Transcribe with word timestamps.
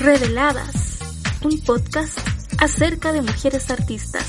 Reveladas, 0.00 0.98
un 1.44 1.60
podcast 1.60 2.18
acerca 2.58 3.12
de 3.12 3.20
mujeres 3.20 3.70
artistas. 3.70 4.26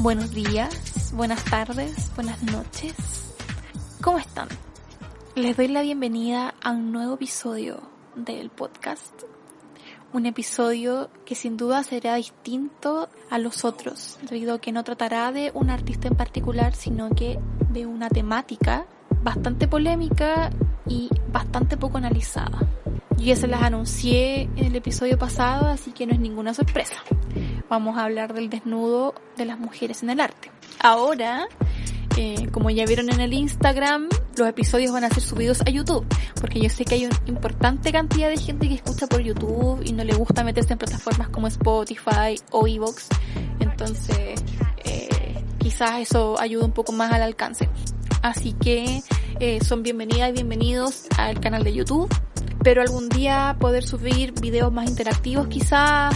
Buenos 0.00 0.30
días, 0.34 1.14
buenas 1.14 1.42
tardes, 1.46 2.10
buenas 2.16 2.42
noches. 2.42 2.94
¿Cómo 4.02 4.18
están? 4.18 4.48
Les 5.34 5.56
doy 5.56 5.68
la 5.68 5.80
bienvenida 5.80 6.54
a 6.62 6.72
un 6.72 6.92
nuevo 6.92 7.14
episodio 7.14 7.80
del 8.14 8.50
podcast. 8.50 9.22
Un 10.12 10.26
episodio 10.26 11.08
que 11.24 11.34
sin 11.34 11.56
duda 11.56 11.82
será 11.82 12.16
distinto 12.16 13.08
a 13.30 13.38
los 13.38 13.64
otros, 13.64 14.18
debido 14.28 14.52
a 14.52 14.60
que 14.60 14.70
no 14.70 14.84
tratará 14.84 15.32
de 15.32 15.50
un 15.54 15.70
artista 15.70 16.08
en 16.08 16.14
particular, 16.14 16.74
sino 16.74 17.08
que 17.14 17.38
de 17.70 17.86
una 17.86 18.10
temática 18.10 18.86
bastante 19.28 19.68
polémica 19.68 20.48
y 20.86 21.10
bastante 21.30 21.76
poco 21.76 21.98
analizada. 21.98 22.66
Yo 23.18 23.26
ya 23.26 23.36
se 23.36 23.46
las 23.46 23.62
anuncié 23.62 24.48
en 24.56 24.64
el 24.64 24.76
episodio 24.76 25.18
pasado, 25.18 25.66
así 25.66 25.92
que 25.92 26.06
no 26.06 26.14
es 26.14 26.18
ninguna 26.18 26.54
sorpresa. 26.54 26.94
Vamos 27.68 27.98
a 27.98 28.04
hablar 28.04 28.32
del 28.32 28.48
desnudo 28.48 29.14
de 29.36 29.44
las 29.44 29.58
mujeres 29.58 30.02
en 30.02 30.08
el 30.08 30.20
arte. 30.20 30.50
Ahora, 30.80 31.46
eh, 32.16 32.48
como 32.52 32.70
ya 32.70 32.86
vieron 32.86 33.10
en 33.10 33.20
el 33.20 33.34
Instagram, 33.34 34.08
los 34.38 34.48
episodios 34.48 34.92
van 34.92 35.04
a 35.04 35.10
ser 35.10 35.22
subidos 35.22 35.60
a 35.60 35.68
YouTube, 35.68 36.06
porque 36.40 36.58
yo 36.60 36.70
sé 36.70 36.86
que 36.86 36.94
hay 36.94 37.04
una 37.04 37.20
importante 37.26 37.92
cantidad 37.92 38.30
de 38.30 38.38
gente 38.38 38.66
que 38.66 38.76
escucha 38.76 39.08
por 39.08 39.20
YouTube 39.20 39.82
y 39.84 39.92
no 39.92 40.04
le 40.04 40.14
gusta 40.14 40.42
meterse 40.42 40.72
en 40.72 40.78
plataformas 40.78 41.28
como 41.28 41.48
Spotify 41.48 42.40
o 42.50 42.66
Evox. 42.66 43.08
Entonces, 43.60 44.42
eh, 44.86 45.44
quizás 45.58 46.00
eso 46.00 46.40
ayuda 46.40 46.64
un 46.64 46.72
poco 46.72 46.92
más 46.92 47.12
al 47.12 47.20
alcance. 47.20 47.68
Así 48.22 48.52
que 48.52 49.02
eh, 49.40 49.60
son 49.64 49.82
bienvenidas 49.82 50.30
y 50.30 50.32
bienvenidos 50.32 51.06
al 51.16 51.40
canal 51.40 51.62
de 51.62 51.72
YouTube. 51.72 52.12
Espero 52.50 52.82
algún 52.82 53.08
día 53.08 53.56
poder 53.60 53.84
subir 53.84 54.32
videos 54.40 54.72
más 54.72 54.88
interactivos 54.88 55.46
quizás, 55.46 56.14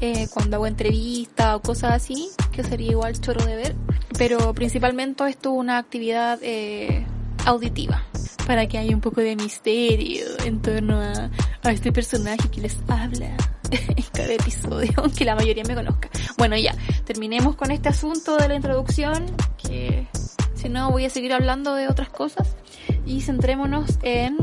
eh, 0.00 0.26
cuando 0.32 0.56
hago 0.56 0.66
entrevistas 0.66 1.54
o 1.56 1.62
cosas 1.62 1.92
así, 1.92 2.28
que 2.52 2.64
sería 2.64 2.90
igual 2.90 3.20
choro 3.20 3.44
de 3.44 3.56
ver. 3.56 3.76
Pero 4.18 4.52
principalmente 4.52 5.28
esto 5.28 5.50
es 5.50 5.58
una 5.58 5.78
actividad 5.78 6.38
eh, 6.42 7.06
auditiva, 7.44 8.02
para 8.46 8.66
que 8.66 8.78
haya 8.78 8.94
un 8.94 9.00
poco 9.00 9.20
de 9.20 9.36
misterio 9.36 10.24
en 10.44 10.60
torno 10.60 11.00
a, 11.00 11.30
a 11.62 11.70
este 11.70 11.92
personaje 11.92 12.48
que 12.50 12.62
les 12.62 12.76
habla 12.88 13.36
en 13.70 14.04
cada 14.12 14.32
episodio, 14.32 14.92
aunque 14.96 15.24
la 15.24 15.36
mayoría 15.36 15.62
me 15.64 15.74
conozca. 15.74 16.10
Bueno, 16.36 16.56
ya, 16.56 16.74
terminemos 17.04 17.54
con 17.54 17.70
este 17.70 17.90
asunto 17.90 18.36
de 18.36 18.48
la 18.48 18.56
introducción, 18.56 19.24
que 19.56 20.08
si 20.56 20.68
no 20.68 20.90
voy 20.90 21.04
a 21.04 21.10
seguir 21.10 21.32
hablando 21.32 21.74
de 21.74 21.88
otras 21.88 22.08
cosas, 22.08 22.56
y 23.04 23.20
centrémonos 23.20 23.98
en 24.02 24.36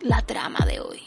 la 0.00 0.22
trama 0.22 0.64
de 0.64 0.80
hoy. 0.80 1.02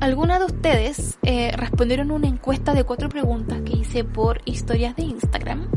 Algunas 0.00 0.38
de 0.38 0.46
ustedes 0.46 1.18
eh, 1.22 1.52
respondieron 1.56 2.10
una 2.10 2.28
encuesta 2.28 2.72
de 2.72 2.84
cuatro 2.84 3.08
preguntas 3.08 3.60
que 3.62 3.76
hice 3.76 4.04
por 4.04 4.40
historias 4.44 4.96
de 4.96 5.02
Instagram 5.02 5.68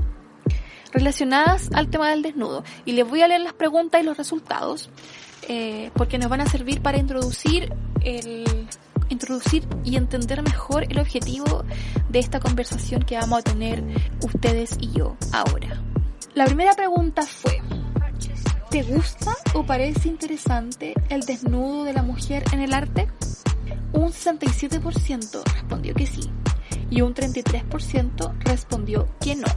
relacionadas 0.93 1.69
al 1.73 1.89
tema 1.89 2.09
del 2.09 2.21
desnudo. 2.21 2.63
Y 2.85 2.93
les 2.93 3.09
voy 3.09 3.21
a 3.21 3.27
leer 3.27 3.41
las 3.41 3.53
preguntas 3.53 4.01
y 4.01 4.05
los 4.05 4.15
resultados 4.15 4.89
eh, 5.49 5.91
porque 5.95 6.17
nos 6.17 6.29
van 6.29 6.41
a 6.41 6.45
servir 6.45 6.81
para 6.81 6.99
introducir 6.99 7.73
el 8.01 8.45
introducir 9.09 9.67
y 9.83 9.97
entender 9.97 10.41
mejor 10.41 10.85
el 10.89 10.99
objetivo 10.99 11.65
de 12.09 12.19
esta 12.19 12.39
conversación 12.39 13.03
que 13.03 13.15
vamos 13.15 13.39
a 13.39 13.41
tener 13.41 13.83
ustedes 14.21 14.77
y 14.79 14.91
yo 14.91 15.17
ahora. 15.31 15.81
La 16.35 16.45
primera 16.45 16.73
pregunta 16.73 17.21
fue, 17.21 17.61
¿te 18.71 18.81
gusta 18.81 19.35
o 19.53 19.63
parece 19.63 20.07
interesante 20.07 20.95
el 21.09 21.21
desnudo 21.21 21.83
de 21.83 21.93
la 21.93 22.01
mujer 22.01 22.43
en 22.51 22.59
el 22.59 22.73
arte? 22.73 23.07
Un 23.91 24.09
67% 24.09 25.43
respondió 25.43 25.93
que 25.93 26.07
sí 26.07 26.31
y 26.89 27.01
un 27.01 27.13
33% 27.13 28.33
respondió 28.39 29.07
que 29.19 29.35
no. 29.35 29.47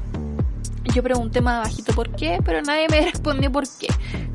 Yo 0.95 1.03
pregunté 1.03 1.41
más 1.41 1.67
bajito 1.67 1.95
por 1.95 2.15
qué, 2.15 2.41
pero 2.45 2.61
nadie 2.61 2.89
me 2.91 3.01
respondió 3.11 3.51
por 3.51 3.65
qué. 3.67 3.89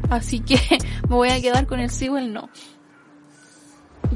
Así 0.09 0.39
que 0.39 0.59
me 1.07 1.15
voy 1.15 1.29
a 1.29 1.39
quedar 1.39 1.67
con 1.67 1.79
el 1.79 1.91
sí 1.91 2.09
o 2.09 2.17
el 2.17 2.33
no. 2.33 2.49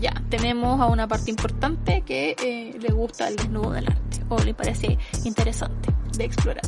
Ya, 0.02 0.19
tenemos 0.30 0.81
a 0.81 0.88
una 0.88 1.08
parte 1.08 1.30
importante 1.30 2.02
que 2.02 2.35
eh, 2.44 2.75
le 2.80 2.90
gusta 2.90 3.28
el 3.28 3.35
desnudo 3.35 3.69
del 3.72 3.85
arte 3.85 4.24
o 4.30 4.40
le 4.40 4.56
parece 4.56 4.97
interesante 5.24 5.94
de 6.18 6.24
explorar. 6.25 6.64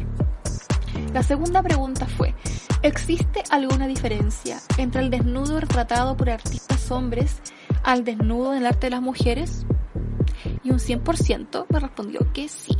La 1.14 1.24
segunda 1.24 1.64
pregunta 1.64 2.06
fue, 2.06 2.36
¿existe 2.82 3.44
alguna 3.50 3.88
diferencia 3.88 4.60
entre 4.78 5.02
el 5.02 5.10
desnudo 5.10 5.60
retratado 5.60 6.16
por 6.16 6.30
artistas 6.30 6.92
hombres 6.92 7.42
al 7.84 8.04
desnudo 8.04 8.54
en 8.54 8.60
el 8.60 8.66
arte 8.68 8.88
de 8.88 8.92
las 8.92 9.02
mujeres? 9.02 9.66
Y 10.64 10.72
un 10.72 10.80
100% 10.80 11.66
me 11.70 11.80
respondió 11.80 12.32
que 12.34 12.48
sí. 12.48 12.78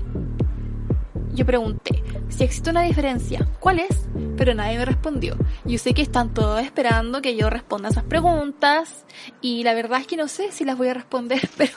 Yo 1.34 1.46
pregunté, 1.46 2.04
si 2.30 2.44
existe 2.44 2.70
una 2.70 2.82
diferencia, 2.82 3.48
¿cuál 3.60 3.80
es? 3.80 4.08
Pero 4.38 4.54
nadie 4.56 4.78
me 4.78 4.86
respondió. 4.86 5.38
Yo 5.66 5.78
sé 5.78 5.94
que 5.94 6.02
están 6.02 6.34
todos 6.34 6.62
esperando 6.62 7.22
que 7.22 7.36
yo 7.36 7.50
responda 7.50 7.90
esas 7.90 8.04
preguntas 8.04 9.06
y 9.42 9.64
la 9.64 9.74
verdad 9.74 10.02
es 10.02 10.08
que 10.08 10.18
no 10.18 10.28
sé 10.28 10.52
si 10.52 10.66
las 10.66 10.78
voy 10.78 10.88
a 10.90 10.94
responder, 10.96 11.48
pero 11.58 11.74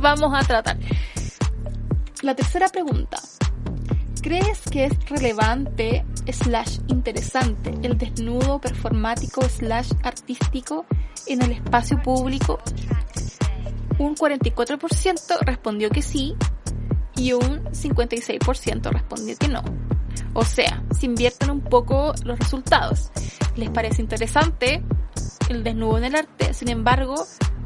vamos 0.00 0.32
a 0.34 0.42
tratar. 0.42 0.78
La 2.22 2.34
tercera 2.34 2.68
pregunta. 2.68 3.18
¿Crees 4.20 4.60
que 4.70 4.86
es 4.86 5.08
relevante 5.08 6.04
slash 6.26 6.78
interesante 6.88 7.72
el 7.82 7.96
desnudo 7.96 8.60
performático 8.60 9.42
slash 9.42 9.92
artístico 10.02 10.86
en 11.26 11.42
el 11.42 11.52
espacio 11.52 12.02
público? 12.02 12.58
Un 13.98 14.16
44% 14.16 15.38
respondió 15.42 15.90
que 15.90 16.02
sí 16.02 16.34
y 17.16 17.32
un 17.32 17.64
56% 17.64 18.90
respondió 18.90 19.36
que 19.36 19.48
no. 19.48 19.62
O 20.34 20.44
sea, 20.44 20.82
se 20.90 21.06
invierten 21.06 21.50
un 21.50 21.60
poco 21.60 22.12
los 22.24 22.38
resultados. 22.38 23.10
Les 23.56 23.70
parece 23.70 24.02
interesante 24.02 24.82
el 25.48 25.62
desnudo 25.62 25.98
en 25.98 26.04
el 26.04 26.16
arte, 26.16 26.54
sin 26.54 26.68
embargo, 26.68 27.24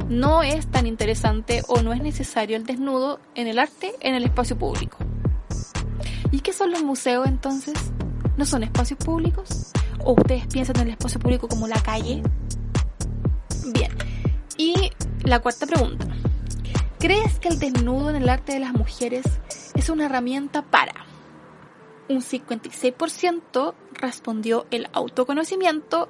no 0.09 0.43
es 0.43 0.71
tan 0.71 0.87
interesante 0.87 1.63
o 1.69 1.81
no 1.81 1.95
es 1.95 2.03
necesario 2.03 2.57
el 2.57 2.67
desnudo 2.67 3.21
en 3.35 3.47
el 3.47 3.59
arte 3.59 3.95
en 4.01 4.15
el 4.15 4.25
espacio 4.25 4.59
público. 4.59 4.99
¿Y 6.33 6.41
qué 6.41 6.55
son 6.55 6.71
los 6.71 6.83
museos 6.83 7.27
entonces? 7.29 7.75
¿No 8.39 8.47
son 8.47 8.63
espacios 8.63 8.99
públicos? 8.99 9.71
¿O 10.03 10.15
ustedes 10.15 10.47
piensan 10.47 10.77
en 10.77 10.87
el 10.87 10.93
espacio 10.95 11.21
público 11.21 11.47
como 11.47 11.69
la 11.69 11.81
calle? 11.83 12.23
Bien. 13.67 13.93
Y 14.57 14.91
la 15.25 15.41
cuarta 15.41 15.67
pregunta. 15.67 16.07
¿Crees 16.99 17.39
que 17.39 17.49
el 17.49 17.59
desnudo 17.59 18.09
en 18.09 18.17
el 18.17 18.29
arte 18.31 18.55
de 18.55 18.61
las 18.61 18.73
mujeres 18.73 19.27
es 19.75 19.91
una 19.91 20.07
herramienta 20.07 20.63
para? 20.63 20.95
Un 22.09 22.23
56% 22.23 23.75
respondió 23.93 24.67
el 24.71 24.89
autoconocimiento 24.95 26.09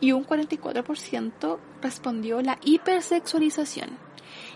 y 0.00 0.12
un 0.12 0.26
44% 0.26 1.58
respondió 1.80 2.42
la 2.42 2.58
hipersexualización. 2.62 3.96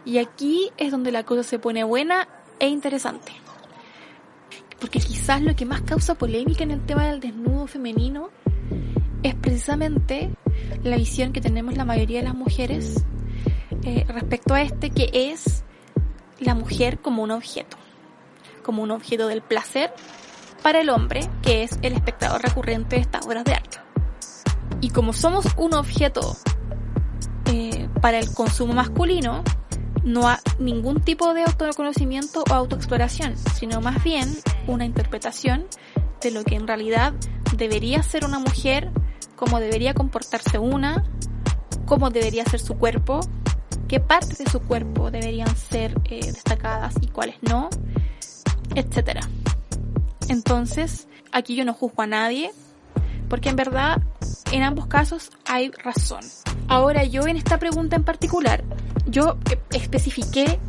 Y 0.04 0.18
aquí 0.18 0.70
es 0.76 0.90
donde 0.90 1.10
la 1.10 1.24
cosa 1.24 1.42
se 1.42 1.58
pone 1.58 1.84
buena 1.84 2.28
e 2.58 2.68
interesante 2.68 3.32
porque 4.80 4.98
quizás 4.98 5.42
lo 5.42 5.54
que 5.54 5.66
más 5.66 5.82
causa 5.82 6.14
polémica 6.14 6.64
en 6.64 6.70
el 6.70 6.80
tema 6.80 7.06
del 7.06 7.20
desnudo 7.20 7.66
femenino 7.66 8.30
es 9.22 9.34
precisamente 9.34 10.30
la 10.82 10.96
visión 10.96 11.32
que 11.32 11.40
tenemos 11.40 11.76
la 11.76 11.84
mayoría 11.84 12.20
de 12.20 12.24
las 12.24 12.34
mujeres 12.34 13.04
eh, 13.84 14.04
respecto 14.08 14.54
a 14.54 14.62
este, 14.62 14.90
que 14.90 15.10
es 15.12 15.62
la 16.38 16.54
mujer 16.54 16.98
como 17.00 17.22
un 17.22 17.30
objeto, 17.30 17.76
como 18.64 18.82
un 18.82 18.90
objeto 18.90 19.28
del 19.28 19.42
placer 19.42 19.92
para 20.62 20.80
el 20.80 20.90
hombre, 20.90 21.28
que 21.42 21.62
es 21.62 21.78
el 21.82 21.92
espectador 21.92 22.42
recurrente 22.42 22.96
de 22.96 23.02
estas 23.02 23.26
obras 23.26 23.44
de 23.44 23.54
arte. 23.54 23.78
Y 24.80 24.90
como 24.90 25.12
somos 25.12 25.46
un 25.56 25.74
objeto 25.74 26.36
eh, 27.46 27.88
para 28.00 28.18
el 28.18 28.32
consumo 28.32 28.72
masculino, 28.72 29.42
no 30.04 30.28
hay 30.28 30.38
ningún 30.58 31.00
tipo 31.00 31.34
de 31.34 31.42
autoconocimiento 31.42 32.44
o 32.50 32.54
autoexploración, 32.54 33.36
sino 33.54 33.80
más 33.80 34.02
bien 34.02 34.34
una 34.66 34.84
interpretación 34.84 35.66
de 36.20 36.30
lo 36.30 36.44
que 36.44 36.56
en 36.56 36.66
realidad 36.66 37.12
debería 37.56 38.02
ser 38.02 38.24
una 38.24 38.38
mujer, 38.38 38.90
cómo 39.36 39.60
debería 39.60 39.94
comportarse 39.94 40.58
una, 40.58 41.04
cómo 41.86 42.10
debería 42.10 42.44
ser 42.44 42.60
su 42.60 42.76
cuerpo, 42.76 43.20
qué 43.88 44.00
partes 44.00 44.38
de 44.38 44.50
su 44.50 44.60
cuerpo 44.60 45.10
deberían 45.10 45.54
ser 45.56 45.94
eh, 46.04 46.20
destacadas 46.24 46.94
y 47.00 47.08
cuáles 47.08 47.36
no, 47.42 47.68
etcétera. 48.74 49.22
Entonces, 50.28 51.08
aquí 51.32 51.56
yo 51.56 51.64
no 51.64 51.74
juzgo 51.74 52.02
a 52.02 52.06
nadie, 52.06 52.52
porque 53.28 53.48
en 53.48 53.56
verdad 53.56 54.00
en 54.52 54.62
ambos 54.62 54.86
casos 54.86 55.30
hay 55.46 55.70
razón. 55.70 56.20
Ahora 56.70 57.02
yo 57.02 57.26
en 57.26 57.36
esta 57.36 57.58
pregunta 57.58 57.96
en 57.96 58.04
particular, 58.04 58.62
yo 59.06 59.38
especifiqué 59.72 60.60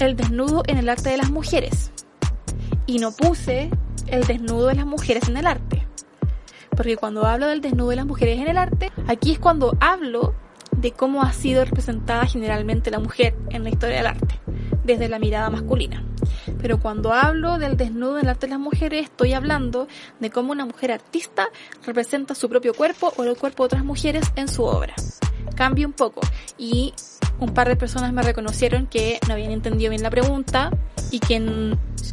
el 0.00 0.16
desnudo 0.16 0.64
en 0.66 0.76
el 0.76 0.88
arte 0.88 1.10
de 1.10 1.18
las 1.18 1.30
mujeres 1.30 1.92
y 2.84 2.98
no 2.98 3.12
puse 3.12 3.70
el 4.08 4.24
desnudo 4.24 4.66
de 4.66 4.74
las 4.74 4.86
mujeres 4.86 5.28
en 5.28 5.36
el 5.36 5.46
arte. 5.46 5.86
Porque 6.70 6.96
cuando 6.96 7.26
hablo 7.26 7.46
del 7.46 7.60
desnudo 7.60 7.90
de 7.90 7.96
las 7.96 8.06
mujeres 8.06 8.40
en 8.40 8.48
el 8.48 8.58
arte, 8.58 8.90
aquí 9.06 9.30
es 9.30 9.38
cuando 9.38 9.76
hablo 9.78 10.34
de 10.72 10.90
cómo 10.90 11.22
ha 11.22 11.32
sido 11.32 11.64
representada 11.64 12.26
generalmente 12.26 12.90
la 12.90 12.98
mujer 12.98 13.36
en 13.50 13.62
la 13.62 13.70
historia 13.70 13.98
del 13.98 14.06
arte, 14.08 14.40
desde 14.82 15.08
la 15.08 15.20
mirada 15.20 15.48
masculina. 15.48 16.02
Pero 16.60 16.80
cuando 16.80 17.12
hablo 17.12 17.58
del 17.58 17.76
desnudo 17.76 18.18
en 18.18 18.24
el 18.24 18.30
arte 18.30 18.46
de 18.46 18.50
las 18.50 18.60
mujeres, 18.60 19.04
estoy 19.04 19.32
hablando 19.32 19.86
de 20.18 20.28
cómo 20.30 20.50
una 20.50 20.66
mujer 20.66 20.90
artista 20.90 21.46
representa 21.84 22.34
su 22.34 22.48
propio 22.48 22.74
cuerpo 22.74 23.12
o 23.16 23.22
el 23.22 23.36
cuerpo 23.36 23.62
de 23.62 23.66
otras 23.66 23.84
mujeres 23.84 24.32
en 24.34 24.48
su 24.48 24.64
obra. 24.64 24.96
Cambia 25.56 25.86
un 25.86 25.92
poco. 25.92 26.20
Y 26.58 26.94
un 27.38 27.52
par 27.52 27.68
de 27.68 27.76
personas 27.76 28.12
me 28.12 28.22
reconocieron 28.22 28.86
que 28.86 29.18
no 29.26 29.34
habían 29.34 29.50
entendido 29.50 29.90
bien 29.90 30.02
la 30.02 30.10
pregunta 30.10 30.70
y 31.10 31.18
que 31.18 31.38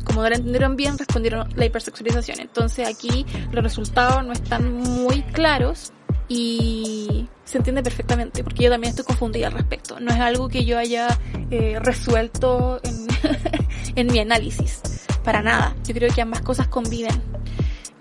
como 0.04 0.22
no 0.22 0.30
la 0.30 0.36
entendieron 0.36 0.76
bien 0.76 0.98
respondieron 0.98 1.48
la 1.56 1.66
hipersexualización. 1.66 2.40
Entonces 2.40 2.88
aquí 2.88 3.26
los 3.52 3.64
resultados 3.64 4.26
no 4.26 4.34
están 4.34 4.74
muy 4.74 5.22
claros 5.24 5.94
y 6.28 7.28
se 7.44 7.58
entiende 7.58 7.84
perfectamente 7.84 8.44
porque 8.44 8.64
yo 8.64 8.70
también 8.70 8.90
estoy 8.92 9.06
confundida 9.06 9.48
al 9.48 9.54
respecto. 9.54 10.00
No 10.00 10.12
es 10.12 10.20
algo 10.20 10.50
que 10.50 10.66
yo 10.66 10.78
haya 10.78 11.08
eh, 11.52 11.78
resuelto 11.80 12.80
en, 12.84 13.08
en 13.96 14.08
mi 14.08 14.20
análisis. 14.20 14.82
Para 15.24 15.42
nada. 15.42 15.76
Yo 15.86 15.94
creo 15.94 16.14
que 16.14 16.22
ambas 16.22 16.42
cosas 16.42 16.68
conviven. 16.68 17.22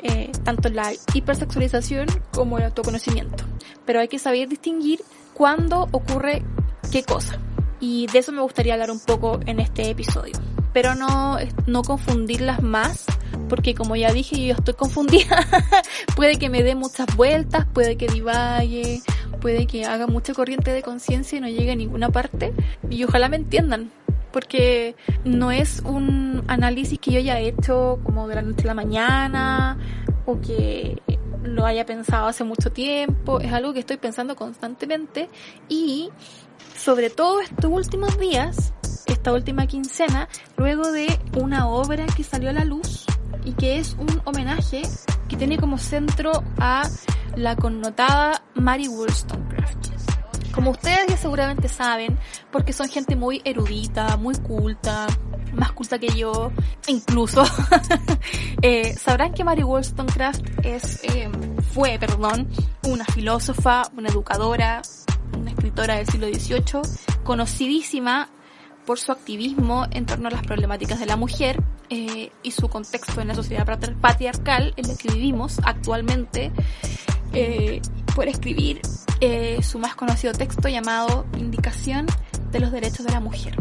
Eh, 0.05 0.33
tanto 0.43 0.69
la 0.69 0.93
hipersexualización 1.15 2.09
como 2.33 2.59
el 2.59 2.65
autoconocimiento. 2.65 3.45
Pero 3.87 4.01
hay 4.01 4.09
que 4.09 4.19
saber 4.19 4.49
distinguir 4.49 5.01
cuándo 5.43 5.89
ocurre 5.91 6.45
qué 6.93 7.03
cosa. 7.03 7.37
Y 7.81 8.07
de 8.07 8.21
eso 8.21 8.31
me 8.31 8.43
gustaría 8.43 8.75
hablar 8.75 8.93
un 8.93 9.01
poco 9.01 9.41
en 9.45 9.59
este 9.59 9.91
episodio. 9.91 10.35
Pero 10.73 10.95
no, 10.95 11.37
no 11.67 11.83
confundirlas 11.83 12.63
más, 12.63 13.07
porque 13.49 13.75
como 13.75 13.97
ya 13.97 14.13
dije, 14.13 14.47
yo 14.47 14.55
estoy 14.55 14.75
confundida. 14.75 15.45
puede 16.15 16.37
que 16.37 16.49
me 16.49 16.63
dé 16.63 16.77
muchas 16.77 17.09
vueltas, 17.17 17.67
puede 17.75 17.97
que 17.97 18.07
divague, 18.07 19.03
puede 19.41 19.67
que 19.67 19.85
haga 19.85 20.07
mucha 20.07 20.33
corriente 20.33 20.73
de 20.73 20.81
conciencia 20.81 21.39
y 21.39 21.41
no 21.41 21.49
llegue 21.49 21.73
a 21.73 21.77
ninguna 21.77 22.09
parte. 22.11 22.53
Y 22.89 23.03
ojalá 23.03 23.29
me 23.29 23.35
entiendan, 23.35 23.91
porque 24.31 24.95
no 25.25 25.51
es 25.51 25.83
un 25.85 26.45
análisis 26.47 27.01
que 27.01 27.11
yo 27.11 27.19
haya 27.19 27.41
hecho 27.41 27.99
como 28.05 28.29
de 28.29 28.37
la 28.37 28.43
noche 28.43 28.63
a 28.63 28.67
la 28.67 28.75
mañana 28.75 29.77
o 30.25 30.41
que 30.41 31.03
lo 31.43 31.67
haya 31.67 31.87
pensado 31.87 32.27
hace 32.27 32.45
mucho 32.45 32.73
tiempo, 32.73 33.41
es 33.41 33.53
algo 33.53 33.73
que 33.73 33.81
estoy 33.81 33.97
pensando 33.97 34.37
constantemente 34.37 35.29
y 35.69 36.11
sobre 36.77 37.11
todo 37.11 37.41
estos 37.41 37.71
últimos 37.71 38.19
días, 38.19 38.73
esta 39.07 39.33
última 39.33 39.67
quincena, 39.67 40.29
luego 40.57 40.91
de 40.91 41.07
una 41.39 41.69
obra 41.69 42.07
que 42.07 42.25
salió 42.25 42.51
a 42.51 42.53
la 42.53 42.65
luz 42.65 43.05
y 43.45 43.53
que 43.53 43.79
es 43.79 43.97
un 43.99 44.21
homenaje 44.25 44.83
que 45.29 45.37
tiene 45.37 45.59
como 45.59 45.79
centro 45.79 46.33
a 46.59 46.89
la 47.37 47.57
connotada 47.57 48.43
Mary 48.55 48.89
Wollstonecraft. 48.89 49.52
Como 50.53 50.71
ustedes 50.71 51.07
ya 51.09 51.17
seguramente 51.17 51.69
saben, 51.69 52.19
porque 52.51 52.73
son 52.73 52.89
gente 52.89 53.17
muy 53.17 53.41
erudita, 53.45 54.17
muy 54.17 54.35
culta, 54.35 55.07
más 55.55 55.73
culta 55.73 55.99
que 55.99 56.09
yo, 56.09 56.53
incluso, 56.87 57.45
eh, 58.63 58.95
sabrán 58.95 59.33
que 59.33 59.45
Mary 59.45 59.63
Wollstonecraft 59.63 60.43
es, 60.63 61.03
eh, 61.05 61.31
fue, 61.73 61.99
perdón, 61.99 62.49
una 62.85 63.05
filósofa, 63.05 63.83
una 63.97 64.09
educadora, 64.09 64.83
una 65.39 65.51
escritora 65.51 65.97
del 65.97 66.07
siglo 66.07 66.27
XVIII, 66.29 66.83
conocidísima 67.25 68.29
por 68.87 68.99
su 68.99 69.13
activismo 69.13 69.87
en 69.91 70.07
torno 70.07 70.29
a 70.29 70.31
las 70.31 70.43
problemáticas 70.43 70.99
de 70.99 71.07
la 71.07 71.17
mujer 71.17 71.63
eh, 71.93 72.33
y 72.43 72.51
su 72.53 72.69
contexto 72.69 73.21
en 73.21 73.29
la 73.29 73.35
sociedad 73.35 73.67
patriarcal 74.01 74.73
en 74.77 74.89
la 74.89 74.97
que 74.97 75.09
vivimos 75.09 75.59
actualmente, 75.63 76.51
eh, 77.35 77.83
por 78.17 78.29
escribir 78.29 78.81
eh, 79.21 79.63
su 79.63 79.79
más 79.79 79.95
conocido 79.95 80.33
texto 80.33 80.69
llamado 80.69 81.27
Indicación 81.37 82.07
de 82.51 82.61
los 82.61 82.73
Derechos 82.73 83.05
de 83.05 83.13
la 83.13 83.21
Mujer. 83.21 83.57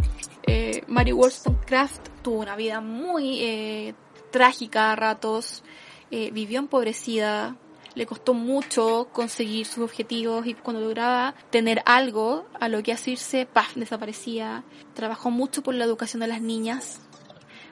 Eh, 0.48 0.84
Mary 0.88 1.12
Wollstonecraft 1.12 2.08
tuvo 2.22 2.40
una 2.40 2.56
vida 2.56 2.80
muy 2.80 3.42
eh, 3.42 3.96
trágica 4.32 4.94
a 4.94 4.96
ratos, 4.96 5.64
eh, 6.10 6.32
vivió 6.32 6.60
empobrecida, 6.60 7.58
le 7.96 8.06
costó 8.06 8.34
mucho 8.34 9.10
conseguir 9.12 9.66
sus 9.66 9.84
objetivos 9.84 10.48
y 10.48 10.54
cuando 10.54 10.82
lograba 10.82 11.36
tener 11.50 11.82
algo 11.86 12.46
a 12.62 12.70
lo 12.70 12.82
que 12.82 12.94
asirse, 12.94 13.46
¡paf!, 13.46 13.76
desaparecía. 13.76 14.64
Trabajó 14.94 15.32
mucho 15.32 15.62
por 15.62 15.76
la 15.76 15.84
educación 15.84 16.22
de 16.22 16.28
las 16.28 16.42
niñas, 16.42 17.02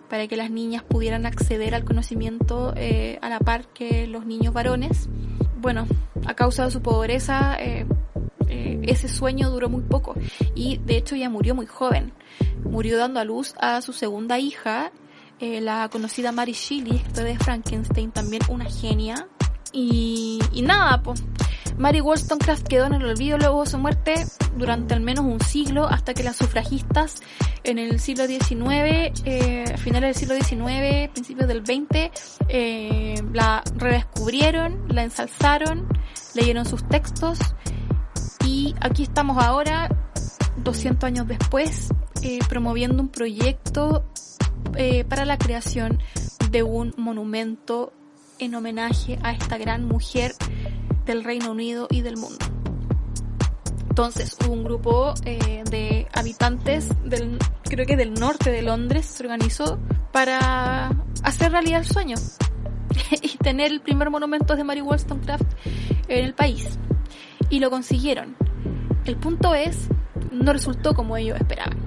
para 0.10 0.28
que 0.28 0.36
las 0.36 0.52
niñas 0.52 0.84
pudieran 0.84 1.26
acceder 1.26 1.76
al 1.76 1.84
conocimiento 1.84 2.74
eh, 2.76 3.20
a 3.22 3.30
la 3.30 3.40
par 3.40 3.66
que 3.68 4.08
los 4.08 4.26
niños 4.26 4.54
varones. 4.54 5.08
Bueno, 5.58 5.88
a 6.26 6.34
causa 6.34 6.66
de 6.66 6.72
su 6.72 6.82
pobreza, 6.82 7.56
eh, 7.60 7.86
eh, 8.48 8.82
ese 8.84 9.08
sueño 9.08 9.50
duró 9.52 9.70
muy 9.70 9.84
poco 9.84 10.16
y 10.56 10.78
de 10.78 10.98
hecho 10.98 11.16
ya 11.16 11.30
murió 11.30 11.56
muy 11.56 11.66
joven. 11.66 12.14
Murió 12.64 12.98
dando 12.98 13.20
a 13.20 13.24
luz 13.24 13.54
a 13.60 13.82
su 13.82 13.94
segunda 13.94 14.40
hija, 14.40 14.92
eh, 15.40 15.62
la 15.62 15.88
conocida 15.90 16.32
Mary 16.32 16.54
Shelley, 16.54 16.98
escritora 16.98 17.28
de 17.28 17.38
Frankenstein, 17.38 18.12
también 18.12 18.42
una 18.50 18.66
genia. 18.66 19.28
Y, 19.72 20.40
y 20.52 20.62
nada, 20.64 21.02
pues. 21.04 21.24
Mary 21.80 22.02
Wollstonecraft 22.02 22.68
quedó 22.68 22.88
en 22.88 22.94
el 22.96 23.06
olvido 23.06 23.38
luego 23.38 23.64
de 23.64 23.70
su 23.70 23.78
muerte 23.78 24.26
durante 24.58 24.94
al 24.94 25.00
menos 25.00 25.24
un 25.24 25.40
siglo 25.40 25.88
hasta 25.88 26.14
que 26.14 26.24
las 26.24 26.36
sufragistas 26.36 27.22
en 27.64 27.80
el 27.80 28.02
siglo 28.02 28.28
XIX, 28.28 29.14
eh, 29.24 29.78
finales 29.78 30.20
del 30.20 30.44
siglo 30.44 30.68
XIX, 30.68 31.10
principios 31.14 31.48
del 31.48 31.66
XX, 31.66 32.12
eh, 32.50 33.24
la 33.32 33.64
redescubrieron, 33.78 34.88
la 34.90 35.04
ensalzaron, 35.04 35.88
leyeron 36.36 36.66
sus 36.66 36.86
textos 36.90 37.40
y 38.46 38.76
aquí 38.82 39.04
estamos 39.04 39.42
ahora, 39.42 39.88
200 40.58 41.08
años 41.08 41.28
después, 41.30 41.94
eh, 42.24 42.40
promoviendo 42.50 43.02
un 43.02 43.08
proyecto 43.08 44.04
eh, 44.76 45.06
para 45.06 45.24
la 45.24 45.38
creación 45.38 46.00
de 46.52 46.62
un 46.62 46.94
monumento 46.98 47.94
en 48.38 48.56
homenaje 48.56 49.18
a 49.24 49.32
esta 49.32 49.58
gran 49.58 49.86
mujer 49.86 50.34
del 51.10 51.24
Reino 51.24 51.52
Unido 51.52 51.88
y 51.90 52.02
del 52.04 52.18
mundo. 52.18 52.46
Entonces 53.90 54.38
un 54.48 54.64
grupo 54.64 55.16
eh, 55.26 55.64
de 55.68 56.08
habitantes 56.14 56.90
del, 57.04 57.40
creo 57.64 57.88
que 57.88 57.98
del 57.98 58.14
norte 58.14 58.52
de 58.52 58.62
Londres, 58.62 59.08
se 59.08 59.24
organizó 59.24 59.80
para 60.12 60.92
hacer 61.24 61.52
realidad 61.52 61.80
el 61.80 61.88
sueño 61.88 62.16
y 63.24 63.38
tener 63.38 63.72
el 63.72 63.82
primer 63.82 64.12
monumento 64.12 64.56
de 64.56 64.64
Mary 64.64 64.82
Wollstonecraft 64.82 65.46
en 66.08 66.26
el 66.26 66.36
país. 66.36 66.78
Y 67.50 67.60
lo 67.60 67.72
consiguieron. 67.72 68.36
El 69.06 69.18
punto 69.18 69.56
es, 69.56 69.88
no 70.32 70.54
resultó 70.54 70.94
como 70.94 71.18
ellos 71.18 71.40
esperaban. 71.40 71.80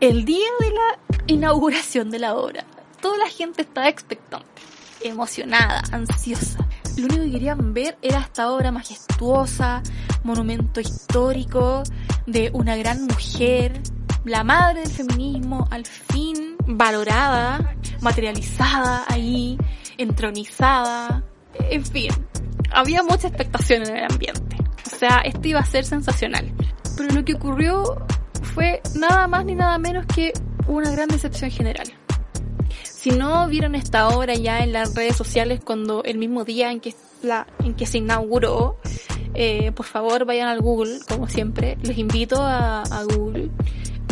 El 0.00 0.24
día 0.24 0.48
de 0.58 0.70
la 0.72 1.22
inauguración 1.28 2.10
de 2.10 2.18
la 2.18 2.34
obra, 2.34 2.64
toda 3.00 3.16
la 3.18 3.28
gente 3.28 3.62
estaba 3.62 3.88
expectante, 3.88 4.60
emocionada, 5.02 5.82
ansiosa. 5.92 6.66
Lo 6.96 7.06
único 7.06 7.22
que 7.24 7.30
querían 7.30 7.74
ver 7.74 7.96
era 8.02 8.20
esta 8.20 8.50
obra 8.50 8.72
majestuosa, 8.72 9.82
monumento 10.24 10.80
histórico 10.80 11.82
de 12.26 12.50
una 12.52 12.76
gran 12.76 13.04
mujer, 13.06 13.80
la 14.24 14.44
madre 14.44 14.80
del 14.80 14.90
feminismo, 14.90 15.68
al 15.70 15.86
fin 15.86 16.56
valorada, 16.66 17.76
materializada 18.00 19.04
ahí, 19.08 19.56
entronizada, 19.96 21.22
en 21.70 21.84
fin, 21.84 22.10
había 22.70 23.02
mucha 23.02 23.28
expectación 23.28 23.82
en 23.82 23.96
el 23.96 24.04
ambiente. 24.10 24.56
O 24.86 24.96
sea, 24.96 25.18
esto 25.24 25.48
iba 25.48 25.60
a 25.60 25.64
ser 25.64 25.84
sensacional. 25.84 26.52
Pero 26.96 27.14
lo 27.14 27.24
que 27.24 27.34
ocurrió 27.34 28.06
fue 28.54 28.82
nada 28.94 29.28
más 29.28 29.44
ni 29.44 29.54
nada 29.54 29.78
menos 29.78 30.06
que 30.06 30.32
una 30.66 30.90
gran 30.90 31.08
decepción 31.08 31.50
general. 31.50 31.86
Si 32.98 33.12
no 33.12 33.46
vieron 33.46 33.76
esta 33.76 34.08
obra 34.08 34.34
ya 34.34 34.58
en 34.58 34.72
las 34.72 34.92
redes 34.92 35.14
sociales 35.14 35.60
cuando 35.64 36.02
el 36.02 36.18
mismo 36.18 36.44
día 36.44 36.72
en 36.72 36.80
que, 36.80 36.96
en 37.62 37.74
que 37.74 37.86
se 37.86 37.98
inauguró, 37.98 38.80
eh, 39.34 39.70
por 39.70 39.86
favor 39.86 40.24
vayan 40.24 40.48
al 40.48 40.60
Google, 40.60 40.98
como 41.08 41.28
siempre. 41.28 41.78
Les 41.82 41.96
invito 41.96 42.38
a, 42.40 42.82
Google 43.14 43.50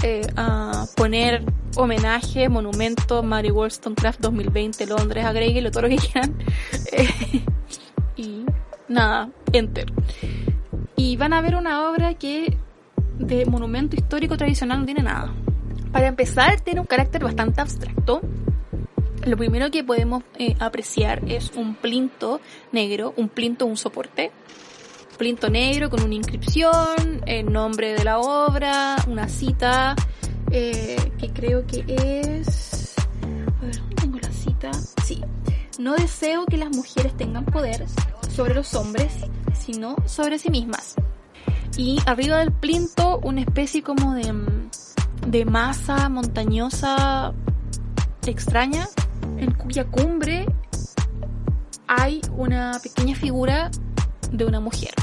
eh, 0.05 0.25
a 0.37 0.87
poner 0.95 1.43
homenaje, 1.75 2.49
monumento, 2.49 3.25
Mary 3.25 3.50
Wollstonecraft 3.50 4.21
2020 4.21 4.87
Londres, 4.87 5.25
agréguenlo 5.25 5.73
todo 5.73 5.83
lo 5.83 5.88
que 5.88 5.97
quieran. 5.97 6.38
Y 8.19 8.47
nada, 8.88 9.28
enter. 9.52 9.93
Y 10.95 11.16
van 11.16 11.33
a 11.33 11.43
ver 11.43 11.57
una 11.57 11.90
obra 11.90 12.14
que 12.14 12.57
de 13.19 13.45
monumento 13.47 13.97
histórico 13.97 14.37
tradicional 14.37 14.78
no 14.78 14.87
tiene 14.87 15.02
nada. 15.02 15.35
Para 15.90 16.07
empezar, 16.07 16.61
tiene 16.61 16.81
un 16.81 16.87
carácter 16.87 17.25
bastante 17.25 17.61
abstracto. 17.61 18.23
Lo 19.26 19.37
primero 19.37 19.73
que 19.73 19.83
podemos 19.83 20.23
eh, 20.38 20.54
apreciar 20.61 21.21
es 21.26 21.50
un 21.56 21.75
plinto 21.75 22.40
negro, 22.71 23.12
un 23.16 23.28
plinto, 23.28 23.66
un 23.66 23.76
soporte. 23.76 24.30
Plinto 25.18 25.50
negro 25.50 25.90
con 25.90 26.00
una 26.04 26.14
inscripción, 26.14 27.25
el 27.26 27.52
nombre 27.52 27.95
de 27.95 28.04
la 28.04 28.21
obra, 28.21 28.95
una 29.09 29.28
cita, 29.28 29.97
eh, 30.52 30.97
que 31.18 31.30
creo 31.33 31.66
que 31.66 31.85
es... 31.88 32.95
A 33.25 33.64
ver, 33.64 33.76
¿dónde 33.80 33.97
tengo 33.97 34.18
la 34.21 34.30
cita? 34.30 34.71
Sí. 35.04 35.21
No 35.80 35.97
deseo 35.97 36.47
que 36.47 36.56
las 36.56 36.71
mujeres 36.71 37.16
tengan 37.16 37.47
poder 37.47 37.85
sobre 38.33 38.54
los 38.54 38.75
hombres, 38.75 39.12
sino 39.59 39.97
sobre 40.06 40.38
sí 40.38 40.50
mismas. 40.50 40.95
Y 41.76 41.99
arriba 42.06 42.38
del 42.38 42.52
plinto 42.52 43.18
una 43.25 43.40
especie 43.40 43.83
como 43.83 44.14
de, 44.14 44.33
de 45.26 45.45
masa 45.45 46.09
montañosa 46.09 47.35
extraña, 48.30 48.88
en 49.38 49.52
cuya 49.52 49.85
cumbre 49.85 50.47
hay 51.87 52.21
una 52.37 52.78
pequeña 52.83 53.14
figura 53.14 53.71
de 54.31 54.45
una 54.45 54.61
mujer 54.61 54.95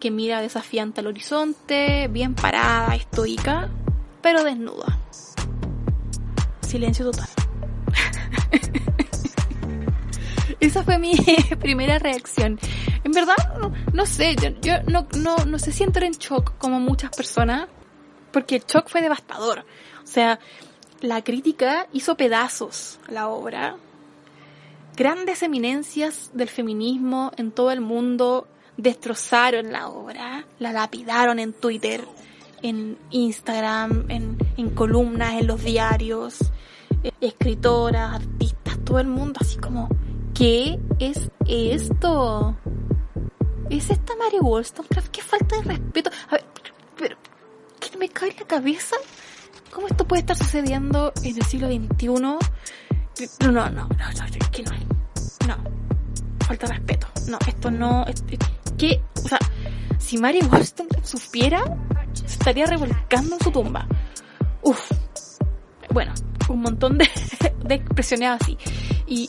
que 0.00 0.10
mira 0.10 0.40
desafiante 0.40 1.00
al 1.00 1.06
horizonte, 1.06 2.08
bien 2.08 2.34
parada, 2.34 2.94
estoica, 2.94 3.68
pero 4.22 4.44
desnuda. 4.44 4.98
Silencio 6.60 7.10
total. 7.10 7.28
Esa 10.60 10.82
fue 10.82 10.98
mi 10.98 11.14
primera 11.60 11.98
reacción. 11.98 12.58
En 13.04 13.12
verdad, 13.12 13.36
no, 13.92 14.06
sé, 14.06 14.36
yo, 14.60 14.82
no, 14.88 15.06
no, 15.16 15.36
no 15.46 15.58
sé 15.58 15.72
si 15.72 15.84
en 15.84 15.92
shock 15.92 16.58
como 16.58 16.80
muchas 16.80 17.10
personas, 17.16 17.68
porque 18.32 18.56
el 18.56 18.64
shock 18.64 18.88
fue 18.88 19.00
devastador. 19.00 19.64
O 20.02 20.06
sea, 20.06 20.38
la 21.06 21.22
crítica 21.22 21.86
hizo 21.92 22.16
pedazos 22.16 22.98
la 23.08 23.28
obra. 23.28 23.76
Grandes 24.96 25.42
eminencias 25.42 26.30
del 26.34 26.48
feminismo 26.48 27.30
en 27.36 27.52
todo 27.52 27.70
el 27.70 27.80
mundo 27.80 28.48
destrozaron 28.76 29.72
la 29.72 29.88
obra, 29.88 30.46
la 30.58 30.72
lapidaron 30.72 31.38
en 31.38 31.52
Twitter, 31.52 32.04
en 32.62 32.98
Instagram, 33.10 34.06
en, 34.08 34.70
columnas, 34.70 35.34
en 35.34 35.46
los 35.46 35.62
diarios, 35.62 36.40
eh, 37.02 37.12
escritoras, 37.20 38.14
artistas, 38.14 38.78
todo 38.84 38.98
el 38.98 39.06
mundo 39.06 39.38
así 39.40 39.58
como, 39.58 39.88
¿qué 40.34 40.78
es 40.98 41.30
esto? 41.46 42.56
¿Es 43.70 43.90
esta 43.90 44.16
Mary 44.16 44.38
Wollstonecraft? 44.40 45.08
¡Qué 45.10 45.22
falta 45.22 45.56
de 45.56 45.62
respeto! 45.62 46.10
A 46.28 46.32
ver, 46.32 46.44
pero, 46.96 47.16
¿qué 47.80 47.96
me 47.96 48.08
cae 48.08 48.30
en 48.30 48.36
la 48.36 48.46
cabeza? 48.46 48.96
¿Cómo 49.76 49.88
esto 49.88 50.08
puede 50.08 50.20
estar 50.20 50.34
sucediendo 50.38 51.12
en 51.22 51.36
el 51.36 51.44
siglo 51.44 51.66
XXI? 51.66 52.08
No, 52.08 52.38
no, 53.40 53.52
no, 53.52 53.70
no, 53.70 53.88
que 54.50 54.62
no 54.62 54.70
hay. 54.70 54.86
No. 55.46 55.56
Falta 56.46 56.66
respeto. 56.66 57.06
No, 57.28 57.38
esto 57.46 57.70
no. 57.70 58.06
¿Qué? 58.78 59.02
O 59.22 59.28
sea, 59.28 59.38
si 59.98 60.16
Mary 60.16 60.40
Wollstonecraft 60.50 61.04
supiera, 61.04 61.62
se 62.14 62.24
estaría 62.24 62.64
revolcando 62.64 63.36
en 63.36 63.42
su 63.42 63.50
tumba. 63.50 63.86
Uf. 64.62 64.80
Bueno, 65.92 66.14
un 66.48 66.62
montón 66.62 66.96
de, 66.96 67.06
de 67.62 67.74
expresiones 67.74 68.30
así. 68.30 68.56
Y, 69.06 69.28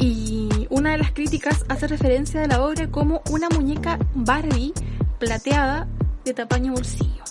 y 0.00 0.66
una 0.68 0.90
de 0.90 0.98
las 0.98 1.12
críticas 1.12 1.64
hace 1.68 1.86
referencia 1.86 2.40
de 2.40 2.48
la 2.48 2.60
obra 2.60 2.90
como 2.90 3.22
una 3.30 3.48
muñeca 3.50 4.00
Barbie 4.16 4.72
plateada 5.20 5.86
de 6.24 6.34
tamaño 6.34 6.72
bolsillo. 6.72 7.25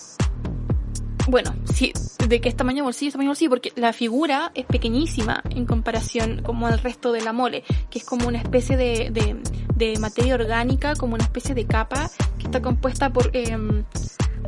Bueno, 1.27 1.55
sí, 1.74 1.91
¿de 2.27 2.39
qué 2.39 2.50
es 2.50 2.55
tamaño 2.55 2.84
bolsillo? 2.84 3.12
Tamaño 3.13 3.32
bolsillo 3.32 3.50
porque 3.50 3.74
la 3.75 3.94
figura 3.94 4.51
es 4.53 4.65
pequeñísima 4.65 5.41
en 5.50 5.65
comparación 5.65 6.44
como 6.44 6.67
al 6.67 6.77
resto 6.79 7.12
de 7.12 7.22
la 7.22 7.34
mole, 7.34 7.63
que 7.89 7.98
es 7.98 8.05
como 8.05 8.27
una 8.27 8.38
especie 8.38 8.77
de, 8.77 9.10
de, 9.10 9.36
de 9.75 10.00
materia 10.00 10.36
orgánica, 10.36 10.96
como 10.96 11.15
una 11.15 11.24
especie 11.24 11.55
de 11.55 11.65
capa 11.65 12.12
que 12.38 12.46
está 12.46 12.62
compuesta 12.62 13.12
por, 13.12 13.32
eh, 13.34 13.58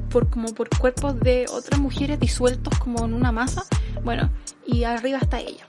por 0.10 0.29
como 0.29 0.53
por 0.53 0.69
cuerpos 0.69 1.19
de 1.19 1.46
otras 1.51 1.79
mujeres 1.79 2.19
disueltos 2.19 2.77
como 2.77 3.05
en 3.05 3.13
una 3.15 3.31
masa. 3.31 3.63
Bueno, 4.03 4.29
y 4.67 4.84
arriba 4.84 5.17
está 5.17 5.39
ella. 5.39 5.65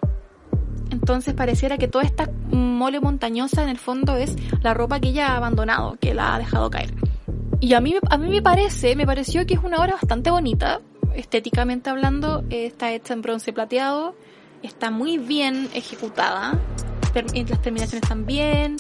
Entonces 0.91 1.33
pareciera 1.33 1.79
que 1.79 1.89
toda 1.89 2.05
esta 2.05 2.31
mole 2.51 3.01
montañosa 3.01 3.63
en 3.63 3.71
el 3.71 3.79
fondo 3.79 4.17
es 4.17 4.37
la 4.63 4.75
ropa 4.75 5.01
que 5.01 5.09
ella 5.09 5.29
ha 5.29 5.37
abandonado, 5.37 5.97
que 6.01 6.13
la 6.13 6.35
ha 6.35 6.39
dejado 6.39 6.69
caer. 6.71 6.95
Y 7.61 7.75
a 7.75 7.81
mí, 7.81 7.97
a 8.09 8.19
mí 8.19 8.29
me 8.29 8.41
parece, 8.41 8.95
me 8.95 9.05
pareció 9.05 9.45
que 9.45 9.55
es 9.55 9.61
una 9.63 9.79
obra 9.79 9.95
bastante 9.95 10.31
bonita, 10.31 10.81
estéticamente 11.19 11.91
hablando, 11.91 12.45
está 12.49 12.93
hecha 12.93 13.13
en 13.13 13.23
bronce 13.23 13.53
plateado, 13.53 14.15
está 14.63 14.91
muy 14.91 15.19
bien 15.19 15.69
ejecutada, 15.75 16.59
las 17.13 17.63
terminaciones 17.63 18.03
están 18.03 18.25
bien, 18.25 18.77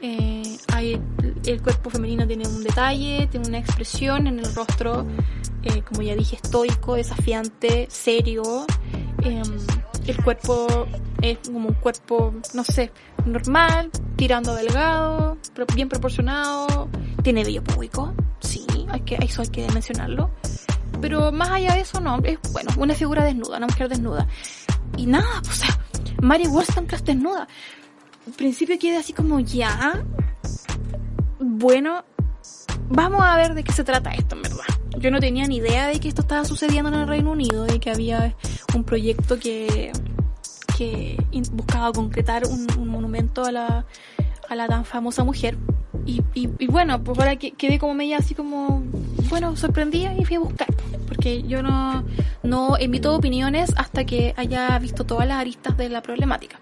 eh, 0.00 0.56
hay, 0.72 1.00
el 1.46 1.62
cuerpo 1.62 1.90
femenino 1.90 2.26
tiene 2.26 2.48
un 2.48 2.62
detalle, 2.62 3.28
tiene 3.30 3.48
una 3.48 3.58
expresión 3.58 4.26
en 4.26 4.38
el 4.38 4.54
rostro, 4.54 5.06
eh, 5.62 5.82
como 5.82 6.02
ya 6.02 6.14
dije, 6.14 6.36
estoico, 6.36 6.94
desafiante, 6.94 7.86
serio. 7.90 8.66
Eh, 9.22 9.42
el 10.06 10.22
cuerpo 10.22 10.86
es 11.22 11.38
como 11.46 11.68
un 11.68 11.74
cuerpo, 11.74 12.34
no 12.54 12.64
sé, 12.64 12.92
normal, 13.24 13.90
tirando 14.16 14.54
delgado, 14.54 15.38
bien 15.74 15.88
proporcionado, 15.88 16.88
tiene 17.22 17.44
vello 17.44 17.62
público, 17.62 18.14
sí, 18.40 18.66
hay 18.88 19.00
que, 19.00 19.16
eso 19.16 19.42
hay 19.42 19.48
que 19.48 19.66
mencionarlo. 19.72 20.30
Pero 21.04 21.30
más 21.32 21.50
allá 21.50 21.74
de 21.74 21.80
eso, 21.80 22.00
no, 22.00 22.18
es 22.24 22.38
bueno, 22.50 22.70
una 22.78 22.94
figura 22.94 23.22
desnuda, 23.22 23.58
una 23.58 23.66
mujer 23.66 23.90
desnuda. 23.90 24.26
Y 24.96 25.04
nada, 25.04 25.42
o 25.46 25.52
sea, 25.52 25.78
Mary 26.22 26.46
Wollstonecraft 26.46 27.04
desnuda. 27.04 27.46
Al 28.26 28.32
principio 28.32 28.78
quedé 28.78 28.96
así 28.96 29.12
como, 29.12 29.38
ya, 29.38 30.02
bueno, 31.38 32.06
vamos 32.88 33.22
a 33.22 33.36
ver 33.36 33.52
de 33.52 33.62
qué 33.62 33.70
se 33.70 33.84
trata 33.84 34.12
esto, 34.12 34.34
en 34.34 34.40
verdad. 34.44 34.64
Yo 34.96 35.10
no 35.10 35.20
tenía 35.20 35.46
ni 35.46 35.56
idea 35.56 35.88
de 35.88 36.00
que 36.00 36.08
esto 36.08 36.22
estaba 36.22 36.46
sucediendo 36.46 36.88
en 36.88 36.94
el 36.94 37.06
Reino 37.06 37.32
Unido, 37.32 37.64
de 37.64 37.78
que 37.78 37.90
había 37.90 38.34
un 38.74 38.82
proyecto 38.82 39.38
que, 39.38 39.92
que 40.78 41.22
buscaba 41.52 41.92
concretar 41.92 42.46
un, 42.46 42.66
un 42.78 42.88
monumento 42.88 43.44
a 43.44 43.52
la, 43.52 43.84
a 44.48 44.54
la 44.54 44.68
tan 44.68 44.86
famosa 44.86 45.22
mujer. 45.22 45.58
Y, 46.06 46.22
y, 46.34 46.48
y, 46.58 46.66
bueno, 46.66 47.02
pues 47.02 47.18
ahora 47.18 47.36
que 47.36 47.52
quedé 47.52 47.78
como 47.78 47.94
media 47.94 48.18
así 48.18 48.34
como, 48.34 48.82
bueno, 49.28 49.56
sorprendida 49.56 50.14
y 50.16 50.24
fui 50.24 50.36
a 50.36 50.40
buscar. 50.40 50.68
Porque 51.08 51.42
yo 51.42 51.62
no, 51.62 52.04
no 52.42 52.76
emito 52.78 53.14
opiniones 53.14 53.72
hasta 53.76 54.04
que 54.04 54.34
haya 54.36 54.78
visto 54.78 55.04
todas 55.04 55.26
las 55.26 55.38
aristas 55.38 55.76
de 55.76 55.88
la 55.88 56.02
problemática. 56.02 56.60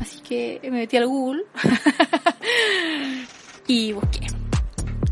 Así 0.00 0.20
que 0.20 0.60
me 0.64 0.70
metí 0.70 0.96
al 0.96 1.06
Google 1.06 1.44
y 3.66 3.92
busqué. 3.92 4.26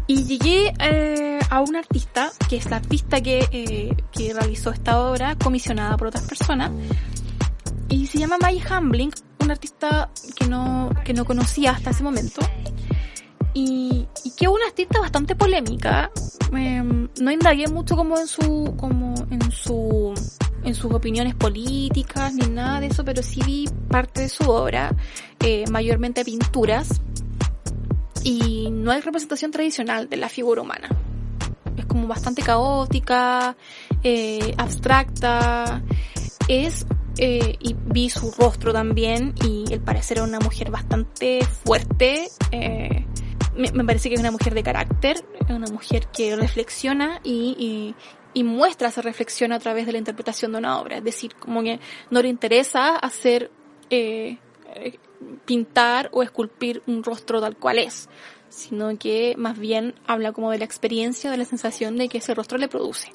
Y 0.08 0.24
llegué 0.24 0.72
eh, 0.78 1.40
a 1.50 1.60
un 1.60 1.74
artista, 1.74 2.30
que 2.48 2.56
es 2.56 2.70
la 2.70 2.76
artista 2.76 3.20
que, 3.20 3.48
eh, 3.50 3.96
que 4.12 4.32
realizó 4.32 4.70
esta 4.70 5.00
obra, 5.00 5.36
comisionada 5.36 5.96
por 5.96 6.08
otras 6.08 6.24
personas. 6.24 6.70
Y 7.88 8.06
se 8.06 8.18
llama 8.18 8.36
May 8.40 8.60
Hambling, 8.60 9.10
un 9.40 9.50
artista 9.50 10.10
que 10.36 10.46
no, 10.46 10.90
que 11.04 11.12
no 11.12 11.24
conocía 11.24 11.72
hasta 11.72 11.90
ese 11.90 12.04
momento. 12.04 12.40
Y, 13.58 14.06
y 14.22 14.30
que 14.32 14.48
una 14.48 14.66
artista 14.66 15.00
bastante 15.00 15.34
polémica. 15.34 16.10
Eh, 16.54 16.82
no 16.82 17.30
indagué 17.30 17.68
mucho 17.68 17.96
como 17.96 18.18
en 18.18 18.26
su, 18.26 18.74
como 18.76 19.14
en 19.30 19.50
su, 19.50 20.12
en 20.62 20.74
sus 20.74 20.92
opiniones 20.92 21.34
políticas 21.34 22.34
ni 22.34 22.48
nada 22.48 22.80
de 22.80 22.88
eso, 22.88 23.02
pero 23.02 23.22
sí 23.22 23.40
vi 23.46 23.66
parte 23.88 24.20
de 24.20 24.28
su 24.28 24.50
obra, 24.50 24.94
eh, 25.40 25.64
mayormente 25.70 26.22
pinturas. 26.22 27.00
Y 28.22 28.68
no 28.70 28.90
hay 28.90 29.00
representación 29.00 29.52
tradicional 29.52 30.10
de 30.10 30.18
la 30.18 30.28
figura 30.28 30.60
humana. 30.60 30.90
Es 31.78 31.86
como 31.86 32.06
bastante 32.08 32.42
caótica, 32.42 33.56
eh, 34.02 34.52
abstracta. 34.58 35.82
Es 36.46 36.84
eh, 37.16 37.56
y 37.58 37.74
vi 37.86 38.10
su 38.10 38.30
rostro 38.32 38.74
también 38.74 39.34
y 39.42 39.64
el 39.72 39.80
parecer 39.80 40.18
era 40.18 40.26
una 40.26 40.40
mujer 40.40 40.70
bastante 40.70 41.42
fuerte. 41.64 42.28
Eh, 42.50 43.06
me, 43.56 43.72
me, 43.72 43.84
parece 43.84 44.08
que 44.08 44.14
es 44.14 44.20
una 44.20 44.30
mujer 44.30 44.54
de 44.54 44.62
carácter, 44.62 45.24
una 45.48 45.66
mujer 45.68 46.06
que 46.08 46.36
reflexiona 46.36 47.20
y, 47.22 47.56
y, 47.58 47.94
y, 48.38 48.44
muestra 48.44 48.88
esa 48.88 49.02
reflexión 49.02 49.52
a 49.52 49.58
través 49.58 49.86
de 49.86 49.92
la 49.92 49.98
interpretación 49.98 50.52
de 50.52 50.58
una 50.58 50.80
obra. 50.80 50.98
Es 50.98 51.04
decir, 51.04 51.34
como 51.34 51.62
que 51.62 51.80
no 52.10 52.22
le 52.22 52.28
interesa 52.28 52.96
hacer, 52.96 53.50
eh, 53.90 54.38
pintar 55.44 56.10
o 56.12 56.22
esculpir 56.22 56.82
un 56.86 57.02
rostro 57.02 57.40
tal 57.40 57.56
cual 57.56 57.78
es, 57.78 58.08
sino 58.48 58.96
que 58.98 59.34
más 59.38 59.58
bien 59.58 59.94
habla 60.06 60.32
como 60.32 60.50
de 60.50 60.58
la 60.58 60.64
experiencia, 60.64 61.30
de 61.30 61.36
la 61.36 61.44
sensación 61.44 61.96
de 61.96 62.08
que 62.08 62.18
ese 62.18 62.34
rostro 62.34 62.58
le 62.58 62.68
produce. 62.68 63.12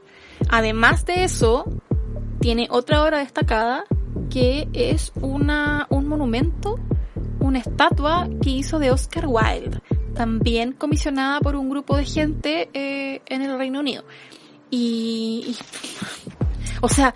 Además 0.49 1.05
de 1.05 1.23
eso, 1.23 1.65
tiene 2.39 2.67
otra 2.69 3.03
obra 3.03 3.19
destacada 3.19 3.85
que 4.29 4.67
es 4.73 5.11
una, 5.21 5.87
un 5.89 6.07
monumento, 6.07 6.79
una 7.39 7.59
estatua 7.59 8.27
que 8.41 8.49
hizo 8.49 8.79
de 8.79 8.91
Oscar 8.91 9.25
Wilde, 9.27 9.81
también 10.13 10.73
comisionada 10.73 11.39
por 11.39 11.55
un 11.55 11.69
grupo 11.69 11.97
de 11.97 12.05
gente 12.05 12.69
eh, 12.73 13.21
en 13.25 13.41
el 13.41 13.57
Reino 13.57 13.79
Unido. 13.79 14.03
Y, 14.69 15.55
o 16.81 16.87
sea, 16.87 17.13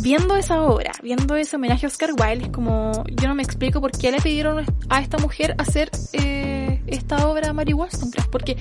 viendo 0.00 0.36
esa 0.36 0.62
obra, 0.62 0.92
viendo 1.02 1.36
ese 1.36 1.56
homenaje 1.56 1.86
a 1.86 1.88
Oscar 1.88 2.10
Wilde, 2.10 2.46
es 2.46 2.50
como, 2.50 3.04
yo 3.06 3.28
no 3.28 3.34
me 3.34 3.42
explico 3.42 3.80
por 3.80 3.92
qué 3.92 4.10
le 4.10 4.20
pidieron 4.20 4.64
a 4.88 5.00
esta 5.00 5.18
mujer 5.18 5.54
hacer 5.58 5.90
eh, 6.12 6.82
esta 6.86 7.28
obra 7.28 7.50
a 7.50 7.52
Mary 7.52 7.72
Wollstonecraft, 7.72 8.30
porque, 8.30 8.56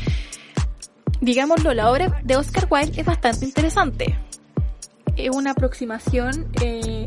digámoslo, 1.21 1.73
la 1.73 1.91
obra 1.91 2.21
de 2.23 2.37
Oscar 2.37 2.67
Wilde 2.69 2.99
es 2.99 3.05
bastante 3.05 3.45
interesante. 3.45 4.17
Es 5.15 5.35
una 5.35 5.51
aproximación 5.51 6.51
eh, 6.61 7.05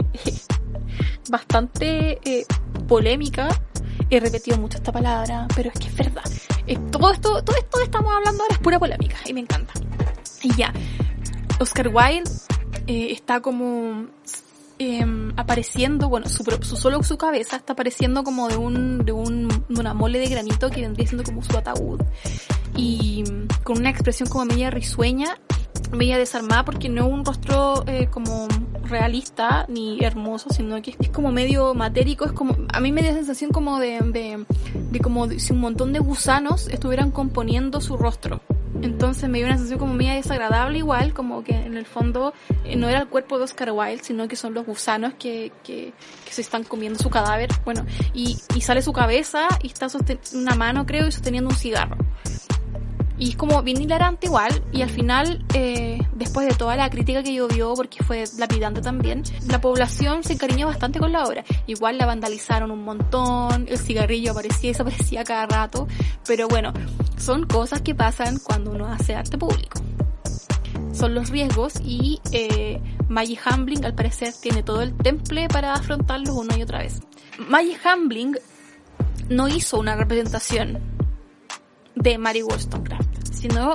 bastante 1.31 2.19
eh, 2.25 2.45
polémica. 2.89 3.49
He 4.11 4.19
repetido 4.19 4.59
mucho 4.59 4.79
esta 4.79 4.91
palabra, 4.91 5.47
pero 5.55 5.71
es 5.73 5.79
que 5.79 5.87
es 5.87 5.97
verdad. 5.97 6.25
Eh, 6.71 6.79
todo 6.93 7.11
esto, 7.11 7.43
todo 7.43 7.57
esto 7.57 7.79
que 7.79 7.85
estamos 7.85 8.12
hablando 8.15 8.45
ahora 8.45 8.55
es 8.55 8.61
pura 8.61 8.79
polémica 8.79 9.17
y 9.27 9.35
me 9.35 9.41
encanta. 9.41 9.73
Y 10.41 10.55
ya, 10.55 10.73
Oscar 11.59 11.89
Wilde 11.89 12.31
eh, 12.87 13.09
está 13.11 13.41
como 13.41 14.07
em, 14.79 15.33
apareciendo, 15.37 16.09
bueno, 16.09 16.29
su, 16.29 16.45
su, 16.62 16.77
solo 16.77 17.03
su 17.03 17.19
cabeza 17.19 17.57
está 17.57 17.73
apareciendo 17.73 18.23
como 18.23 18.49
de 18.49 18.57
un, 18.57 19.05
de 19.05 19.11
un, 19.11 19.49
de 19.49 19.81
una 19.81 19.95
mole 19.95 20.21
de 20.21 20.29
granito 20.29 20.71
que 20.71 20.83
vendría 20.83 21.09
siendo 21.09 21.25
como 21.25 21.43
su 21.43 21.59
ataúd. 21.59 22.03
Y 22.77 23.25
con 23.65 23.79
una 23.79 23.91
expresión 23.91 24.29
como 24.29 24.45
media 24.45 24.71
risueña, 24.71 25.41
media 25.92 26.18
desarmada 26.18 26.64
porque 26.64 26.88
no 26.88 27.06
es 27.06 27.12
un 27.12 27.25
rostro 27.25 27.85
eh, 27.87 28.09
como 28.11 28.49
realista 28.85 29.64
ni 29.68 30.02
hermoso, 30.02 30.50
sino 30.50 30.80
que 30.82 30.97
es 30.99 31.11
como 31.11 31.32
medio 31.32 31.75
matérico, 31.75 32.25
es 32.25 32.32
como, 32.32 32.56
a 32.73 32.80
mí 32.80 32.92
me 32.92 33.02
da 33.02 33.12
sensación 33.12 33.50
como 33.50 33.78
de, 33.78 34.00
de, 34.90 35.00
como 35.00 35.28
si 35.28 35.52
un 35.52 35.61
montón 35.61 35.92
de 35.92 36.00
gusanos 36.00 36.68
estuvieran 36.68 37.11
componiendo 37.11 37.80
su 37.80 37.97
rostro. 37.97 38.40
Entonces 38.82 39.28
me 39.28 39.38
dio 39.38 39.47
una 39.47 39.56
sensación 39.56 39.78
como 39.78 39.94
media 39.94 40.14
desagradable 40.14 40.78
igual, 40.78 41.12
como 41.12 41.44
que 41.44 41.52
en 41.52 41.76
el 41.76 41.85
fondo 41.85 42.32
eh, 42.64 42.76
no 42.76 42.88
era 42.88 43.00
el 43.00 43.09
cuerpo 43.09 43.37
de 43.37 43.44
Oscar 43.44 43.73
Wilde, 43.73 44.02
sino 44.02 44.26
que 44.26 44.37
son 44.37 44.54
los 44.54 44.64
gusanos 44.64 45.14
que, 45.18 45.52
que, 45.62 45.92
que 46.25 46.32
se 46.32 46.40
están 46.40 46.64
comiendo 46.64 46.99
su 46.99 47.11
cadáver. 47.11 47.50
Bueno, 47.64 47.85
y, 48.14 48.38
y 48.54 48.61
sale 48.62 48.80
su 48.80 48.92
cabeza 48.92 49.49
y 49.62 49.66
está 49.66 49.88
una 50.35 50.54
mano 50.54 50.87
creo 50.87 51.06
y 51.06 51.12
sosteniendo 51.12 51.50
un 51.50 51.56
cigarro. 51.56 51.99
Y 53.21 53.29
es 53.29 53.37
como 53.37 53.62
bien 53.62 53.81
hilarante 53.83 54.29
igual, 54.29 54.65
y 54.73 54.81
al 54.81 54.89
final, 54.89 55.45
eh, 55.53 55.99
después 56.15 56.49
de 56.49 56.55
toda 56.55 56.75
la 56.75 56.89
crítica 56.89 57.23
que 57.23 57.35
llovió, 57.35 57.75
porque 57.75 58.03
fue 58.03 58.25
lapidante 58.39 58.81
también, 58.81 59.23
la 59.47 59.61
población 59.61 60.25
se 60.25 60.33
encariñó 60.33 60.67
bastante 60.67 60.99
con 60.99 61.12
la 61.12 61.25
obra. 61.25 61.45
Igual 61.67 61.99
la 61.99 62.07
vandalizaron 62.07 62.71
un 62.71 62.83
montón, 62.83 63.67
el 63.69 63.79
cigarrillo 63.79 64.33
aparecía 64.33 64.71
y 64.71 64.73
desaparecía 64.73 65.23
cada 65.23 65.47
rato, 65.47 65.87
pero 66.27 66.49
bueno, 66.49 66.73
son 67.19 67.45
cosas 67.45 67.83
que 67.83 67.95
pasan 67.95 68.39
cuando 68.39 68.71
uno 68.71 68.87
hace 68.87 69.15
arte 69.15 69.37
público. 69.37 69.83
Son 70.95 71.15
los 71.15 71.29
riesgos 71.29 71.75
y 71.85 72.21
eh, 72.33 72.81
Maggie 73.09 73.39
Hambling 73.45 73.85
al 73.85 73.95
parecer 73.95 74.33
tiene 74.41 74.62
todo 74.62 74.81
el 74.81 74.97
temple 74.97 75.49
para 75.49 75.75
afrontarlos 75.75 76.35
una 76.35 76.57
y 76.57 76.62
otra 76.62 76.79
vez. 76.79 77.00
Maggie 77.49 77.77
Hambling 77.85 78.37
no 79.29 79.47
hizo 79.49 79.79
una 79.79 79.95
representación 79.95 81.00
de 82.02 82.19
Mary 82.19 82.42
Wollstonecraft, 82.42 83.26
sino 83.33 83.75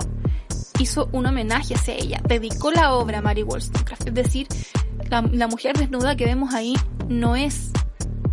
hizo 0.79 1.09
un 1.11 1.25
homenaje 1.25 1.75
hacia 1.75 1.95
ella, 1.95 2.21
dedicó 2.27 2.71
la 2.71 2.93
obra 2.93 3.19
a 3.19 3.21
Mary 3.21 3.43
Wollstonecraft, 3.43 4.07
es 4.07 4.13
decir, 4.13 4.47
la, 5.09 5.47
mujer 5.47 5.77
desnuda 5.77 6.15
que 6.15 6.25
vemos 6.25 6.53
ahí 6.53 6.75
no 7.07 7.35
es 7.35 7.71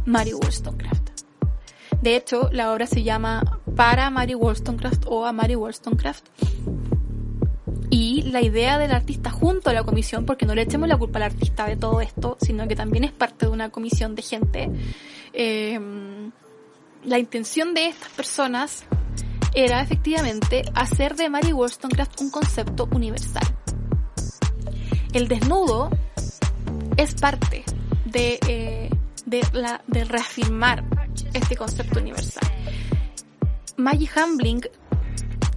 Mary 0.06 0.32
Wollstonecraft. 0.32 1.10
De 2.00 2.16
hecho, 2.16 2.48
la 2.52 2.72
obra 2.72 2.86
se 2.86 3.02
llama 3.02 3.60
Para 3.76 4.10
Mary 4.10 4.34
Wollstonecraft 4.34 5.04
o 5.06 5.24
a 5.24 5.32
Mary 5.32 5.54
Wollstonecraft. 5.54 6.26
Y 7.90 8.22
la 8.22 8.40
idea 8.40 8.78
del 8.78 8.90
artista 8.90 9.30
junto 9.30 9.70
a 9.70 9.72
la 9.74 9.84
comisión, 9.84 10.24
porque 10.24 10.46
no 10.46 10.54
le 10.54 10.62
echemos 10.62 10.88
la 10.88 10.96
culpa 10.96 11.18
al 11.18 11.24
artista 11.24 11.66
de 11.66 11.76
todo 11.76 12.00
esto, 12.00 12.38
sino 12.40 12.66
que 12.66 12.74
también 12.74 13.04
es 13.04 13.12
parte 13.12 13.46
de 13.46 13.52
una 13.52 13.68
comisión 13.68 14.14
de 14.14 14.22
gente, 14.22 14.70
eh, 15.34 15.78
la 17.04 17.18
intención 17.18 17.74
de 17.74 17.88
estas 17.88 18.08
personas 18.10 18.84
era 19.54 19.82
efectivamente 19.82 20.64
hacer 20.74 21.16
de 21.16 21.28
Mary 21.28 21.52
Wollstonecraft 21.52 22.20
un 22.20 22.30
concepto 22.30 22.88
universal. 22.92 23.46
El 25.12 25.28
desnudo 25.28 25.90
es 26.96 27.14
parte 27.14 27.64
de, 28.06 28.38
eh, 28.48 28.90
de, 29.26 29.42
la, 29.52 29.82
de 29.86 30.04
reafirmar 30.04 30.84
este 31.34 31.56
concepto 31.56 32.00
universal. 32.00 32.48
Maggie 33.76 34.08
Hambling 34.14 34.62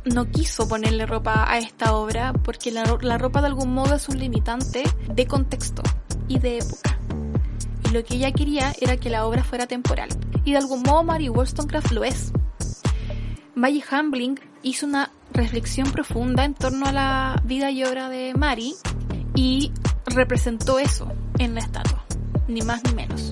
no 0.05 0.29
quiso 0.29 0.67
ponerle 0.67 1.05
ropa 1.05 1.49
a 1.49 1.58
esta 1.58 1.95
obra 1.95 2.34
porque 2.34 2.71
la, 2.71 2.97
la 3.01 3.17
ropa 3.17 3.41
de 3.41 3.47
algún 3.47 3.73
modo 3.73 3.95
es 3.95 4.10
un 4.10 4.19
limitante 4.19 4.84
de 5.13 5.25
contexto 5.25 5.84
y 6.27 6.39
de 6.39 6.58
época. 6.58 6.99
Y 7.86 7.93
lo 7.93 8.03
que 8.03 8.15
ella 8.15 8.31
quería 8.31 8.73
era 8.81 8.97
que 8.97 9.10
la 9.10 9.25
obra 9.25 9.43
fuera 9.43 9.67
temporal. 9.67 10.10
Y 10.43 10.51
de 10.51 10.58
algún 10.58 10.84
modo 10.84 11.03
Mary 11.03 11.29
Wollstonecraft 11.29 11.91
lo 11.91 12.03
es. 12.03 12.31
Maggie 13.55 13.85
Hambling 13.89 14.37
hizo 14.63 14.85
una 14.85 15.13
reflexión 15.31 15.89
profunda 15.89 16.43
en 16.43 16.55
torno 16.55 16.87
a 16.87 16.91
la 16.91 17.41
vida 17.45 17.71
y 17.71 17.85
obra 17.85 18.09
de 18.09 18.33
Mary 18.33 18.75
y 19.33 19.71
representó 20.05 20.77
eso 20.77 21.09
en 21.39 21.55
la 21.55 21.61
estatua, 21.61 22.03
ni 22.49 22.63
más 22.63 22.83
ni 22.83 22.93
menos. 22.93 23.31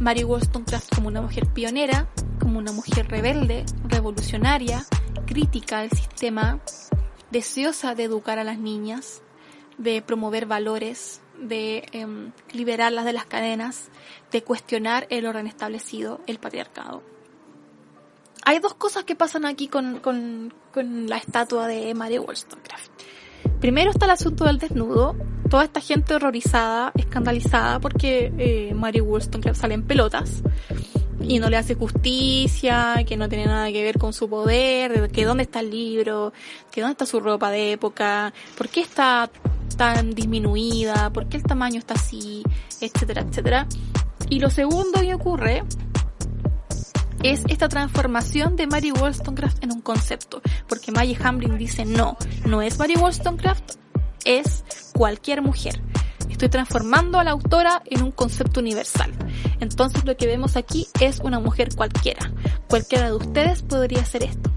Mary 0.00 0.24
Wollstonecraft 0.24 0.92
como 0.92 1.06
una 1.06 1.22
mujer 1.22 1.46
pionera, 1.46 2.08
como 2.40 2.58
una 2.58 2.72
mujer 2.72 3.06
rebelde, 3.06 3.64
revolucionaria, 3.84 4.84
crítica 5.26 5.82
del 5.82 5.92
sistema, 5.92 6.58
deseosa 7.30 7.94
de 7.94 8.02
educar 8.02 8.40
a 8.40 8.44
las 8.44 8.58
niñas, 8.58 9.22
de 9.78 10.02
promover 10.02 10.46
valores, 10.46 11.20
de 11.38 11.84
eh, 11.92 12.06
liberarlas 12.52 13.04
de 13.04 13.12
las 13.12 13.26
cadenas, 13.26 13.90
de 14.32 14.42
cuestionar 14.42 15.06
el 15.08 15.24
orden 15.24 15.46
establecido, 15.46 16.20
el 16.26 16.40
patriarcado 16.40 17.11
hay 18.44 18.58
dos 18.58 18.74
cosas 18.74 19.04
que 19.04 19.14
pasan 19.14 19.44
aquí 19.44 19.68
con, 19.68 20.00
con, 20.00 20.52
con 20.72 21.08
la 21.08 21.16
estatua 21.16 21.66
de 21.66 21.94
Mary 21.94 22.18
Wollstonecraft. 22.18 22.90
Primero 23.60 23.90
está 23.90 24.06
el 24.06 24.12
asunto 24.12 24.44
del 24.44 24.58
desnudo. 24.58 25.16
Toda 25.48 25.64
esta 25.64 25.80
gente 25.80 26.14
horrorizada, 26.14 26.92
escandalizada 26.94 27.78
porque 27.78 28.32
eh, 28.38 28.74
Mary 28.74 29.00
Wollstonecraft 29.00 29.60
sale 29.60 29.74
en 29.74 29.84
pelotas 29.84 30.42
y 31.20 31.38
no 31.38 31.48
le 31.48 31.56
hace 31.56 31.74
justicia, 31.74 33.04
que 33.06 33.16
no 33.16 33.28
tiene 33.28 33.46
nada 33.46 33.70
que 33.70 33.82
ver 33.82 33.98
con 33.98 34.12
su 34.12 34.28
poder, 34.28 35.10
que 35.10 35.24
dónde 35.24 35.44
está 35.44 35.60
el 35.60 35.70
libro, 35.70 36.32
que 36.70 36.80
dónde 36.80 36.92
está 36.92 37.06
su 37.06 37.20
ropa 37.20 37.50
de 37.50 37.72
época, 37.72 38.32
por 38.56 38.68
qué 38.68 38.80
está 38.80 39.30
tan 39.76 40.14
disminuida, 40.14 41.12
por 41.12 41.28
qué 41.28 41.36
el 41.36 41.44
tamaño 41.44 41.78
está 41.78 41.94
así, 41.94 42.42
etcétera, 42.80 43.22
etcétera. 43.22 43.66
Y 44.28 44.40
lo 44.40 44.50
segundo 44.50 45.00
que 45.00 45.14
ocurre 45.14 45.62
es 47.22 47.44
esta 47.48 47.68
transformación 47.68 48.56
de 48.56 48.66
Mary 48.66 48.90
Wollstonecraft 48.90 49.62
en 49.62 49.72
un 49.72 49.80
concepto, 49.80 50.42
porque 50.68 50.92
Maggie 50.92 51.16
Hamlin 51.22 51.56
dice 51.56 51.84
no, 51.84 52.16
no 52.44 52.62
es 52.62 52.78
Mary 52.78 52.94
Wollstonecraft, 52.96 53.76
es 54.24 54.64
cualquier 54.92 55.42
mujer. 55.42 55.80
Estoy 56.28 56.48
transformando 56.48 57.18
a 57.18 57.24
la 57.24 57.30
autora 57.32 57.82
en 57.86 58.02
un 58.02 58.10
concepto 58.10 58.60
universal. 58.60 59.12
Entonces 59.60 60.04
lo 60.04 60.16
que 60.16 60.26
vemos 60.26 60.56
aquí 60.56 60.88
es 61.00 61.20
una 61.20 61.38
mujer 61.38 61.68
cualquiera. 61.76 62.32
Cualquiera 62.68 63.06
de 63.06 63.12
ustedes 63.12 63.62
podría 63.62 64.00
hacer 64.00 64.24
esto. 64.24 64.51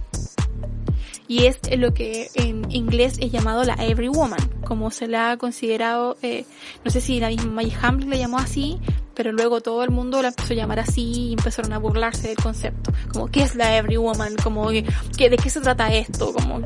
Y 1.27 1.45
es 1.45 1.59
lo 1.77 1.93
que 1.93 2.29
en 2.35 2.71
inglés 2.71 3.17
es 3.19 3.31
llamado 3.31 3.63
la 3.63 3.73
Every 3.75 4.09
Woman, 4.09 4.39
como 4.63 4.91
se 4.91 5.07
la 5.07 5.31
ha 5.31 5.37
considerado, 5.37 6.17
eh, 6.21 6.45
no 6.83 6.91
sé 6.91 7.01
si 7.01 7.19
la 7.19 7.29
misma 7.29 7.51
Maggie 7.51 7.77
Hamlin 7.81 8.09
la 8.09 8.17
llamó 8.17 8.37
así, 8.37 8.79
pero 9.15 9.31
luego 9.31 9.61
todo 9.61 9.83
el 9.83 9.89
mundo 9.89 10.21
la 10.21 10.27
empezó 10.27 10.53
a 10.53 10.57
llamar 10.57 10.79
así 10.79 11.29
y 11.29 11.33
empezaron 11.33 11.73
a 11.73 11.79
burlarse 11.79 12.27
del 12.27 12.37
concepto. 12.37 12.91
Como, 13.11 13.27
¿qué 13.27 13.41
es 13.41 13.55
la 13.55 13.75
Every 13.77 13.97
Woman? 13.97 14.35
Como, 14.35 14.69
¿qué, 14.69 15.29
¿de 15.29 15.37
qué 15.37 15.49
se 15.49 15.61
trata 15.61 15.93
esto? 15.93 16.33
Como, 16.33 16.61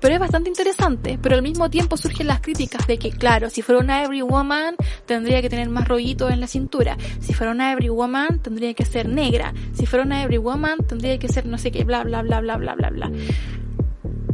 pero 0.00 0.14
es 0.14 0.20
bastante 0.20 0.48
interesante, 0.48 1.18
pero 1.20 1.36
al 1.36 1.42
mismo 1.42 1.70
tiempo 1.70 1.96
surgen 1.96 2.26
las 2.26 2.40
críticas 2.40 2.86
de 2.86 2.98
que, 2.98 3.10
claro, 3.10 3.50
si 3.50 3.62
fuera 3.62 3.80
una 3.80 4.02
Every 4.02 4.22
Woman, 4.22 4.76
tendría 5.06 5.42
que 5.42 5.48
tener 5.48 5.68
más 5.68 5.88
rollitos 5.88 6.30
en 6.30 6.40
la 6.40 6.46
cintura. 6.46 6.96
Si 7.20 7.32
fuera 7.32 7.52
una 7.52 7.72
Every 7.72 7.88
Woman, 7.88 8.40
tendría 8.40 8.74
que 8.74 8.84
ser 8.84 9.08
negra. 9.08 9.52
Si 9.74 9.86
fuera 9.86 10.04
una 10.04 10.22
Every 10.22 10.38
Woman, 10.38 10.78
tendría 10.86 11.18
que 11.18 11.28
ser 11.28 11.46
no 11.46 11.58
sé 11.58 11.70
qué, 11.70 11.84
bla, 11.84 12.04
bla, 12.04 12.22
bla, 12.22 12.40
bla, 12.40 12.56
bla, 12.56 12.74
bla, 12.74 12.90
bla. 12.90 13.10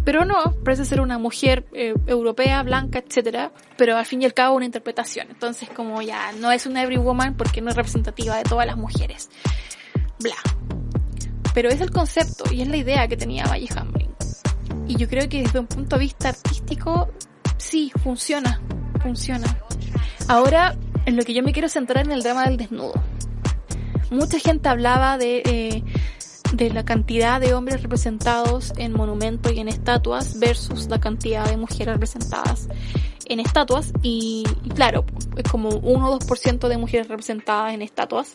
Pero 0.05 0.25
no, 0.25 0.55
parece 0.65 0.85
ser 0.85 1.01
una 1.01 1.19
mujer 1.19 1.65
eh, 1.73 1.95
europea, 2.07 2.63
blanca, 2.63 2.99
etcétera, 2.99 3.53
pero 3.77 3.97
al 3.97 4.05
fin 4.05 4.21
y 4.23 4.25
al 4.25 4.35
cabo 4.35 4.57
una 4.57 4.65
interpretación. 4.65 5.29
Entonces 5.31 5.69
como 5.71 6.03
ya 6.03 6.33
no 6.33 6.51
es 6.51 6.67
una 6.67 6.83
every 6.83 6.97
woman 6.97 7.37
porque 7.37 7.61
no 7.61 7.71
es 7.71 7.77
representativa 7.77 8.37
de 8.37 8.43
todas 8.43 8.67
las 8.67 8.77
mujeres. 8.77 9.31
Bla. 10.19 10.35
Pero 11.55 11.69
es 11.69 11.81
el 11.81 11.91
concepto 11.91 12.45
y 12.53 12.63
es 12.63 12.69
la 12.69 12.79
idea 12.79 13.07
que 13.07 13.17
tenía 13.17 13.47
Maggie 13.47 13.69
Hamlin. 13.77 14.13
Y 14.93 14.97
yo 14.97 15.09
creo 15.09 15.27
que 15.27 15.43
desde 15.43 15.59
un 15.59 15.67
punto 15.67 15.97
de 15.97 16.01
vista 16.01 16.29
artístico, 16.29 17.09
sí, 17.57 17.91
funciona, 18.03 18.61
funciona. 19.01 19.59
Ahora, 20.29 20.77
en 21.07 21.17
lo 21.17 21.25
que 21.25 21.33
yo 21.33 21.43
me 21.43 21.55
quiero 21.55 21.71
centrar 21.71 22.05
en 22.05 22.13
el 22.13 22.23
drama 22.23 22.45
del 22.45 22.59
desnudo. 22.59 22.93
Mucha 24.11 24.39
gente 24.39 24.69
hablaba 24.69 25.17
de, 25.17 25.43
eh, 25.47 25.83
de 26.53 26.69
la 26.69 26.85
cantidad 26.85 27.41
de 27.41 27.55
hombres 27.55 27.83
representados 27.83 28.75
en 28.77 28.93
monumentos 28.93 29.51
y 29.55 29.61
en 29.61 29.69
estatuas 29.69 30.39
versus 30.39 30.91
la 30.91 31.01
cantidad 31.01 31.49
de 31.49 31.57
mujeres 31.57 31.95
representadas 31.95 32.69
en 33.25 33.41
estatuas 33.41 33.95
y, 34.03 34.45
claro, 34.75 35.07
es 35.39 35.51
como 35.51 35.71
1 35.71 36.11
o 36.11 36.19
2% 36.19 36.69
de 36.69 36.77
mujeres 36.77 37.09
representadas 37.09 37.73
en 37.73 37.81
estatuas 37.81 38.35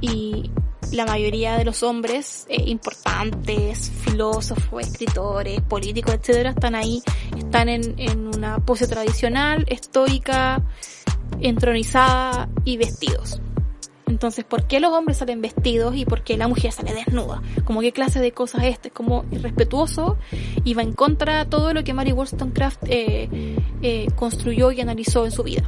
y 0.00 0.50
la 0.92 1.06
mayoría 1.06 1.56
de 1.56 1.64
los 1.64 1.82
hombres 1.82 2.46
eh, 2.48 2.62
importantes, 2.66 3.90
filósofos, 4.04 4.86
escritores, 4.86 5.60
políticos, 5.62 6.14
etcétera, 6.14 6.50
están 6.50 6.74
ahí, 6.74 7.02
están 7.36 7.68
en, 7.68 7.94
en 7.98 8.26
una 8.28 8.58
pose 8.58 8.86
tradicional, 8.86 9.64
estoica, 9.68 10.62
entronizada 11.40 12.48
y 12.64 12.76
vestidos. 12.76 13.40
Entonces, 14.06 14.44
¿por 14.44 14.66
qué 14.66 14.80
los 14.80 14.92
hombres 14.92 15.18
salen 15.18 15.40
vestidos 15.40 15.96
y 15.96 16.04
por 16.04 16.22
qué 16.22 16.36
la 16.36 16.46
mujer 16.46 16.72
sale 16.72 16.92
desnuda? 16.92 17.42
Como 17.64 17.80
qué 17.80 17.92
clase 17.92 18.20
de 18.20 18.32
cosas 18.32 18.64
es 18.64 18.74
este, 18.74 18.90
como 18.90 19.24
irrespetuoso 19.30 20.18
y 20.62 20.74
va 20.74 20.82
en 20.82 20.92
contra 20.92 21.44
de 21.44 21.50
todo 21.50 21.72
lo 21.72 21.84
que 21.84 21.94
Mary 21.94 22.12
Wollstonecraft 22.12 22.84
eh, 22.86 23.56
eh, 23.82 24.06
construyó 24.14 24.72
y 24.72 24.80
analizó 24.80 25.24
en 25.24 25.32
su 25.32 25.42
vida. 25.42 25.62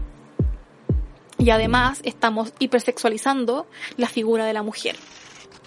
Y 1.39 1.51
además 1.51 2.01
estamos 2.05 2.53
hipersexualizando 2.59 3.67
la 3.97 4.09
figura 4.09 4.47
de 4.47 4.53
la 4.53 4.63
mujer. 4.63 4.97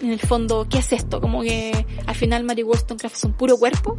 En 0.00 0.10
el 0.10 0.20
fondo, 0.20 0.66
¿qué 0.68 0.78
es 0.78 0.92
esto? 0.92 1.20
Como 1.20 1.42
que 1.42 1.86
al 2.06 2.14
final 2.14 2.44
Mary 2.44 2.62
Wollstonecraft 2.62 3.16
es 3.16 3.24
un 3.24 3.34
puro 3.34 3.56
cuerpo, 3.56 3.96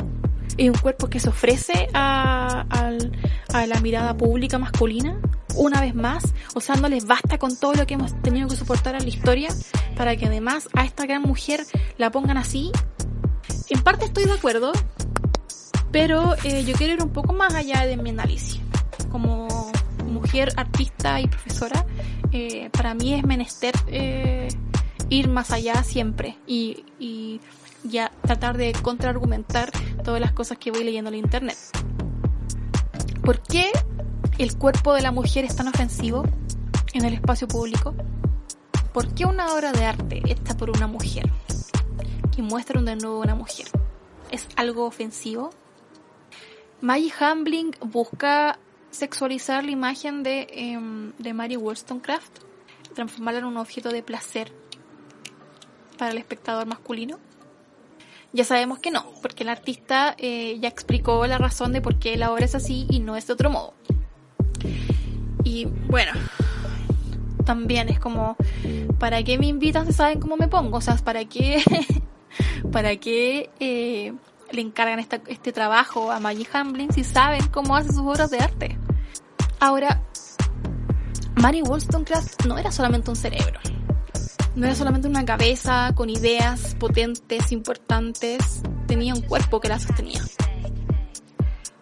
es 0.57 0.69
un 0.69 0.77
cuerpo 0.77 1.09
que 1.09 1.19
se 1.19 1.29
ofrece 1.29 1.87
a, 1.93 2.65
a 3.53 3.67
la 3.67 3.79
mirada 3.81 4.17
pública 4.17 4.57
masculina 4.57 5.19
una 5.55 5.81
vez 5.81 5.95
más, 5.95 6.23
o 6.53 6.61
sea, 6.61 6.75
no 6.75 6.87
les 6.87 7.05
basta 7.05 7.37
con 7.37 7.55
todo 7.55 7.73
lo 7.73 7.85
que 7.85 7.95
hemos 7.95 8.19
tenido 8.21 8.47
que 8.47 8.55
soportar 8.55 8.95
en 8.95 9.03
la 9.03 9.09
historia 9.09 9.49
para 9.95 10.15
que 10.15 10.25
además 10.25 10.69
a 10.73 10.85
esta 10.85 11.05
gran 11.05 11.21
mujer 11.21 11.65
la 11.97 12.11
pongan 12.11 12.37
así. 12.37 12.71
En 13.69 13.81
parte 13.81 14.05
estoy 14.05 14.25
de 14.25 14.33
acuerdo, 14.33 14.71
pero 15.91 16.35
eh, 16.43 16.63
yo 16.63 16.73
quiero 16.75 16.93
ir 16.93 17.03
un 17.03 17.09
poco 17.09 17.33
más 17.33 17.53
allá 17.53 17.85
de 17.85 17.97
mi 17.97 18.09
análisis. 18.09 18.59
Como 19.11 19.60
mujer 20.21 20.53
artista 20.55 21.19
y 21.19 21.27
profesora, 21.27 21.83
eh, 22.31 22.69
para 22.71 22.93
mí 22.93 23.15
es 23.15 23.23
menester 23.23 23.73
eh, 23.87 24.47
ir 25.09 25.27
más 25.29 25.49
allá 25.49 25.83
siempre 25.83 26.37
y, 26.45 26.85
y 26.99 27.41
ya 27.83 28.11
tratar 28.21 28.55
de 28.55 28.71
contraargumentar 28.73 29.71
todas 30.03 30.21
las 30.21 30.31
cosas 30.31 30.59
que 30.59 30.69
voy 30.69 30.83
leyendo 30.83 31.09
en 31.09 31.17
internet. 31.17 31.57
¿Por 33.23 33.41
qué 33.41 33.71
el 34.37 34.57
cuerpo 34.57 34.93
de 34.93 35.01
la 35.01 35.11
mujer 35.11 35.43
es 35.43 35.55
tan 35.55 35.67
ofensivo 35.67 36.23
en 36.93 37.03
el 37.05 37.15
espacio 37.15 37.47
público? 37.47 37.95
¿Por 38.93 39.13
qué 39.15 39.25
una 39.25 39.53
obra 39.55 39.71
de 39.71 39.85
arte 39.85 40.21
hecha 40.27 40.55
por 40.55 40.69
una 40.69 40.85
mujer 40.85 41.31
que 42.35 42.43
muestra 42.43 42.79
un 42.79 42.85
desnudo 42.85 43.15
de 43.15 43.21
una 43.21 43.35
mujer 43.35 43.65
es 44.29 44.47
algo 44.55 44.85
ofensivo? 44.85 45.49
Maggie 46.79 47.11
Hamblin 47.19 47.75
busca 47.81 48.59
sexualizar 48.91 49.63
la 49.63 49.71
imagen 49.71 50.23
de, 50.23 50.47
em, 50.51 51.13
de 51.17 51.33
Mary 51.33 51.57
Wollstonecraft, 51.57 52.39
transformarla 52.93 53.39
en 53.39 53.45
un 53.45 53.57
objeto 53.57 53.89
de 53.89 54.03
placer 54.03 54.51
para 55.97 56.11
el 56.11 56.17
espectador 56.17 56.67
masculino. 56.67 57.19
Ya 58.33 58.45
sabemos 58.45 58.79
que 58.79 58.91
no, 58.91 59.05
porque 59.21 59.43
el 59.43 59.49
artista 59.49 60.15
eh, 60.17 60.57
ya 60.59 60.69
explicó 60.69 61.25
la 61.27 61.37
razón 61.37 61.73
de 61.73 61.81
por 61.81 61.99
qué 61.99 62.15
la 62.15 62.31
obra 62.31 62.45
es 62.45 62.55
así 62.55 62.85
y 62.89 62.99
no 62.99 63.17
es 63.17 63.27
de 63.27 63.33
otro 63.33 63.49
modo. 63.49 63.73
Y 65.43 65.65
bueno, 65.65 66.13
también 67.45 67.89
es 67.89 67.99
como, 67.99 68.37
¿para 68.99 69.21
qué 69.23 69.37
me 69.37 69.47
invitan 69.47 69.85
si 69.85 69.93
saben 69.93 70.19
cómo 70.19 70.37
me 70.37 70.47
pongo? 70.47 70.77
O 70.77 70.81
sea, 70.81 70.95
¿para 70.95 71.25
qué, 71.25 71.61
para 72.71 72.95
qué 72.95 73.49
eh, 73.59 74.13
le 74.51 74.61
encargan 74.61 74.99
este 74.99 75.51
trabajo 75.51 76.11
a 76.11 76.19
Maggie 76.19 76.47
Hamblin 76.53 76.93
si 76.93 77.03
saben 77.03 77.45
cómo 77.47 77.75
hace 77.75 77.89
sus 77.89 77.99
obras 77.99 78.31
de 78.31 78.39
arte? 78.39 78.77
Ahora, 79.63 80.01
Mary 81.35 81.61
Wollstonecraft 81.61 82.45
no 82.47 82.57
era 82.57 82.71
solamente 82.71 83.11
un 83.11 83.15
cerebro. 83.15 83.59
No 84.55 84.65
era 84.65 84.73
solamente 84.73 85.07
una 85.07 85.23
cabeza 85.23 85.93
con 85.93 86.09
ideas 86.09 86.75
potentes, 86.79 87.51
importantes. 87.51 88.63
Tenía 88.87 89.13
un 89.13 89.21
cuerpo 89.21 89.59
que 89.59 89.69
la 89.69 89.77
sostenía. 89.77 90.19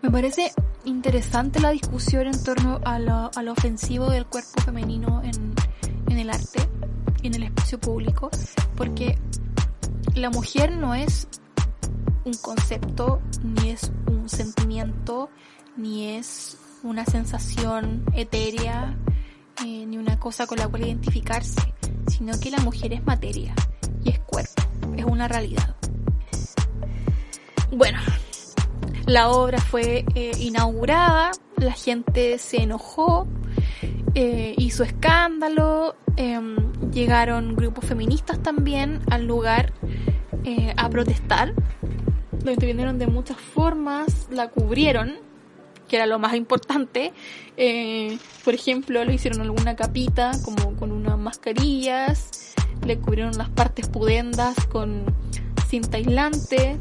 Me 0.01 0.11
parece 0.11 0.51
interesante 0.83 1.61
la 1.61 1.69
discusión 1.69 2.27
en 2.27 2.43
torno 2.43 2.81
a 2.83 2.99
lo, 2.99 3.31
ofensivo 3.49 4.09
del 4.09 4.25
cuerpo 4.25 4.61
femenino 4.61 5.21
en, 5.23 5.53
en 6.09 6.17
el 6.17 6.29
arte, 6.29 6.67
en 7.23 7.33
el 7.33 7.43
espacio 7.43 7.79
público, 7.79 8.29
porque 8.75 9.17
la 10.15 10.29
mujer 10.29 10.75
no 10.75 10.95
es 10.95 11.29
un 12.25 12.33
concepto, 12.33 13.21
ni 13.41 13.69
es 13.69 13.89
un 14.05 14.27
sentimiento, 14.27 15.29
ni 15.77 16.17
es 16.17 16.57
una 16.83 17.05
sensación 17.05 18.03
etérea, 18.13 18.95
eh, 19.65 19.85
ni 19.85 19.97
una 19.97 20.19
cosa 20.19 20.47
con 20.47 20.57
la 20.57 20.67
cual 20.67 20.83
identificarse, 20.85 21.73
sino 22.07 22.39
que 22.39 22.51
la 22.51 22.59
mujer 22.59 22.93
es 22.93 23.05
materia 23.05 23.53
y 24.03 24.09
es 24.09 24.19
cuerpo, 24.19 24.63
es 24.95 25.05
una 25.05 25.27
realidad. 25.27 25.75
Bueno, 27.71 27.99
la 29.05 29.29
obra 29.29 29.59
fue 29.59 30.05
eh, 30.15 30.31
inaugurada, 30.39 31.31
la 31.57 31.73
gente 31.73 32.37
se 32.37 32.63
enojó, 32.63 33.27
eh, 34.15 34.55
hizo 34.57 34.83
escándalo, 34.83 35.95
em, 36.15 36.71
llegaron 36.91 37.55
grupos 37.55 37.85
feministas 37.85 38.41
también 38.41 39.01
al 39.09 39.25
lugar 39.25 39.73
a 40.77 40.89
protestar. 40.89 41.53
Lo 42.43 42.51
intervinieron 42.51 42.97
de 42.97 43.05
muchas 43.05 43.37
formas, 43.37 44.27
la 44.31 44.47
cubrieron, 44.47 45.19
que 45.89 45.97
era 45.97 46.05
lo 46.05 46.19
más 46.19 46.35
importante. 46.35 47.11
por 48.45 48.53
ejemplo, 48.53 49.03
lo 49.03 49.11
hicieron 49.11 49.41
alguna 49.41 49.75
capita, 49.75 50.31
como 50.45 50.77
con 50.77 50.93
unas 50.93 51.17
mascarillas, 51.17 52.53
le 52.85 52.97
cubrieron 52.97 53.37
las 53.37 53.49
partes 53.49 53.89
pudendas 53.89 54.55
con 54.67 55.03
cinta 55.67 55.97
aislante, 55.97 56.79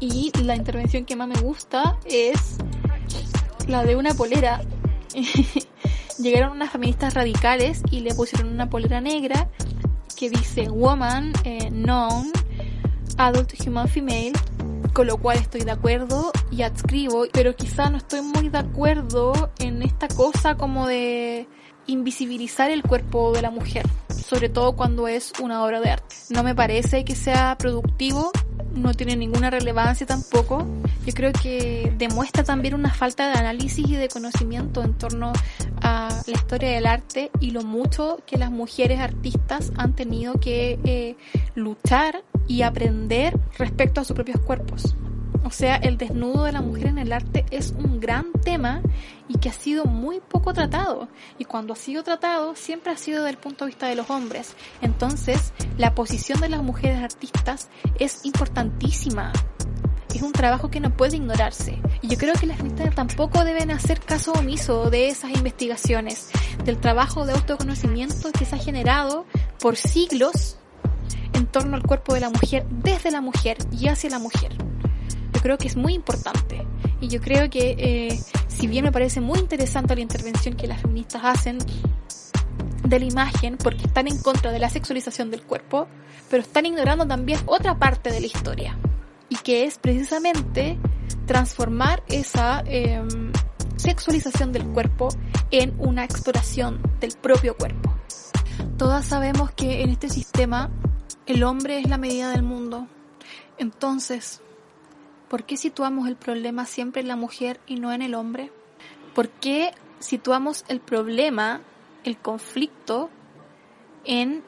y 0.00 0.30
la 0.42 0.56
intervención 0.56 1.04
que 1.04 1.16
más 1.16 1.28
me 1.28 1.40
gusta 1.40 1.98
es 2.04 2.56
la 3.66 3.84
de 3.84 3.96
una 3.96 4.14
polera. 4.14 4.60
Llegaron 6.18 6.52
unas 6.52 6.70
feministas 6.70 7.14
radicales 7.14 7.82
y 7.90 8.00
le 8.00 8.14
pusieron 8.14 8.48
una 8.48 8.70
polera 8.70 9.00
negra 9.00 9.48
que 10.16 10.30
dice 10.30 10.68
Woman, 10.68 11.32
eh, 11.44 11.68
Known, 11.70 12.32
Adult 13.18 13.52
Human 13.66 13.88
Female, 13.88 14.32
con 14.96 15.06
lo 15.06 15.18
cual 15.18 15.36
estoy 15.36 15.60
de 15.60 15.72
acuerdo 15.72 16.32
y 16.50 16.62
adscribo, 16.62 17.26
pero 17.30 17.54
quizá 17.54 17.90
no 17.90 17.98
estoy 17.98 18.22
muy 18.22 18.48
de 18.48 18.56
acuerdo 18.56 19.50
en 19.58 19.82
esta 19.82 20.08
cosa 20.08 20.56
como 20.56 20.86
de 20.86 21.46
invisibilizar 21.86 22.70
el 22.70 22.82
cuerpo 22.82 23.32
de 23.32 23.42
la 23.42 23.50
mujer, 23.50 23.84
sobre 24.08 24.48
todo 24.48 24.74
cuando 24.74 25.06
es 25.06 25.34
una 25.42 25.62
obra 25.62 25.82
de 25.82 25.90
arte. 25.90 26.16
No 26.30 26.42
me 26.42 26.54
parece 26.54 27.04
que 27.04 27.14
sea 27.14 27.58
productivo 27.58 28.32
no 28.76 28.94
tiene 28.94 29.16
ninguna 29.16 29.50
relevancia 29.50 30.06
tampoco. 30.06 30.66
Yo 31.04 31.12
creo 31.14 31.32
que 31.32 31.92
demuestra 31.96 32.44
también 32.44 32.74
una 32.74 32.92
falta 32.92 33.28
de 33.28 33.38
análisis 33.38 33.88
y 33.88 33.96
de 33.96 34.08
conocimiento 34.08 34.82
en 34.82 34.94
torno 34.94 35.32
a 35.82 36.08
la 36.26 36.32
historia 36.32 36.70
del 36.70 36.86
arte 36.86 37.30
y 37.40 37.50
lo 37.50 37.62
mucho 37.62 38.20
que 38.26 38.36
las 38.36 38.50
mujeres 38.50 39.00
artistas 39.00 39.72
han 39.76 39.94
tenido 39.94 40.38
que 40.40 40.78
eh, 40.84 41.16
luchar 41.54 42.22
y 42.48 42.62
aprender 42.62 43.38
respecto 43.58 44.00
a 44.00 44.04
sus 44.04 44.14
propios 44.14 44.40
cuerpos. 44.40 44.94
O 45.46 45.50
sea, 45.52 45.76
el 45.76 45.96
desnudo 45.96 46.42
de 46.42 46.50
la 46.50 46.60
mujer 46.60 46.88
en 46.88 46.98
el 46.98 47.12
arte 47.12 47.46
es 47.52 47.72
un 47.78 48.00
gran 48.00 48.32
tema 48.32 48.82
y 49.28 49.38
que 49.38 49.48
ha 49.48 49.52
sido 49.52 49.84
muy 49.84 50.18
poco 50.18 50.52
tratado. 50.52 51.08
Y 51.38 51.44
cuando 51.44 51.72
ha 51.72 51.76
sido 51.76 52.02
tratado, 52.02 52.56
siempre 52.56 52.92
ha 52.92 52.96
sido 52.96 53.18
desde 53.18 53.30
el 53.30 53.38
punto 53.38 53.64
de 53.64 53.68
vista 53.68 53.86
de 53.86 53.94
los 53.94 54.10
hombres. 54.10 54.56
Entonces, 54.82 55.52
la 55.78 55.94
posición 55.94 56.40
de 56.40 56.48
las 56.48 56.64
mujeres 56.64 57.00
artistas 57.00 57.68
es 58.00 58.24
importantísima. 58.24 59.32
Es 60.12 60.22
un 60.22 60.32
trabajo 60.32 60.68
que 60.68 60.80
no 60.80 60.96
puede 60.96 61.16
ignorarse. 61.16 61.80
Y 62.02 62.08
yo 62.08 62.18
creo 62.18 62.34
que 62.34 62.46
las 62.46 62.56
feministas 62.56 62.96
tampoco 62.96 63.44
deben 63.44 63.70
hacer 63.70 64.00
caso 64.00 64.32
omiso 64.32 64.90
de 64.90 65.10
esas 65.10 65.30
investigaciones, 65.30 66.30
del 66.64 66.78
trabajo 66.78 67.24
de 67.24 67.34
autoconocimiento 67.34 68.32
que 68.32 68.46
se 68.46 68.56
ha 68.56 68.58
generado 68.58 69.26
por 69.60 69.76
siglos 69.76 70.56
en 71.32 71.46
torno 71.46 71.76
al 71.76 71.82
cuerpo 71.82 72.14
de 72.14 72.20
la 72.20 72.30
mujer, 72.30 72.66
desde 72.70 73.10
la 73.10 73.20
mujer 73.20 73.58
y 73.72 73.88
hacia 73.88 74.10
la 74.10 74.18
mujer 74.18 74.56
creo 75.46 75.58
que 75.58 75.68
es 75.68 75.76
muy 75.76 75.94
importante. 75.94 76.66
Y 77.00 77.06
yo 77.06 77.20
creo 77.20 77.48
que, 77.48 77.76
eh, 77.78 78.20
si 78.48 78.66
bien 78.66 78.84
me 78.84 78.90
parece 78.90 79.20
muy 79.20 79.38
interesante 79.38 79.94
la 79.94 80.00
intervención 80.00 80.56
que 80.56 80.66
las 80.66 80.82
feministas 80.82 81.22
hacen 81.24 81.58
de 82.82 82.98
la 82.98 83.04
imagen 83.04 83.56
porque 83.56 83.84
están 83.86 84.08
en 84.08 84.18
contra 84.18 84.50
de 84.50 84.58
la 84.58 84.68
sexualización 84.68 85.30
del 85.30 85.42
cuerpo, 85.42 85.86
pero 86.28 86.42
están 86.42 86.66
ignorando 86.66 87.06
también 87.06 87.38
otra 87.46 87.78
parte 87.78 88.10
de 88.10 88.20
la 88.20 88.26
historia, 88.26 88.76
y 89.28 89.36
que 89.36 89.66
es 89.66 89.78
precisamente 89.78 90.78
transformar 91.26 92.02
esa 92.08 92.64
em, 92.66 93.30
sexualización 93.76 94.50
del 94.50 94.64
cuerpo 94.64 95.10
en 95.52 95.74
una 95.78 96.02
exploración 96.02 96.80
del 96.98 97.12
propio 97.22 97.56
cuerpo. 97.56 97.94
Todas 98.78 99.04
sabemos 99.04 99.52
que 99.52 99.82
en 99.82 99.90
este 99.90 100.08
sistema 100.08 100.70
el 101.26 101.42
hombre 101.42 101.80
es 101.80 101.88
la 101.88 101.98
medida 101.98 102.30
del 102.30 102.42
mundo. 102.42 102.86
Entonces, 103.58 104.40
¿por 105.28 105.44
qué 105.44 105.56
situamos 105.56 106.08
el 106.08 106.16
problema 106.16 106.66
siempre 106.66 107.02
en 107.02 107.08
la 107.08 107.16
mujer 107.16 107.60
y 107.66 107.76
no 107.76 107.92
en 107.92 108.02
el 108.02 108.14
hombre? 108.14 108.52
¿Por 109.14 109.28
qué 109.28 109.72
situamos 109.98 110.64
el 110.68 110.80
problema, 110.80 111.60
el 112.04 112.16
conflicto, 112.16 113.10
en 114.04 114.42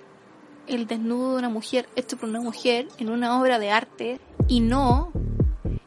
el 0.68 0.86
desnudo 0.86 1.32
de 1.32 1.38
una 1.38 1.48
mujer 1.48 1.88
hecho 1.96 2.16
por 2.16 2.28
una 2.28 2.40
mujer 2.40 2.88
en 2.98 3.10
una 3.10 3.40
obra 3.40 3.58
de 3.58 3.70
arte 3.70 4.20
y 4.46 4.60
no 4.60 5.10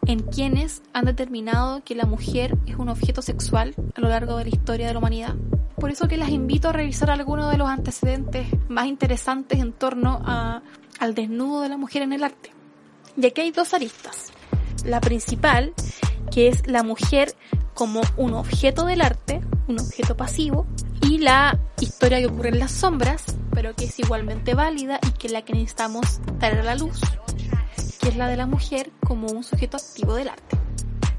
en 0.07 0.19
quienes 0.19 0.81
han 0.91 1.05
determinado 1.05 1.83
que 1.83 1.95
la 1.95 2.05
mujer 2.05 2.57
es 2.65 2.75
un 2.75 2.89
objeto 2.89 3.21
sexual 3.21 3.75
a 3.95 4.01
lo 4.01 4.09
largo 4.09 4.35
de 4.37 4.45
la 4.45 4.49
historia 4.49 4.87
de 4.87 4.93
la 4.93 4.99
humanidad. 4.99 5.35
Por 5.81 5.89
eso 5.89 6.07
que 6.07 6.15
las 6.15 6.29
invito 6.29 6.69
a 6.69 6.73
revisar 6.73 7.09
algunos 7.09 7.49
de 7.49 7.57
los 7.57 7.67
antecedentes 7.67 8.45
más 8.69 8.85
interesantes 8.85 9.59
en 9.59 9.73
torno 9.73 10.21
a, 10.23 10.61
al 10.99 11.15
desnudo 11.15 11.61
de 11.61 11.69
la 11.69 11.77
mujer 11.77 12.03
en 12.03 12.13
el 12.13 12.23
arte. 12.23 12.51
Y 13.17 13.25
aquí 13.25 13.41
hay 13.41 13.49
dos 13.49 13.73
aristas. 13.73 14.31
La 14.85 15.01
principal, 15.01 15.73
que 16.31 16.49
es 16.49 16.67
la 16.67 16.83
mujer 16.83 17.33
como 17.73 18.01
un 18.15 18.35
objeto 18.35 18.85
del 18.85 19.01
arte, 19.01 19.41
un 19.67 19.79
objeto 19.79 20.15
pasivo, 20.15 20.67
y 21.01 21.17
la 21.17 21.57
historia 21.79 22.19
que 22.19 22.27
ocurre 22.27 22.49
en 22.49 22.59
las 22.59 22.71
sombras, 22.71 23.35
pero 23.51 23.75
que 23.75 23.85
es 23.85 23.97
igualmente 23.97 24.53
válida 24.53 24.99
y 25.01 25.11
que 25.13 25.27
es 25.27 25.33
la 25.33 25.41
que 25.41 25.53
necesitamos 25.53 26.21
traer 26.37 26.59
a 26.59 26.63
la 26.63 26.75
luz, 26.75 27.01
que 27.99 28.09
es 28.09 28.15
la 28.17 28.27
de 28.27 28.37
la 28.37 28.45
mujer 28.45 28.91
como 29.03 29.29
un 29.29 29.43
sujeto 29.43 29.77
activo 29.77 30.13
del 30.13 30.29
arte. 30.29 30.57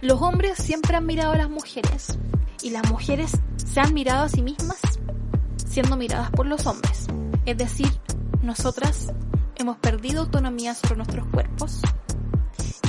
Los 0.03 0.23
hombres 0.23 0.57
siempre 0.57 0.95
han 0.95 1.05
mirado 1.05 1.33
a 1.33 1.37
las 1.37 1.51
mujeres 1.51 2.17
y 2.63 2.71
las 2.71 2.89
mujeres 2.91 3.33
se 3.57 3.81
han 3.81 3.95
mirado 3.95 4.25
a 4.25 4.29
sí 4.29 4.43
mismas 4.43 4.81
siendo 5.73 5.97
miradas 5.97 6.31
por 6.31 6.47
los 6.47 6.67
hombres. 6.67 7.07
Es 7.47 7.57
decir, 7.57 7.89
nosotras 8.43 9.13
hemos 9.57 9.79
perdido 9.79 10.21
autonomía 10.23 10.75
sobre 10.75 10.97
nuestros 10.97 11.27
cuerpos 11.29 11.81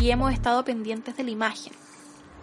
y 0.02 0.12
hemos 0.12 0.34
estado 0.34 0.66
pendientes 0.66 1.16
de 1.16 1.24
la 1.24 1.32
imagen, 1.32 1.72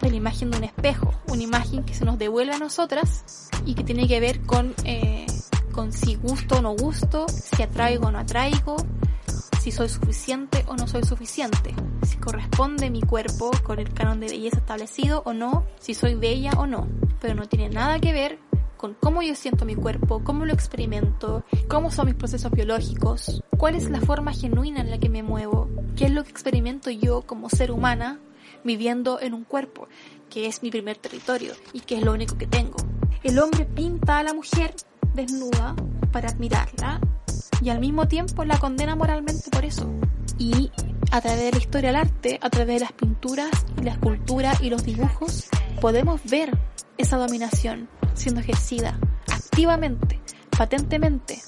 de 0.01 0.09
la 0.09 0.15
imagen 0.15 0.49
de 0.49 0.57
un 0.57 0.63
espejo, 0.63 1.13
una 1.27 1.43
imagen 1.43 1.83
que 1.83 1.93
se 1.93 2.05
nos 2.05 2.17
devuelve 2.17 2.53
a 2.53 2.57
nosotras 2.57 3.49
y 3.65 3.75
que 3.75 3.83
tiene 3.83 4.07
que 4.07 4.19
ver 4.19 4.41
con, 4.41 4.73
eh, 4.83 5.27
con 5.71 5.93
si 5.93 6.15
gusto 6.15 6.57
o 6.57 6.61
no 6.61 6.75
gusto, 6.75 7.27
si 7.29 7.61
atraigo 7.61 8.07
o 8.07 8.11
no 8.11 8.17
atraigo, 8.17 8.77
si 9.61 9.71
soy 9.71 9.89
suficiente 9.89 10.65
o 10.67 10.75
no 10.75 10.87
soy 10.87 11.03
suficiente, 11.03 11.75
si 12.01 12.17
corresponde 12.17 12.89
mi 12.89 13.03
cuerpo 13.03 13.51
con 13.61 13.77
el 13.77 13.93
canon 13.93 14.19
de 14.19 14.25
belleza 14.25 14.57
establecido 14.57 15.21
o 15.23 15.33
no, 15.33 15.67
si 15.79 15.93
soy 15.93 16.15
bella 16.15 16.53
o 16.57 16.65
no, 16.65 16.87
pero 17.19 17.35
no 17.35 17.47
tiene 17.47 17.69
nada 17.69 17.99
que 17.99 18.11
ver 18.11 18.39
con 18.75 18.95
cómo 18.95 19.21
yo 19.21 19.35
siento 19.35 19.65
mi 19.65 19.75
cuerpo, 19.75 20.23
cómo 20.23 20.45
lo 20.45 20.53
experimento, 20.53 21.45
cómo 21.67 21.91
son 21.91 22.07
mis 22.07 22.15
procesos 22.15 22.51
biológicos, 22.51 23.43
cuál 23.55 23.75
es 23.75 23.87
la 23.87 24.01
forma 24.01 24.33
genuina 24.33 24.81
en 24.81 24.89
la 24.89 24.97
que 24.97 25.09
me 25.09 25.21
muevo, 25.21 25.69
qué 25.95 26.05
es 26.05 26.11
lo 26.11 26.23
que 26.23 26.31
experimento 26.31 26.89
yo 26.89 27.21
como 27.21 27.47
ser 27.47 27.71
humana 27.71 28.19
viviendo 28.63 29.21
en 29.21 29.35
un 29.35 29.43
cuerpo, 29.43 29.87
que 30.31 30.47
es 30.47 30.63
mi 30.63 30.71
primer 30.71 30.97
territorio 30.97 31.53
y 31.71 31.81
que 31.81 31.99
es 31.99 32.03
lo 32.03 32.13
único 32.13 32.35
que 32.35 32.47
tengo. 32.47 32.77
El 33.21 33.37
hombre 33.37 33.65
pinta 33.65 34.17
a 34.17 34.23
la 34.23 34.33
mujer 34.33 34.73
desnuda 35.13 35.75
para 36.11 36.29
admirarla 36.29 36.99
y 37.61 37.69
al 37.69 37.79
mismo 37.79 38.07
tiempo 38.07 38.43
la 38.43 38.57
condena 38.57 38.95
moralmente 38.95 39.49
por 39.51 39.65
eso. 39.65 39.89
Y 40.37 40.71
a 41.11 41.21
través 41.21 41.41
de 41.41 41.51
la 41.51 41.57
historia 41.57 41.89
del 41.89 41.99
arte, 41.99 42.39
a 42.41 42.49
través 42.49 42.75
de 42.75 42.79
las 42.81 42.93
pinturas 42.93 43.49
y 43.79 43.83
la 43.83 43.91
escultura 43.91 44.53
y 44.61 44.69
los 44.69 44.83
dibujos, 44.83 45.49
podemos 45.79 46.21
ver 46.23 46.57
esa 46.97 47.17
dominación 47.17 47.89
siendo 48.13 48.41
ejercida 48.41 48.99
activamente, 49.27 50.19
patentemente. 50.57 51.41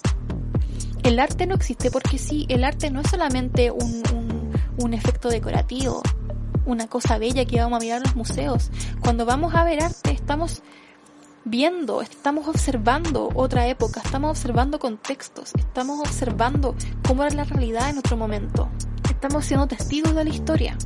El 1.03 1.19
arte 1.19 1.47
no 1.47 1.55
existe 1.55 1.91
porque 1.91 2.17
sí, 2.17 2.45
el 2.49 2.63
arte 2.63 2.89
no 2.89 3.01
es 3.01 3.09
solamente 3.09 3.71
un, 3.71 4.03
un, 4.13 4.51
un 4.77 4.93
efecto 4.93 5.29
decorativo, 5.29 6.01
una 6.65 6.87
cosa 6.87 7.17
bella 7.17 7.45
que 7.45 7.59
vamos 7.59 7.77
a 7.77 7.79
mirar 7.81 7.97
en 7.97 8.03
los 8.03 8.15
museos. 8.15 8.71
Cuando 9.01 9.25
vamos 9.25 9.53
a 9.55 9.63
ver 9.63 9.83
arte 9.83 10.11
estamos 10.11 10.61
viendo, 11.45 12.01
estamos 12.01 12.47
observando 12.47 13.29
otra 13.35 13.67
época, 13.67 14.01
estamos 14.03 14.31
observando 14.31 14.79
contextos, 14.79 15.51
estamos 15.57 15.99
observando 15.99 16.75
cómo 17.05 17.23
era 17.23 17.35
la 17.35 17.43
realidad 17.43 17.89
en 17.89 17.97
otro 17.97 18.17
momento. 18.17 18.69
Estamos 19.09 19.45
siendo 19.45 19.67
testigos 19.67 20.15
de 20.15 20.23
la 20.23 20.29
historia. 20.29 20.77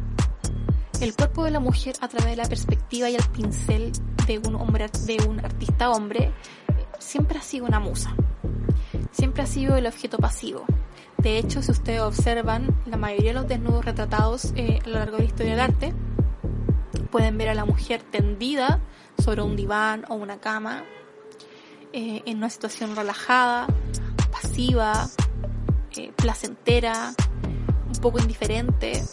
El 1.00 1.16
cuerpo 1.16 1.44
de 1.44 1.52
la 1.52 1.60
mujer 1.60 1.96
a 2.02 2.08
través 2.08 2.32
de 2.32 2.36
la 2.42 2.50
perspectiva 2.50 3.10
y 3.10 3.16
el 3.16 3.24
pincel 3.30 3.92
de 4.26 4.40
un 4.40 4.56
hombre, 4.56 4.90
de 5.06 5.18
un 5.28 5.40
artista 5.40 5.92
hombre, 5.92 6.32
siempre 7.00 7.38
ha 7.38 7.42
sido 7.42 7.66
una 7.66 7.80
musa. 7.80 8.16
Siempre 9.12 9.44
ha 9.44 9.48
sido 9.48 9.76
el 9.76 9.86
objeto 9.86 10.18
pasivo. 10.18 10.66
De 11.18 11.38
hecho, 11.38 11.62
si 11.62 11.72
ustedes 11.72 12.02
observan, 12.02 12.76
la 12.86 12.98
mayoría 12.98 13.30
de 13.30 13.40
los 13.40 13.48
desnudos 13.48 13.86
retratados 13.86 14.54
eh, 14.56 14.80
a 14.86 14.88
lo 14.88 14.96
largo 14.96 15.18
de 15.18 15.24
la 15.24 15.30
historia 15.30 15.52
del 15.52 15.62
arte, 15.62 15.94
pueden 17.12 17.38
ver 17.38 17.50
a 17.50 17.56
la 17.56 17.66
mujer 17.66 18.02
tendida 18.04 18.80
sobre 19.18 19.42
un 19.42 19.56
diván 19.56 20.06
o 20.10 20.16
una 20.16 20.40
cama, 20.40 20.84
eh, 21.94 22.22
en 22.26 22.38
una 22.38 22.50
situación 22.50 22.96
relajada, 22.96 23.68
pasiva, 24.32 25.10
eh, 25.96 26.12
placentera, 26.16 27.14
un 27.88 28.02
poco 28.02 28.20
indiferente, 28.20 29.04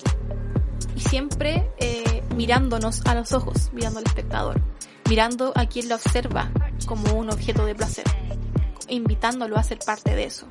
y 0.95 1.01
siempre 1.01 1.73
eh, 1.79 2.23
mirándonos 2.37 3.05
a 3.07 3.15
los 3.15 3.33
ojos, 3.33 3.71
mirando 3.73 4.01
al 4.01 4.07
espectador, 4.07 4.61
mirando 5.09 5.53
a 5.55 5.67
quien 5.67 5.89
la 5.89 5.97
observa 5.97 6.51
como 6.87 7.15
un 7.15 7.31
objeto 7.31 7.65
de 7.65 7.75
placer, 7.75 8.05
invitándolo 8.89 9.57
a 9.57 9.63
ser 9.63 9.79
parte 9.79 10.15
de 10.15 10.25
eso. 10.25 10.47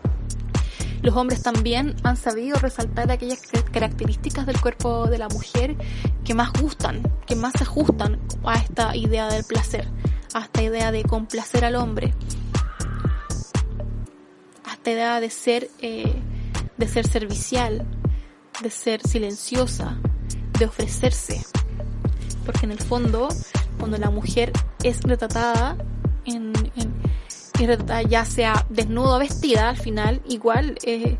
Los 1.03 1.17
hombres 1.17 1.43
también 1.43 1.97
han 2.03 2.15
sabido 2.15 2.57
resaltar 2.59 3.11
aquellas 3.11 3.41
características 3.73 4.45
del 4.45 4.61
cuerpo 4.61 5.07
de 5.07 5.17
la 5.17 5.27
mujer 5.27 5.75
que 6.23 6.33
más 6.33 6.53
gustan, 6.53 7.03
que 7.27 7.35
más 7.35 7.51
se 7.57 7.65
ajustan 7.65 8.21
a 8.45 8.55
esta 8.55 8.95
idea 8.95 9.27
del 9.27 9.43
placer, 9.43 9.85
a 10.33 10.45
esta 10.45 10.63
idea 10.63 10.93
de 10.93 11.03
complacer 11.03 11.65
al 11.65 11.75
hombre, 11.75 12.13
a 14.63 14.71
esta 14.71 14.91
idea 14.91 15.19
de 15.19 15.29
ser, 15.29 15.69
eh, 15.79 16.15
de 16.77 16.87
ser 16.87 17.05
servicial, 17.05 17.85
de 18.61 18.69
ser 18.69 19.01
silenciosa, 19.05 19.97
de 20.57 20.65
ofrecerse. 20.67 21.45
Porque 22.45 22.65
en 22.65 22.71
el 22.71 22.79
fondo, 22.79 23.27
cuando 23.77 23.97
la 23.97 24.09
mujer 24.09 24.53
es 24.83 25.01
retratada 25.01 25.75
en, 26.23 26.53
en 26.77 26.92
ya 28.09 28.25
sea 28.25 28.65
desnudo 28.69 29.15
o 29.15 29.19
vestida, 29.19 29.69
al 29.69 29.77
final 29.77 30.21
igual 30.27 30.77
eh, 30.83 31.17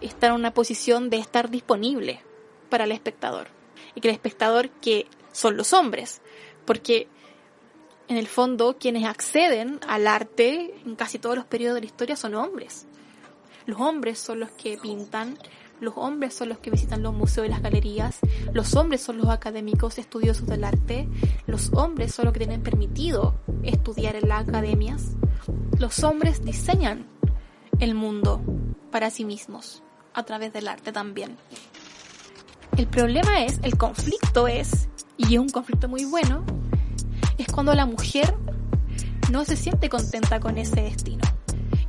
está 0.00 0.28
en 0.28 0.34
una 0.34 0.52
posición 0.52 1.10
de 1.10 1.18
estar 1.18 1.50
disponible 1.50 2.20
para 2.68 2.84
el 2.84 2.92
espectador. 2.92 3.48
Y 3.94 4.00
que 4.00 4.08
el 4.08 4.14
espectador 4.14 4.68
que 4.68 5.06
son 5.32 5.56
los 5.56 5.72
hombres, 5.72 6.20
porque 6.64 7.08
en 8.08 8.16
el 8.16 8.26
fondo 8.26 8.76
quienes 8.78 9.04
acceden 9.04 9.80
al 9.88 10.06
arte 10.06 10.74
en 10.84 10.96
casi 10.96 11.18
todos 11.18 11.36
los 11.36 11.44
periodos 11.44 11.76
de 11.76 11.80
la 11.80 11.86
historia 11.86 12.16
son 12.16 12.34
hombres. 12.34 12.86
Los 13.66 13.80
hombres 13.80 14.18
son 14.18 14.40
los 14.40 14.50
que 14.52 14.78
pintan, 14.78 15.38
los 15.80 15.94
hombres 15.96 16.34
son 16.34 16.48
los 16.48 16.58
que 16.58 16.70
visitan 16.70 17.02
los 17.02 17.14
museos 17.14 17.46
y 17.46 17.50
las 17.50 17.62
galerías, 17.62 18.18
los 18.52 18.74
hombres 18.74 19.02
son 19.02 19.18
los 19.18 19.28
académicos 19.28 19.98
estudiosos 19.98 20.46
del 20.46 20.64
arte, 20.64 21.08
los 21.46 21.72
hombres 21.72 22.14
son 22.14 22.26
los 22.26 22.32
que 22.32 22.40
tienen 22.40 22.62
permitido 22.62 23.34
estudiar 23.62 24.16
en 24.16 24.28
las 24.28 24.48
academias, 24.48 25.16
los 25.78 26.02
hombres 26.02 26.44
diseñan 26.44 27.06
el 27.78 27.94
mundo 27.94 28.40
para 28.90 29.10
sí 29.10 29.24
mismos, 29.24 29.82
a 30.14 30.22
través 30.22 30.52
del 30.52 30.68
arte 30.68 30.92
también. 30.92 31.36
El 32.76 32.86
problema 32.86 33.44
es, 33.44 33.58
el 33.62 33.76
conflicto 33.76 34.48
es, 34.48 34.88
y 35.16 35.34
es 35.34 35.40
un 35.40 35.48
conflicto 35.48 35.88
muy 35.88 36.04
bueno, 36.04 36.44
es 37.38 37.46
cuando 37.48 37.74
la 37.74 37.86
mujer 37.86 38.34
no 39.30 39.44
se 39.44 39.56
siente 39.56 39.88
contenta 39.88 40.40
con 40.40 40.58
ese 40.58 40.80
destino. 40.82 41.35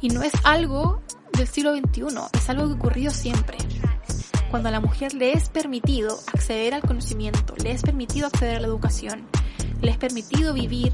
Y 0.02 0.10
no 0.10 0.24
es 0.24 0.34
algo 0.44 1.02
del 1.34 1.48
siglo 1.48 1.76
XXI, 1.76 2.04
es 2.34 2.50
algo 2.50 2.68
que 2.68 2.74
ocurrió 2.74 3.12
siempre. 3.12 3.58
Cuando 4.50 4.70
a 4.70 4.72
la 4.72 4.80
mujer 4.80 5.14
le 5.14 5.34
es 5.34 5.50
permitido 5.50 6.18
acceder 6.34 6.74
al 6.74 6.82
conocimiento, 6.82 7.54
le 7.62 7.72
es 7.72 7.82
permitido 7.82 8.28
acceder 8.28 8.58
a 8.58 8.60
la 8.62 8.68
educación, 8.68 9.28
le 9.82 9.92
es 9.92 9.98
permitido 9.98 10.54
vivir 10.54 10.94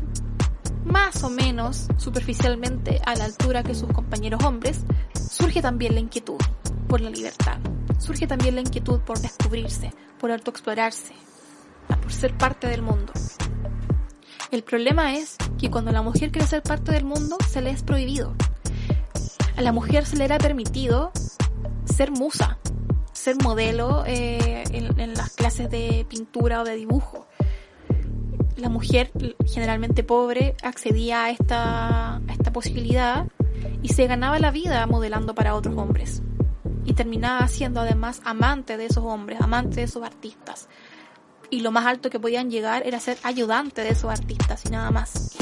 más 0.86 1.24
o 1.24 1.30
menos 1.30 1.88
superficialmente 1.98 3.02
a 3.06 3.16
la 3.16 3.26
altura 3.26 3.64
que 3.64 3.76
sus 3.76 3.92
compañeros 3.92 4.44
hombres, 4.44 4.82
surge 5.14 5.62
también 5.62 5.94
la 5.94 6.02
inquietud 6.02 6.40
por 6.88 7.02
la 7.02 7.10
libertad. 7.10 7.58
Surge 8.00 8.28
también 8.28 8.56
la 8.56 8.62
inquietud 8.62 9.00
por 9.00 9.20
descubrirse, 9.20 9.94
por 10.20 10.32
autoexplorarse, 10.32 11.14
por 12.02 12.12
ser 12.12 12.38
parte 12.38 12.68
del 12.68 12.82
mundo. 12.82 13.14
El 14.52 14.64
problema 14.64 15.16
es 15.16 15.38
que 15.58 15.72
cuando 15.72 15.92
la 15.92 16.02
mujer 16.02 16.32
quiere 16.32 16.48
ser 16.48 16.62
parte 16.62 16.92
del 16.92 17.06
mundo, 17.06 17.38
se 17.50 17.62
le 17.62 17.72
es 17.72 17.82
prohibido. 17.82 18.36
A 19.56 19.62
la 19.62 19.72
mujer 19.72 20.06
se 20.06 20.18
le 20.18 20.26
era 20.26 20.38
permitido 20.38 21.12
ser 21.86 22.12
musa, 22.12 22.58
ser 23.12 23.36
modelo 23.44 24.04
eh, 24.06 24.64
en, 24.72 25.14
las 25.14 25.32
clases 25.32 25.70
de 25.70 26.06
pintura 26.10 26.62
o 26.62 26.64
de 26.64 26.76
dibujo. 26.76 27.28
La 28.58 28.70
mujer, 28.70 29.12
generalmente 29.46 30.04
pobre, 30.04 30.56
accedía 30.64 31.26
a 31.26 31.30
esta, 31.30 32.16
a 32.16 32.32
esta 32.32 32.52
posibilidad 32.52 33.28
y 33.82 33.90
se 33.90 34.08
ganaba 34.08 34.40
la 34.40 34.52
vida 34.52 34.86
modelando 34.88 35.36
para 35.36 35.56
otros 35.56 35.78
hombres. 35.78 36.22
Y 36.86 36.94
terminaba 36.94 37.48
siendo 37.48 37.82
además 37.82 38.22
amante 38.26 38.78
de 38.78 38.86
esos 38.86 39.04
hombres, 39.04 39.40
amante 39.40 39.78
de 39.78 39.84
esos 39.84 40.04
artistas. 40.04 40.68
Y 41.50 41.62
lo 41.62 41.72
más 41.72 41.86
alto 41.86 42.10
que 42.10 42.20
podían 42.20 42.50
llegar 42.50 42.86
era 42.86 43.00
ser 43.00 43.18
ayudante 43.24 43.82
de 43.82 43.90
esos 43.90 44.12
artistas 44.12 44.64
y 44.66 44.70
nada 44.70 44.90
más. 44.90 45.38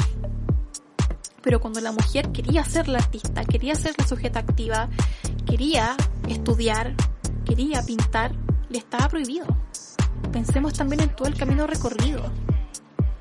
Pero 1.42 1.60
cuando 1.60 1.80
la 1.80 1.92
mujer 1.92 2.30
quería 2.32 2.64
ser 2.64 2.88
la 2.88 2.98
artista, 2.98 3.44
quería 3.44 3.74
ser 3.74 3.94
la 3.98 4.06
sujeta 4.06 4.38
activa, 4.38 4.88
quería 5.46 5.96
estudiar, 6.28 6.94
quería 7.44 7.82
pintar, 7.82 8.32
le 8.68 8.78
estaba 8.78 9.08
prohibido. 9.08 9.46
Pensemos 10.32 10.72
también 10.74 11.02
en 11.02 11.16
todo 11.16 11.28
el 11.28 11.34
camino 11.34 11.66
recorrido. 11.66 12.22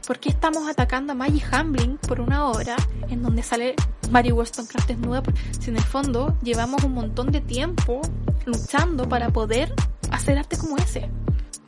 ¿Por 0.05 0.19
qué 0.19 0.29
estamos 0.29 0.67
atacando 0.67 1.13
a 1.13 1.15
Maggie 1.15 1.43
Hamblin 1.51 1.97
por 1.97 2.19
una 2.19 2.47
obra 2.47 2.75
en 3.09 3.21
donde 3.21 3.43
sale 3.43 3.75
Mary 4.09 4.31
Wollstonecraft 4.31 4.87
desnuda? 4.87 5.23
Si 5.59 5.69
en 5.69 5.77
el 5.77 5.83
fondo 5.83 6.37
llevamos 6.41 6.83
un 6.83 6.93
montón 6.93 7.31
de 7.31 7.41
tiempo 7.41 8.01
luchando 8.45 9.07
para 9.07 9.29
poder 9.29 9.73
hacer 10.11 10.37
arte 10.37 10.57
como 10.57 10.77
ese. 10.77 11.09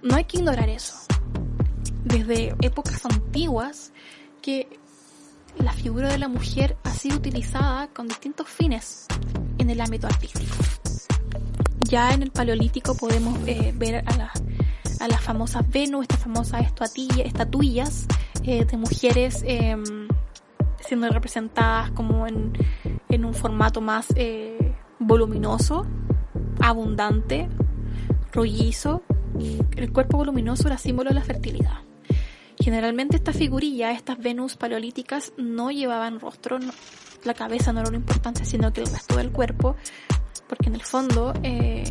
No 0.01 0.15
hay 0.15 0.25
que 0.25 0.37
ignorar 0.37 0.69
eso. 0.69 0.95
Desde 2.03 2.55
épocas 2.61 3.05
antiguas 3.05 3.93
que 4.41 4.79
la 5.57 5.73
figura 5.73 6.09
de 6.09 6.17
la 6.17 6.27
mujer 6.27 6.77
ha 6.83 6.91
sido 6.91 7.17
utilizada 7.17 7.87
con 7.87 8.07
distintos 8.07 8.47
fines 8.47 9.07
en 9.57 9.69
el 9.69 9.79
ámbito 9.81 10.07
artístico. 10.07 10.55
Ya 11.89 12.11
en 12.11 12.23
el 12.23 12.31
Paleolítico 12.31 12.95
podemos 12.95 13.37
eh, 13.47 13.73
ver 13.75 14.03
a, 14.05 14.17
la, 14.17 14.31
a 14.99 15.07
las 15.07 15.21
famosas 15.21 15.69
Venus, 15.69 16.03
estas 16.03 16.19
famosas 16.19 16.65
estatuillas 17.23 18.07
eh, 18.43 18.65
de 18.65 18.77
mujeres 18.77 19.43
em, 19.45 20.07
siendo 20.79 21.09
representadas 21.09 21.91
como 21.91 22.27
en, 22.27 22.53
en 23.09 23.25
un 23.25 23.33
formato 23.33 23.81
más 23.81 24.07
eh, 24.15 24.73
voluminoso, 24.99 25.85
abundante, 26.61 27.47
rollizo. 28.31 29.03
El 29.75 29.91
cuerpo 29.91 30.17
voluminoso 30.17 30.67
era 30.67 30.77
símbolo 30.77 31.09
de 31.09 31.15
la 31.15 31.23
fertilidad. 31.23 31.79
Generalmente 32.63 33.17
esta 33.17 33.33
figurilla, 33.33 33.91
estas 33.91 34.17
Venus 34.17 34.55
paleolíticas, 34.55 35.33
no 35.37 35.69
llevaban 35.69 36.19
rostro, 36.19 36.59
la 37.23 37.33
cabeza 37.33 37.73
no 37.73 37.81
era 37.81 37.89
una 37.89 37.97
importancia, 37.97 38.45
sino 38.45 38.71
que 38.71 38.81
el 38.81 38.87
resto 38.87 39.17
del 39.17 39.31
cuerpo 39.31 39.75
porque 40.47 40.69
en 40.69 40.75
el 40.75 40.81
fondo 40.81 41.33
eh, 41.43 41.83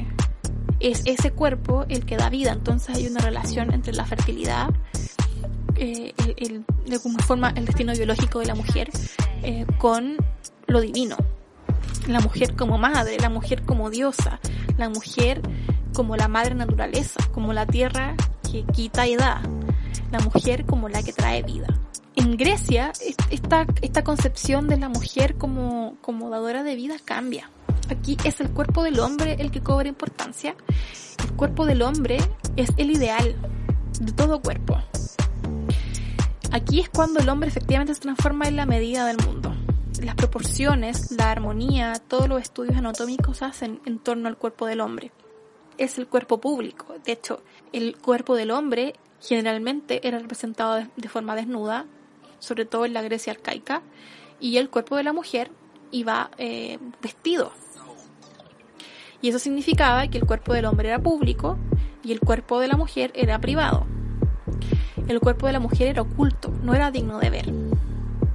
es 0.81 1.03
ese 1.05 1.33
cuerpo 1.33 1.85
el 1.89 2.05
que 2.05 2.17
da 2.17 2.29
vida, 2.31 2.53
entonces 2.53 2.97
hay 2.97 3.07
una 3.07 3.21
relación 3.21 3.73
entre 3.73 3.93
la 3.93 4.05
fertilidad, 4.05 4.69
eh, 5.75 6.13
el, 6.37 6.65
de 6.87 6.95
alguna 6.95 7.23
forma 7.25 7.53
el 7.57 7.67
destino 7.67 7.93
biológico 7.93 8.39
de 8.39 8.47
la 8.47 8.55
mujer 8.55 8.91
eh, 9.43 9.67
con 9.79 10.17
lo 10.67 10.81
divino. 10.81 11.17
La 12.07 12.21
mujer 12.21 12.55
como 12.55 12.79
madre, 12.79 13.17
la 13.19 13.29
mujer 13.29 13.63
como 13.63 13.91
diosa, 13.91 14.41
la 14.77 14.89
mujer 14.89 15.41
como 15.93 16.17
la 16.17 16.29
madre 16.29 16.55
naturaleza, 16.55 17.21
como 17.33 17.53
la 17.53 17.67
tierra 17.67 18.15
que 18.51 18.65
quita 18.65 19.07
y 19.07 19.17
da, 19.17 19.43
la 20.13 20.21
mujer 20.21 20.65
como 20.65 20.89
la 20.89 21.03
que 21.03 21.13
trae 21.13 21.43
vida. 21.43 21.67
En 22.15 22.37
Grecia, 22.37 22.93
esta, 23.31 23.67
esta 23.81 24.05
concepción 24.05 24.69
de 24.69 24.77
la 24.77 24.89
mujer 24.89 25.37
como, 25.37 25.97
como 26.01 26.31
dadora 26.31 26.63
de 26.63 26.77
vida 26.77 26.97
cambia 27.05 27.51
aquí 27.93 28.17
es 28.25 28.41
el 28.41 28.51
cuerpo 28.51 28.83
del 28.83 28.99
hombre 29.01 29.37
el 29.39 29.51
que 29.51 29.61
cobra 29.61 29.89
importancia. 29.89 30.57
El 31.23 31.33
cuerpo 31.35 31.67
del 31.67 31.83
hombre 31.83 32.19
es 32.57 32.71
el 32.77 32.91
ideal 32.91 33.37
de 34.01 34.13
todo 34.13 34.41
cuerpo. 34.41 34.77
Aquí 36.51 36.81
es 36.81 36.89
cuando 36.89 37.21
el 37.21 37.29
hombre 37.29 37.49
efectivamente 37.49 37.95
se 37.95 38.01
transforma 38.01 38.47
en 38.47 38.57
la 38.57 38.67
medida 38.67 39.07
del 39.07 39.19
mundo. 39.19 39.55
Las 40.03 40.15
proporciones, 40.17 41.13
la 41.13 41.31
armonía, 41.31 41.95
todos 42.09 42.29
los 42.29 42.43
estudios 42.43 42.77
anatómicos 42.77 43.39
se 43.39 43.45
hacen 43.45 43.81
en 43.87 43.99
torno 43.99 44.29
al 44.29 44.37
cuerpo 44.37 44.67
del 44.67 44.81
hombre. 44.81 45.13
Es 45.79 45.97
el 45.99 46.07
cuerpo 46.07 46.41
público. 46.41 46.95
De 47.05 47.13
hecho, 47.13 47.43
el 47.73 47.97
cuerpo 47.97 48.35
del 48.35 48.51
hombre 48.51 48.95
generalmente 49.23 50.07
era 50.07 50.19
representado 50.19 50.85
de, 50.97 51.09
forma 51.09 51.37
desnuda, 51.37 51.87
sobre 52.39 52.65
todo 52.65 52.85
en 52.85 52.93
la 52.93 53.03
Grecia 53.03 53.33
arcaica, 53.33 53.83
y 54.41 54.57
el 54.57 54.69
cuerpo 54.69 54.97
de 54.97 55.05
la 55.05 55.13
mujer 55.13 55.51
iba 55.91 56.31
eh, 56.39 56.79
vestido 57.01 57.53
y 59.23 59.29
eso 59.29 59.39
significaba 59.39 60.09
que 60.09 60.19
el 60.19 60.27
cuerpo 60.27 60.53
del 60.53 60.67
hombre 60.67 60.89
era 60.89 60.99
público 60.99 61.57
y 62.03 62.11
el 62.11 62.19
cuerpo 62.19 62.59
de 62.59 62.67
la 62.67 62.77
mujer 62.77 63.13
era 63.15 63.39
privado. 63.39 63.87
El 65.07 65.21
cuerpo 65.21 65.47
de 65.47 65.53
la 65.53 65.61
mujer 65.61 65.87
era 65.87 66.03
oculto, 66.03 66.53
no 66.63 66.75
era 66.75 66.91
digno 66.91 67.21
de 67.21 67.31
ver. 67.31 67.49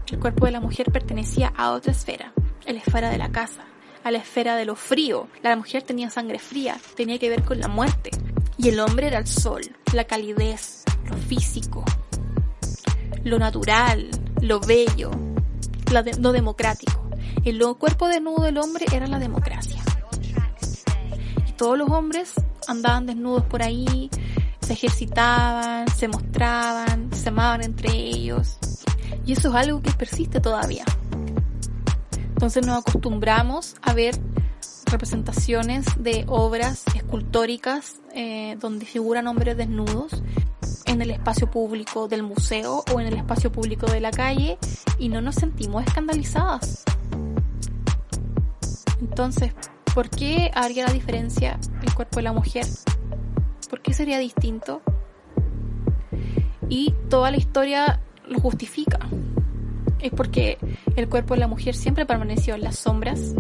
El 0.10 0.20
cuerpo 0.20 0.46
de 0.46 0.54
la 0.54 0.62
mujer 0.62 0.90
pertenecía 0.92 1.52
a 1.58 1.72
otra 1.72 1.92
esfera, 1.92 2.32
la 2.66 2.80
esfera 2.80 3.10
de 3.10 3.18
la 3.18 3.30
casa, 3.30 3.66
a 4.08 4.12
la 4.12 4.20
esfera 4.20 4.56
de 4.56 4.66
lo 4.66 4.76
frío. 4.76 5.28
La 5.42 5.56
mujer 5.56 5.84
tenía 5.84 6.10
sangre 6.10 6.40
fría, 6.40 6.78
tenía 6.96 7.20
que 7.20 7.30
ver 7.30 7.44
con 7.44 7.60
la 7.60 7.68
muerte. 7.68 8.12
Y 8.58 8.70
el 8.70 8.80
hombre 8.80 9.08
era 9.08 9.20
el 9.20 9.28
sol, 9.28 9.62
la 9.94 10.06
calidez, 10.06 10.84
lo 11.10 11.18
físico, 11.18 11.86
lo 13.24 13.38
natural, 13.38 14.10
lo 14.42 14.60
bello, 14.60 15.12
lo 15.92 16.32
democrático. 16.32 17.10
El 17.46 17.64
cuerpo 17.78 18.08
desnudo 18.08 18.44
del 18.44 18.58
hombre 18.58 18.86
era 18.92 19.08
la 19.08 19.20
democracia 19.20 19.84
todos 21.58 21.78
los 21.78 21.90
hombres 21.90 22.34
andaban 22.68 23.08
desnudos 23.08 23.44
por 23.46 23.64
ahí, 23.64 24.10
se 24.62 24.74
ejercitaban, 24.74 25.88
se 25.90 26.08
mostraban, 26.08 27.10
se 27.14 27.30
amaban 27.30 27.64
entre 27.64 27.92
ellos. 27.92 28.58
Y 29.26 29.34
eso 29.34 29.50
es 29.50 29.56
algo 29.56 29.82
que 29.82 29.92
persiste 29.92 30.40
todavía. 30.40 30.86
Entonces 32.38 32.66
nos 32.66 32.80
acostumbramos 32.80 33.76
a 33.82 33.94
ver 33.94 34.18
representaciones 34.86 35.86
de 35.98 36.24
obras 36.28 36.84
escultóricas 36.96 37.96
eh, 38.14 38.56
donde 38.62 38.86
figuran 38.86 39.28
hombres 39.28 39.58
desnudos 39.58 40.24
en 40.86 41.02
el 41.02 41.12
espacio 41.12 41.52
público 41.52 42.08
del 42.08 42.24
museo 42.24 42.86
o 42.94 43.02
en 43.02 43.08
el 43.08 43.16
espacio 43.16 43.52
público 43.52 43.88
de 43.88 44.00
la 44.00 44.12
calle 44.12 44.58
y 44.98 45.10
no 45.10 45.20
nos 45.22 45.36
sentimos 45.36 45.86
escandalizadas. 45.86 46.86
Entonces, 49.02 49.52
¿Por 49.98 50.12
qué 50.12 50.52
haría 50.54 50.86
la 50.86 50.94
diferencia 50.94 51.60
el 51.82 51.92
cuerpo 51.96 52.18
de 52.18 52.22
la 52.22 52.32
mujer? 52.32 52.68
¿Por 53.68 53.82
qué 53.82 53.96
sería 53.96 54.20
distinto? 54.20 54.84
Y 56.70 56.94
toda 57.10 57.32
la 57.32 57.38
historia 57.38 58.00
lo 58.28 58.40
justifica. 58.40 59.00
Es 60.00 60.12
porque 60.12 60.58
el 60.96 61.10
cuerpo 61.10 61.34
de 61.34 61.40
la 61.40 61.48
mujer 61.48 61.76
siempre 61.76 62.06
permaneció 62.06 62.56
en 62.56 62.62
las 62.62 62.78
sombras. 62.78 63.34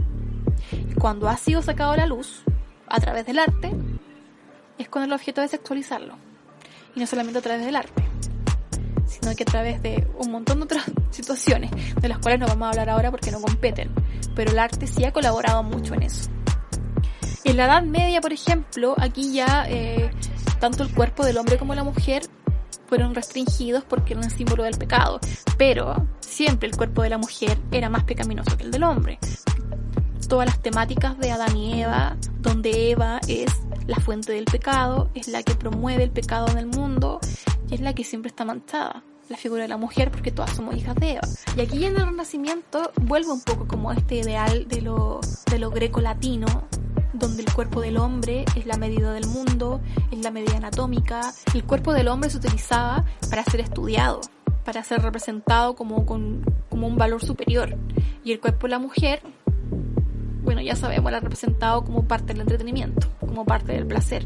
Cuando 0.99 1.29
ha 1.29 1.37
sido 1.37 1.61
sacado 1.61 1.91
a 1.91 1.97
la 1.97 2.07
luz, 2.07 2.43
a 2.87 2.99
través 2.99 3.25
del 3.25 3.39
arte, 3.39 3.71
es 4.77 4.89
con 4.89 5.03
el 5.03 5.13
objeto 5.13 5.41
de 5.41 5.47
sexualizarlo. 5.47 6.15
Y 6.95 6.99
no 6.99 7.07
solamente 7.07 7.39
a 7.39 7.41
través 7.41 7.65
del 7.65 7.75
arte, 7.75 8.03
sino 9.05 9.35
que 9.35 9.43
a 9.43 9.45
través 9.45 9.81
de 9.81 10.07
un 10.17 10.31
montón 10.31 10.57
de 10.57 10.63
otras 10.63 10.85
situaciones, 11.11 11.71
de 11.95 12.07
las 12.07 12.19
cuales 12.19 12.39
no 12.39 12.47
vamos 12.47 12.67
a 12.67 12.69
hablar 12.69 12.89
ahora 12.89 13.11
porque 13.11 13.31
no 13.31 13.41
competen. 13.41 13.91
Pero 14.35 14.51
el 14.51 14.59
arte 14.59 14.87
sí 14.87 15.03
ha 15.03 15.11
colaborado 15.11 15.63
mucho 15.63 15.93
en 15.93 16.03
eso. 16.03 16.29
En 17.43 17.57
la 17.57 17.65
Edad 17.65 17.83
Media, 17.83 18.19
por 18.19 18.33
ejemplo, 18.33 18.95
aquí 18.97 19.33
ya 19.33 19.65
eh, 19.69 20.11
tanto 20.59 20.83
el 20.83 20.93
cuerpo 20.93 21.25
del 21.25 21.37
hombre 21.37 21.57
como 21.57 21.75
la 21.75 21.83
mujer 21.83 22.23
fueron 22.87 23.13
restringidos 23.13 23.83
porque 23.83 24.13
eran 24.13 24.29
símbolo 24.29 24.63
del 24.63 24.77
pecado, 24.77 25.19
pero 25.57 26.07
siempre 26.19 26.67
el 26.67 26.75
cuerpo 26.75 27.03
de 27.03 27.09
la 27.09 27.17
mujer 27.17 27.57
era 27.71 27.89
más 27.89 28.03
pecaminoso 28.03 28.57
que 28.57 28.63
el 28.63 28.71
del 28.71 28.83
hombre. 28.83 29.19
Todas 30.27 30.47
las 30.47 30.59
temáticas 30.59 31.17
de 31.17 31.31
Adán 31.31 31.55
y 31.55 31.81
Eva, 31.81 32.17
donde 32.39 32.91
Eva 32.91 33.19
es 33.27 33.51
la 33.85 33.95
fuente 33.97 34.33
del 34.33 34.45
pecado, 34.45 35.09
es 35.13 35.27
la 35.27 35.43
que 35.43 35.55
promueve 35.55 36.03
el 36.03 36.11
pecado 36.11 36.47
en 36.49 36.57
el 36.57 36.65
mundo 36.65 37.19
y 37.69 37.75
es 37.75 37.81
la 37.81 37.93
que 37.93 38.03
siempre 38.03 38.29
está 38.29 38.43
manchada 38.43 39.03
la 39.29 39.37
figura 39.37 39.63
de 39.63 39.67
la 39.67 39.77
mujer 39.77 40.11
porque 40.11 40.31
todas 40.31 40.55
somos 40.55 40.75
hijas 40.75 40.95
de 40.95 41.11
Eva. 41.11 41.27
Y 41.55 41.61
aquí 41.61 41.85
en 41.85 41.95
el 41.97 42.05
Renacimiento 42.05 42.91
vuelve 43.01 43.31
un 43.31 43.41
poco 43.41 43.67
como 43.67 43.91
este 43.91 44.15
ideal 44.15 44.67
de 44.67 44.81
lo, 44.81 45.19
de 45.49 45.59
lo 45.59 45.69
greco-latino, 45.71 46.47
donde 47.19 47.43
el 47.43 47.53
cuerpo 47.53 47.81
del 47.81 47.97
hombre 47.97 48.45
es 48.55 48.65
la 48.65 48.77
medida 48.77 49.11
del 49.13 49.27
mundo, 49.27 49.81
es 50.11 50.19
la 50.19 50.31
medida 50.31 50.57
anatómica. 50.57 51.33
El 51.53 51.63
cuerpo 51.63 51.93
del 51.93 52.07
hombre 52.07 52.29
se 52.29 52.37
utilizaba 52.37 53.03
para 53.29 53.43
ser 53.43 53.61
estudiado, 53.61 54.21
para 54.65 54.83
ser 54.83 55.01
representado 55.01 55.75
como, 55.75 56.05
con, 56.05 56.45
como 56.69 56.87
un 56.87 56.97
valor 56.97 57.23
superior. 57.23 57.75
Y 58.23 58.31
el 58.31 58.39
cuerpo 58.39 58.67
de 58.67 58.71
la 58.71 58.79
mujer, 58.79 59.21
bueno, 60.43 60.61
ya 60.61 60.75
sabemos, 60.75 61.09
era 61.09 61.19
representado 61.19 61.83
como 61.83 62.03
parte 62.05 62.33
del 62.33 62.41
entretenimiento, 62.41 63.07
como 63.19 63.45
parte 63.45 63.73
del 63.73 63.85
placer. 63.85 64.25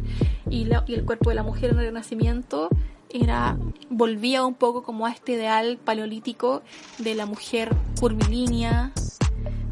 Y, 0.50 0.68
y 0.88 0.94
el 0.94 1.06
cuerpo 1.06 1.30
de 1.30 1.36
la 1.36 1.44
mujer 1.44 1.72
en 1.72 1.80
el 1.80 1.86
Renacimiento 1.86 2.70
era 3.14 3.58
volvía 3.90 4.46
un 4.46 4.54
poco 4.54 4.84
como 4.84 5.06
a 5.06 5.12
este 5.12 5.34
ideal 5.34 5.78
paleolítico 5.84 6.62
de 6.98 7.16
la 7.16 7.26
mujer 7.26 7.76
curvilínea, 8.00 8.92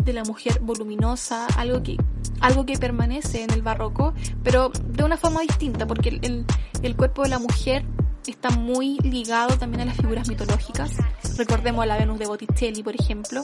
de 0.03 0.13
la 0.13 0.24
mujer 0.24 0.59
voluminosa, 0.61 1.47
algo 1.57 1.84
que, 1.84 1.97
algo 2.41 2.65
que 2.65 2.77
permanece 2.77 3.43
en 3.43 3.51
el 3.51 3.61
barroco, 3.61 4.13
pero 4.43 4.69
de 4.69 5.03
una 5.03 5.17
forma 5.17 5.41
distinta, 5.41 5.85
porque 5.85 6.19
el, 6.21 6.45
el 6.81 6.95
cuerpo 6.95 7.23
de 7.23 7.29
la 7.29 7.39
mujer 7.39 7.85
está 8.27 8.49
muy 8.51 8.97
ligado 8.99 9.57
también 9.57 9.81
a 9.81 9.85
las 9.85 9.97
figuras 9.97 10.27
mitológicas. 10.27 10.91
Recordemos 11.37 11.83
a 11.83 11.85
la 11.85 11.97
Venus 11.97 12.19
de 12.19 12.27
Botticelli, 12.27 12.83
por 12.83 12.95
ejemplo, 12.95 13.43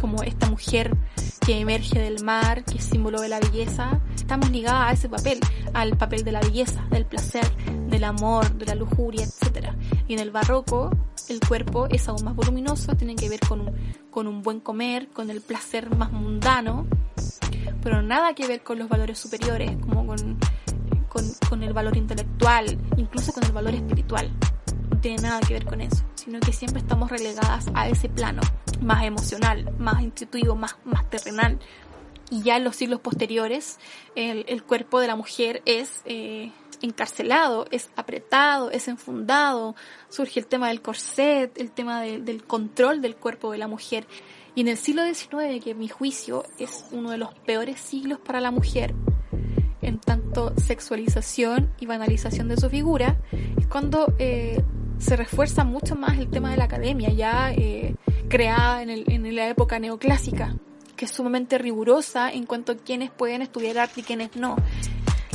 como 0.00 0.22
esta 0.22 0.48
mujer 0.48 0.96
que 1.44 1.60
emerge 1.60 1.98
del 1.98 2.22
mar, 2.22 2.64
que 2.64 2.78
es 2.78 2.84
símbolo 2.84 3.20
de 3.20 3.28
la 3.28 3.40
belleza. 3.40 4.00
Estamos 4.14 4.50
ligadas 4.50 4.90
a 4.90 4.92
ese 4.92 5.08
papel, 5.08 5.40
al 5.74 5.96
papel 5.96 6.24
de 6.24 6.32
la 6.32 6.40
belleza, 6.40 6.84
del 6.90 7.06
placer, 7.06 7.48
del 7.88 8.04
amor, 8.04 8.52
de 8.54 8.66
la 8.66 8.74
lujuria, 8.74 9.24
etc. 9.24 9.70
Y 10.08 10.14
en 10.14 10.20
el 10.20 10.30
barroco, 10.30 10.90
el 11.32 11.40
cuerpo 11.40 11.86
es 11.88 12.08
aún 12.08 12.24
más 12.24 12.34
voluminoso, 12.36 12.94
tiene 12.94 13.16
que 13.16 13.28
ver 13.28 13.40
con 13.40 13.60
un, 13.60 13.74
con 14.10 14.26
un 14.26 14.42
buen 14.42 14.60
comer, 14.60 15.08
con 15.08 15.30
el 15.30 15.40
placer 15.40 15.94
más 15.94 16.12
mundano, 16.12 16.86
pero 17.82 18.02
nada 18.02 18.34
que 18.34 18.46
ver 18.46 18.62
con 18.62 18.78
los 18.78 18.88
valores 18.88 19.18
superiores, 19.18 19.76
como 19.80 20.06
con 20.06 20.38
con, 21.48 21.62
el 21.62 21.72
valor 21.72 21.96
intelectual, 21.96 22.78
incluso 22.96 23.32
con 23.32 23.44
el 23.44 23.52
valor 23.52 23.74
espiritual. 23.74 24.30
No 24.90 24.98
tiene 25.00 25.22
nada 25.22 25.40
que 25.40 25.54
ver 25.54 25.64
con 25.64 25.80
eso, 25.80 26.02
sino 26.14 26.40
que 26.40 26.52
siempre 26.52 26.80
estamos 26.80 27.10
relegadas 27.10 27.66
a 27.74 27.88
ese 27.88 28.08
plano 28.08 28.40
más 28.80 29.04
emocional, 29.04 29.72
más 29.78 30.02
intuitivo, 30.02 30.54
más, 30.54 30.76
más 30.84 31.08
terrenal. 31.10 31.58
Y 32.30 32.42
ya 32.42 32.56
en 32.56 32.64
los 32.64 32.76
siglos 32.76 33.00
posteriores, 33.00 33.78
el, 34.14 34.62
cuerpo 34.62 35.00
de 35.00 35.06
la 35.06 35.16
mujer 35.16 35.62
es 35.66 36.00
eh, 36.06 36.50
encarcelado, 36.82 37.66
es 37.70 37.90
apretado, 37.96 38.70
es 38.70 38.88
enfundado, 38.88 39.74
surge 40.08 40.40
el 40.40 40.46
tema 40.46 40.68
del 40.68 40.82
corset, 40.82 41.56
el 41.58 41.70
tema 41.70 42.02
del 42.02 42.44
control 42.44 43.00
del 43.00 43.16
cuerpo 43.16 43.52
de 43.52 43.58
la 43.58 43.68
mujer. 43.68 44.06
Y 44.54 44.60
en 44.60 44.68
el 44.68 44.76
siglo 44.76 45.02
XIX, 45.04 45.62
que 45.62 45.70
en 45.70 45.78
mi 45.78 45.88
juicio 45.88 46.44
es 46.58 46.84
uno 46.92 47.10
de 47.10 47.18
los 47.18 47.32
peores 47.46 47.80
siglos 47.80 48.18
para 48.18 48.40
la 48.40 48.50
mujer, 48.50 48.94
en 49.80 49.98
tanto 49.98 50.52
sexualización 50.58 51.72
y 51.80 51.86
banalización 51.86 52.48
de 52.48 52.56
su 52.56 52.68
figura, 52.68 53.16
es 53.58 53.66
cuando 53.66 54.12
eh, 54.18 54.62
se 54.98 55.16
refuerza 55.16 55.64
mucho 55.64 55.96
más 55.96 56.18
el 56.18 56.28
tema 56.28 56.50
de 56.50 56.56
la 56.56 56.64
academia, 56.64 57.10
ya 57.10 57.52
eh, 57.52 57.96
creada 58.28 58.82
en, 58.82 58.90
en 58.90 59.34
la 59.34 59.48
época 59.48 59.78
neoclásica, 59.78 60.54
que 60.96 61.06
es 61.06 61.10
sumamente 61.10 61.58
rigurosa 61.58 62.30
en 62.30 62.46
cuanto 62.46 62.72
a 62.72 62.76
quienes 62.76 63.10
pueden 63.10 63.42
estudiar 63.42 63.78
arte 63.78 64.00
y 64.00 64.04
quienes 64.04 64.36
no. 64.36 64.56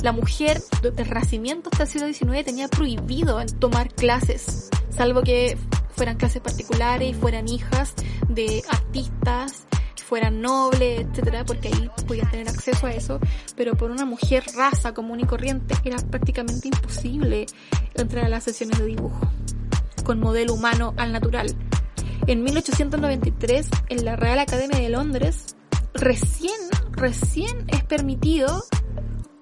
La 0.03 0.11
mujer 0.11 0.61
del 0.81 1.05
Renacimiento 1.05 1.69
hasta 1.71 1.83
el 1.83 1.89
siglo 1.89 2.13
XIX 2.13 2.45
tenía 2.45 2.67
prohibido 2.67 3.43
tomar 3.59 3.93
clases, 3.93 4.69
salvo 4.89 5.21
que 5.21 5.57
fueran 5.95 6.17
clases 6.17 6.41
particulares 6.41 7.09
y 7.09 7.13
fueran 7.13 7.47
hijas 7.47 7.93
de 8.29 8.63
artistas 8.69 9.67
fuera 10.07 10.31
noble, 10.31 11.01
etcétera, 11.01 11.43
porque 11.43 11.67
ahí 11.67 11.91
podían 12.07 12.31
tener 12.31 12.47
acceso 12.47 12.87
a 12.87 12.91
eso, 12.91 13.19
pero 13.57 13.75
por 13.75 13.91
una 13.91 14.05
mujer 14.05 14.45
raza 14.55 14.93
común 14.93 15.19
y 15.19 15.25
corriente 15.25 15.75
era 15.83 15.97
prácticamente 15.97 16.69
imposible 16.69 17.45
entrar 17.93 18.25
a 18.25 18.29
las 18.29 18.45
sesiones 18.45 18.79
de 18.79 18.85
dibujo 18.85 19.29
con 20.05 20.21
modelo 20.21 20.53
humano 20.53 20.93
al 20.95 21.11
natural. 21.11 21.53
En 22.25 22.41
1893, 22.41 23.67
en 23.89 24.05
la 24.05 24.15
Real 24.15 24.39
Academia 24.39 24.79
de 24.79 24.89
Londres, 24.89 25.57
recién, 25.93 26.55
recién 26.93 27.65
es 27.67 27.83
permitido, 27.83 28.63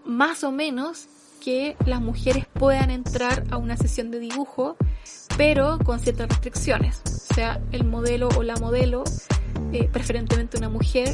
más 0.06 0.44
o 0.44 0.52
menos, 0.52 1.08
que 1.44 1.76
las 1.86 2.02
mujeres 2.02 2.46
puedan 2.52 2.90
entrar 2.90 3.44
a 3.52 3.58
una 3.58 3.78
sesión 3.78 4.10
de 4.10 4.20
dibujo, 4.20 4.78
pero 5.38 5.78
con 5.84 6.00
ciertas 6.00 6.30
restricciones. 6.30 7.02
O 7.06 7.34
sea, 7.36 7.62
el 7.72 7.84
modelo 7.84 8.30
o 8.38 8.44
la 8.44 8.56
modelo 8.56 9.04
eh, 9.72 9.90
preferentemente 9.92 10.58
una 10.58 10.70
mujer, 10.70 11.10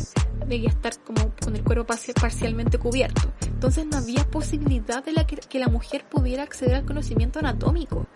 debía 0.48 0.70
estar 0.70 0.94
como 1.00 1.34
con 1.44 1.56
el 1.56 1.64
cuerpo 1.64 1.94
parcialmente 2.20 2.78
cubierto. 2.78 3.22
Entonces 3.48 3.86
no 3.86 3.98
había 3.98 4.26
posibilidad 4.30 5.04
de 5.04 5.14
la 5.14 5.26
que, 5.26 5.60
la 5.60 5.68
mujer 5.68 6.06
pudiera 6.10 6.44
acceder 6.44 6.76
al 6.76 6.86
conocimiento 6.86 7.40
anatómico. 7.40 8.08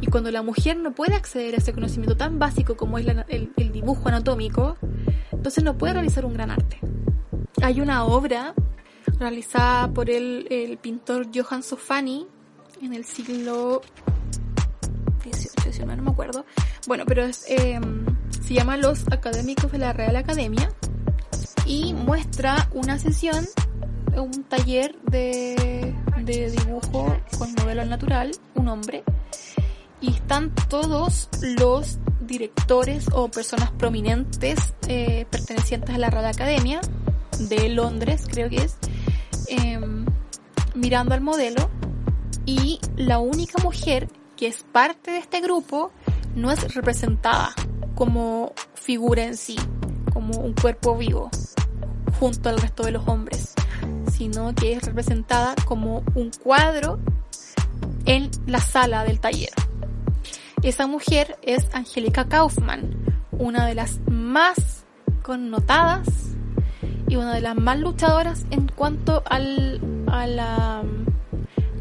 Y 0.00 0.08
cuando 0.08 0.30
la 0.30 0.42
mujer 0.42 0.76
no 0.76 0.92
puede 0.92 1.14
acceder 1.14 1.54
a 1.54 1.58
ese 1.58 1.72
conocimiento 1.72 2.16
tan 2.16 2.38
básico 2.38 2.76
como 2.76 2.98
es 2.98 3.06
el 3.28 3.72
dibujo 3.72 4.08
anatómico, 4.08 4.76
entonces 5.30 5.62
no 5.64 5.78
puede 5.78 5.94
realizar 5.94 6.24
un 6.24 6.34
gran 6.34 6.50
arte. 6.50 6.78
Hay 7.62 7.80
una 7.80 8.04
obra 8.04 8.54
realizada 9.18 9.92
por 9.92 10.10
el, 10.10 10.78
pintor 10.80 11.28
Johann 11.34 11.62
Sofani 11.62 12.26
en 12.80 12.94
el 12.94 13.04
siglo 13.04 13.82
XVIII, 15.22 15.86
no 15.86 16.02
me 16.02 16.10
acuerdo. 16.10 16.44
Bueno, 16.86 17.04
pero 17.06 17.24
es, 17.24 17.44
eh, 17.48 17.80
se 18.42 18.54
llama 18.54 18.76
Los 18.76 19.06
Académicos 19.12 19.70
de 19.72 19.78
la 19.78 19.92
Real 19.92 20.16
Academia 20.16 20.70
y 21.64 21.94
muestra 21.94 22.68
una 22.72 22.98
sesión, 22.98 23.46
un 24.16 24.44
taller 24.44 24.96
de, 25.02 25.94
de 26.22 26.50
dibujo 26.50 27.16
con 27.38 27.52
modelo 27.54 27.84
natural, 27.84 28.32
un 28.54 28.68
hombre, 28.68 29.04
y 30.00 30.10
están 30.10 30.52
todos 30.68 31.28
los 31.40 31.98
directores 32.20 33.06
o 33.12 33.28
personas 33.28 33.70
prominentes 33.72 34.74
eh, 34.88 35.26
pertenecientes 35.30 35.94
a 35.94 35.98
la 35.98 36.10
Real 36.10 36.26
Academia 36.26 36.80
de 37.38 37.68
Londres, 37.68 38.26
creo 38.28 38.48
que 38.48 38.56
es, 38.56 38.76
em, 39.52 40.06
mirando 40.74 41.14
al 41.14 41.20
modelo 41.20 41.68
y 42.46 42.80
la 42.96 43.18
única 43.18 43.62
mujer 43.62 44.08
que 44.36 44.46
es 44.46 44.64
parte 44.64 45.10
de 45.10 45.18
este 45.18 45.40
grupo 45.40 45.92
no 46.34 46.50
es 46.50 46.74
representada 46.74 47.52
como 47.94 48.52
figura 48.74 49.24
en 49.24 49.36
sí, 49.36 49.56
como 50.12 50.40
un 50.40 50.54
cuerpo 50.54 50.96
vivo, 50.96 51.30
junto 52.18 52.48
al 52.48 52.58
resto 52.58 52.82
de 52.82 52.92
los 52.92 53.06
hombres, 53.06 53.52
sino 54.10 54.54
que 54.54 54.72
es 54.72 54.82
representada 54.84 55.54
como 55.66 56.02
un 56.14 56.30
cuadro 56.42 56.98
en 58.06 58.30
la 58.46 58.60
sala 58.60 59.04
del 59.04 59.20
taller. 59.20 59.52
Esa 60.62 60.86
mujer 60.86 61.38
es 61.42 61.66
Angélica 61.74 62.28
Kaufmann, 62.28 62.96
una 63.32 63.66
de 63.66 63.74
las 63.74 64.00
más 64.08 64.84
connotadas 65.22 66.31
y 67.12 67.16
una 67.16 67.34
de 67.34 67.42
las 67.42 67.54
más 67.54 67.78
luchadoras 67.78 68.46
en 68.50 68.68
cuanto 68.68 69.22
al, 69.26 69.82
a 70.06 70.26
la 70.26 70.82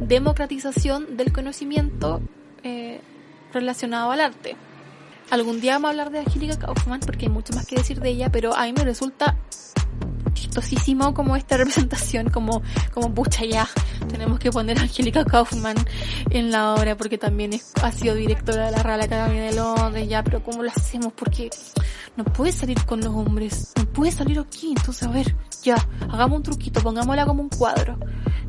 democratización 0.01 1.15
del 1.15 1.31
conocimiento 1.31 2.19
eh, 2.63 2.99
relacionado 3.53 4.11
al 4.11 4.19
arte. 4.19 4.57
Algún 5.29 5.61
día 5.61 5.73
vamos 5.73 5.87
a 5.87 5.91
hablar 5.91 6.11
de 6.11 6.19
Angélica 6.19 6.59
Kaufman 6.59 6.99
porque 6.99 7.27
hay 7.27 7.31
mucho 7.31 7.53
más 7.53 7.65
que 7.65 7.77
decir 7.77 8.01
de 8.01 8.09
ella, 8.09 8.29
pero 8.29 8.53
a 8.53 8.65
mí 8.65 8.73
me 8.73 8.83
resulta 8.83 9.37
chistosísimo 10.33 11.13
como 11.13 11.35
esta 11.35 11.57
representación, 11.61 12.29
como, 12.29 12.61
como 12.93 13.13
pucha 13.13 13.45
ya, 13.45 13.67
tenemos 14.09 14.39
que 14.39 14.51
poner 14.51 14.79
a 14.79 14.83
Angélica 14.83 15.25
Kaufman 15.25 15.75
en 16.29 16.51
la 16.51 16.73
obra 16.73 16.97
porque 16.97 17.17
también 17.17 17.51
ha 17.81 17.91
sido 17.91 18.15
directora 18.15 18.65
de 18.65 18.71
la 18.71 18.83
Real 18.83 19.01
Academia 19.01 19.43
de 19.43 19.55
Londres, 19.55 20.07
ya, 20.07 20.23
pero 20.23 20.43
¿cómo 20.43 20.63
lo 20.63 20.69
hacemos? 20.69 21.13
Porque 21.13 21.49
no 22.15 22.23
puede 22.23 22.51
salir 22.51 22.83
con 22.85 22.99
los 22.99 23.13
hombres, 23.13 23.73
no 23.77 23.85
puede 23.85 24.11
salir 24.11 24.39
aquí, 24.39 24.73
entonces 24.75 25.07
a 25.07 25.11
ver, 25.11 25.35
ya, 25.63 25.75
hagamos 26.09 26.37
un 26.37 26.43
truquito, 26.43 26.81
pongámosla 26.81 27.25
como 27.25 27.43
un 27.43 27.49
cuadro. 27.49 27.97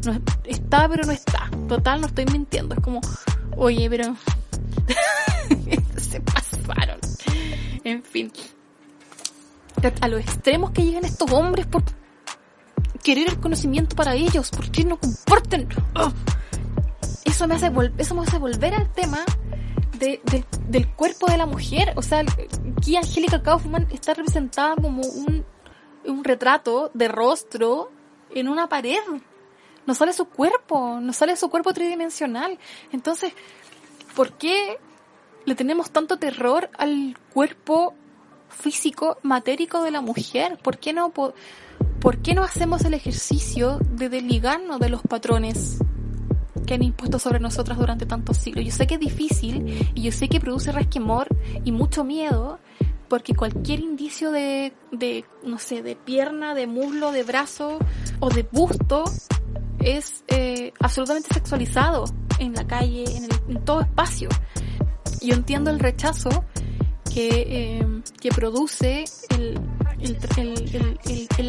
No, 0.04 0.20
está, 0.44 0.88
pero 0.88 1.04
no 1.04 1.12
está. 1.12 1.48
Total, 1.68 2.00
no 2.00 2.08
estoy 2.08 2.24
mintiendo, 2.26 2.74
es 2.74 2.80
como, 2.80 3.00
oye, 3.56 3.88
pero... 3.88 4.16
se 5.96 6.20
pasaron. 6.20 6.98
En 7.84 8.02
fin. 8.02 8.30
A 10.00 10.06
los 10.06 10.20
extremos 10.20 10.70
que 10.70 10.82
llegan 10.84 11.04
estos 11.04 11.30
hombres 11.32 11.66
por 11.66 11.82
querer 13.02 13.28
el 13.28 13.40
conocimiento 13.40 13.96
para 13.96 14.14
ellos, 14.14 14.50
¿por 14.50 14.70
qué 14.70 14.84
no 14.84 14.96
comparten? 14.96 15.68
¡Ah! 15.94 16.12
Eso 17.24 17.48
me 17.48 17.56
hace 17.56 17.72
eso 17.98 18.14
me 18.14 18.22
hace 18.22 18.38
volver 18.38 18.74
al 18.74 18.92
tema 18.92 19.24
de, 19.98 20.20
del 20.68 20.88
cuerpo 20.88 21.26
de 21.26 21.36
la 21.36 21.46
mujer. 21.46 21.94
O 21.96 22.02
sea, 22.02 22.20
aquí 22.76 22.96
Angélica 22.96 23.42
Kaufman 23.42 23.88
está 23.90 24.14
representada 24.14 24.76
como 24.76 25.02
un, 25.02 25.44
un 26.04 26.24
retrato 26.24 26.92
de 26.94 27.08
rostro 27.08 27.90
en 28.30 28.48
una 28.48 28.68
pared. 28.68 29.00
No 29.84 29.94
sale 29.94 30.12
su 30.12 30.26
cuerpo, 30.26 31.00
no 31.00 31.12
sale 31.12 31.34
su 31.36 31.50
cuerpo 31.50 31.72
tridimensional. 31.72 32.56
Entonces, 32.92 33.32
¿por 34.14 34.32
qué 34.34 34.78
le 35.44 35.56
tenemos 35.56 35.90
tanto 35.90 36.18
terror 36.18 36.70
al 36.78 37.18
cuerpo 37.32 37.94
físico, 38.52 39.18
matérico 39.22 39.82
de 39.82 39.90
la 39.90 40.00
mujer? 40.00 40.58
¿Por 40.62 40.78
qué 40.78 40.92
no, 40.92 41.10
por, 41.10 41.34
qué 42.22 42.34
no 42.34 42.42
hacemos 42.42 42.84
el 42.84 42.94
ejercicio 42.94 43.78
de 43.90 44.08
desligarnos 44.08 44.80
de 44.80 44.88
los 44.88 45.02
patrones 45.02 45.78
que 46.66 46.74
han 46.74 46.82
impuesto 46.82 47.18
sobre 47.18 47.40
nosotras 47.40 47.78
durante 47.78 48.06
tantos 48.06 48.36
siglos? 48.36 48.64
Yo 48.64 48.72
sé 48.72 48.86
que 48.86 48.94
es 48.94 49.00
difícil 49.00 49.90
y 49.94 50.02
yo 50.02 50.12
sé 50.12 50.28
que 50.28 50.40
produce 50.40 50.72
resquemor 50.72 51.28
y 51.64 51.72
mucho 51.72 52.04
miedo, 52.04 52.58
porque 53.08 53.34
cualquier 53.34 53.80
indicio 53.80 54.30
de, 54.30 54.72
de, 54.90 55.24
no 55.44 55.58
sé, 55.58 55.82
de 55.82 55.96
pierna, 55.96 56.54
de 56.54 56.66
muslo, 56.66 57.12
de 57.12 57.24
brazo 57.24 57.78
o 58.20 58.30
de 58.30 58.42
busto 58.50 59.04
es 59.80 60.24
eh, 60.28 60.72
absolutamente 60.78 61.34
sexualizado 61.34 62.04
en 62.38 62.54
la 62.54 62.66
calle, 62.66 63.04
en, 63.04 63.28
en 63.48 63.64
todo 63.64 63.80
espacio 63.82 64.28
yo 65.22 65.34
entiendo 65.34 65.70
el 65.70 65.78
rechazo 65.78 66.44
que, 67.12 67.28
eh, 67.46 68.02
que 68.20 68.30
produce 68.30 69.04
el, 69.36 69.60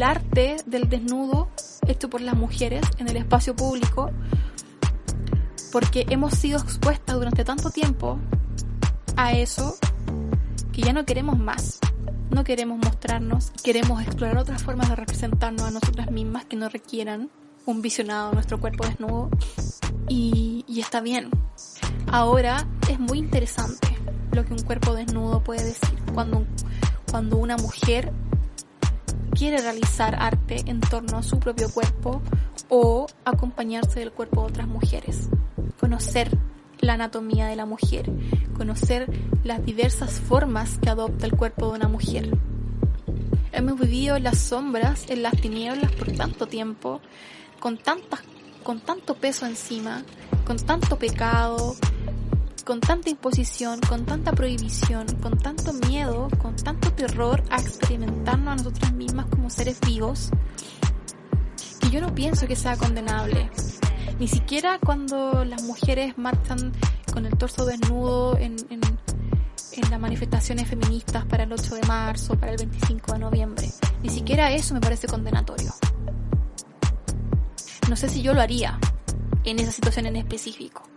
arte 0.02 0.56
del 0.66 0.88
desnudo 0.88 1.48
hecho 1.86 2.10
por 2.10 2.20
las 2.20 2.36
mujeres 2.36 2.82
en 2.98 3.08
el 3.08 3.16
espacio 3.16 3.56
público 3.56 4.10
porque 5.72 6.06
hemos 6.10 6.34
sido 6.34 6.58
expuestas 6.58 7.16
durante 7.16 7.44
tanto 7.44 7.70
tiempo 7.70 8.18
a 9.16 9.32
eso 9.32 9.76
que 10.72 10.82
ya 10.82 10.92
no 10.92 11.04
queremos 11.04 11.38
más. 11.38 11.78
No 12.30 12.42
queremos 12.42 12.78
mostrarnos, 12.78 13.52
queremos 13.62 14.02
explorar 14.02 14.38
otras 14.38 14.62
formas 14.62 14.88
de 14.88 14.96
representarnos 14.96 15.62
a 15.62 15.70
nosotras 15.70 16.10
mismas 16.10 16.44
que 16.44 16.56
no 16.56 16.68
requieran 16.68 17.30
un 17.64 17.80
visionado 17.80 18.30
de 18.30 18.34
nuestro 18.34 18.58
cuerpo 18.60 18.84
desnudo. 18.84 19.30
Y 20.08 20.64
está 20.78 21.00
bien. 21.00 21.30
Ahora 22.08 22.66
es 22.88 22.98
muy 22.98 23.18
interesante 23.18 23.94
lo 24.34 24.44
que 24.44 24.52
un 24.52 24.62
cuerpo 24.62 24.94
desnudo 24.94 25.42
puede 25.42 25.64
decir. 25.64 25.98
Cuando, 26.12 26.46
cuando 27.10 27.36
una 27.36 27.56
mujer 27.56 28.12
quiere 29.34 29.58
realizar 29.58 30.14
arte 30.14 30.62
en 30.66 30.80
torno 30.80 31.18
a 31.18 31.22
su 31.22 31.38
propio 31.38 31.68
cuerpo 31.68 32.22
o 32.68 33.06
acompañarse 33.24 34.00
del 34.00 34.12
cuerpo 34.12 34.42
de 34.42 34.48
otras 34.48 34.68
mujeres. 34.68 35.28
Conocer 35.78 36.36
la 36.80 36.94
anatomía 36.94 37.46
de 37.46 37.56
la 37.56 37.66
mujer, 37.66 38.10
conocer 38.56 39.10
las 39.42 39.64
diversas 39.64 40.20
formas 40.20 40.78
que 40.78 40.90
adopta 40.90 41.26
el 41.26 41.32
cuerpo 41.32 41.68
de 41.68 41.78
una 41.78 41.88
mujer. 41.88 42.36
Hemos 43.52 43.78
vivido 43.78 44.16
en 44.16 44.24
las 44.24 44.38
sombras, 44.38 45.08
en 45.08 45.22
las 45.22 45.34
tinieblas 45.40 45.92
por 45.92 46.12
tanto 46.12 46.46
tiempo, 46.46 47.00
con 47.60 47.78
tantas, 47.78 48.20
con 48.62 48.80
tanto 48.80 49.14
peso 49.14 49.46
encima, 49.46 50.02
con 50.44 50.56
tanto 50.58 50.98
pecado, 50.98 51.76
con 52.64 52.80
tanta 52.80 53.10
imposición, 53.10 53.78
con 53.80 54.06
tanta 54.06 54.32
prohibición, 54.32 55.06
con 55.22 55.38
tanto 55.38 55.72
miedo, 55.86 56.28
con 56.40 56.56
tanto 56.56 56.90
terror 56.92 57.42
a 57.50 57.60
experimentarnos 57.60 58.52
a 58.52 58.56
nosotras 58.56 58.92
mismas 58.94 59.26
como 59.26 59.50
seres 59.50 59.78
vivos, 59.80 60.30
que 61.80 61.90
yo 61.90 62.00
no 62.00 62.14
pienso 62.14 62.46
que 62.46 62.56
sea 62.56 62.76
condenable. 62.76 63.50
Ni 64.18 64.28
siquiera 64.28 64.78
cuando 64.78 65.44
las 65.44 65.62
mujeres 65.62 66.16
marchan 66.16 66.72
con 67.12 67.26
el 67.26 67.36
torso 67.36 67.66
desnudo 67.66 68.38
en, 68.38 68.56
en, 68.70 68.80
en 68.80 69.90
las 69.90 70.00
manifestaciones 70.00 70.66
feministas 70.68 71.26
para 71.26 71.44
el 71.44 71.52
8 71.52 71.74
de 71.74 71.82
marzo, 71.82 72.34
para 72.38 72.52
el 72.52 72.58
25 72.58 73.12
de 73.12 73.18
noviembre. 73.18 73.70
Ni 74.02 74.08
siquiera 74.08 74.52
eso 74.52 74.72
me 74.72 74.80
parece 74.80 75.06
condenatorio. 75.06 75.72
No 77.90 77.96
sé 77.96 78.08
si 78.08 78.22
yo 78.22 78.32
lo 78.32 78.40
haría 78.40 78.78
en 79.44 79.58
esa 79.58 79.72
situación 79.72 80.06
en 80.06 80.16
específico 80.16 80.93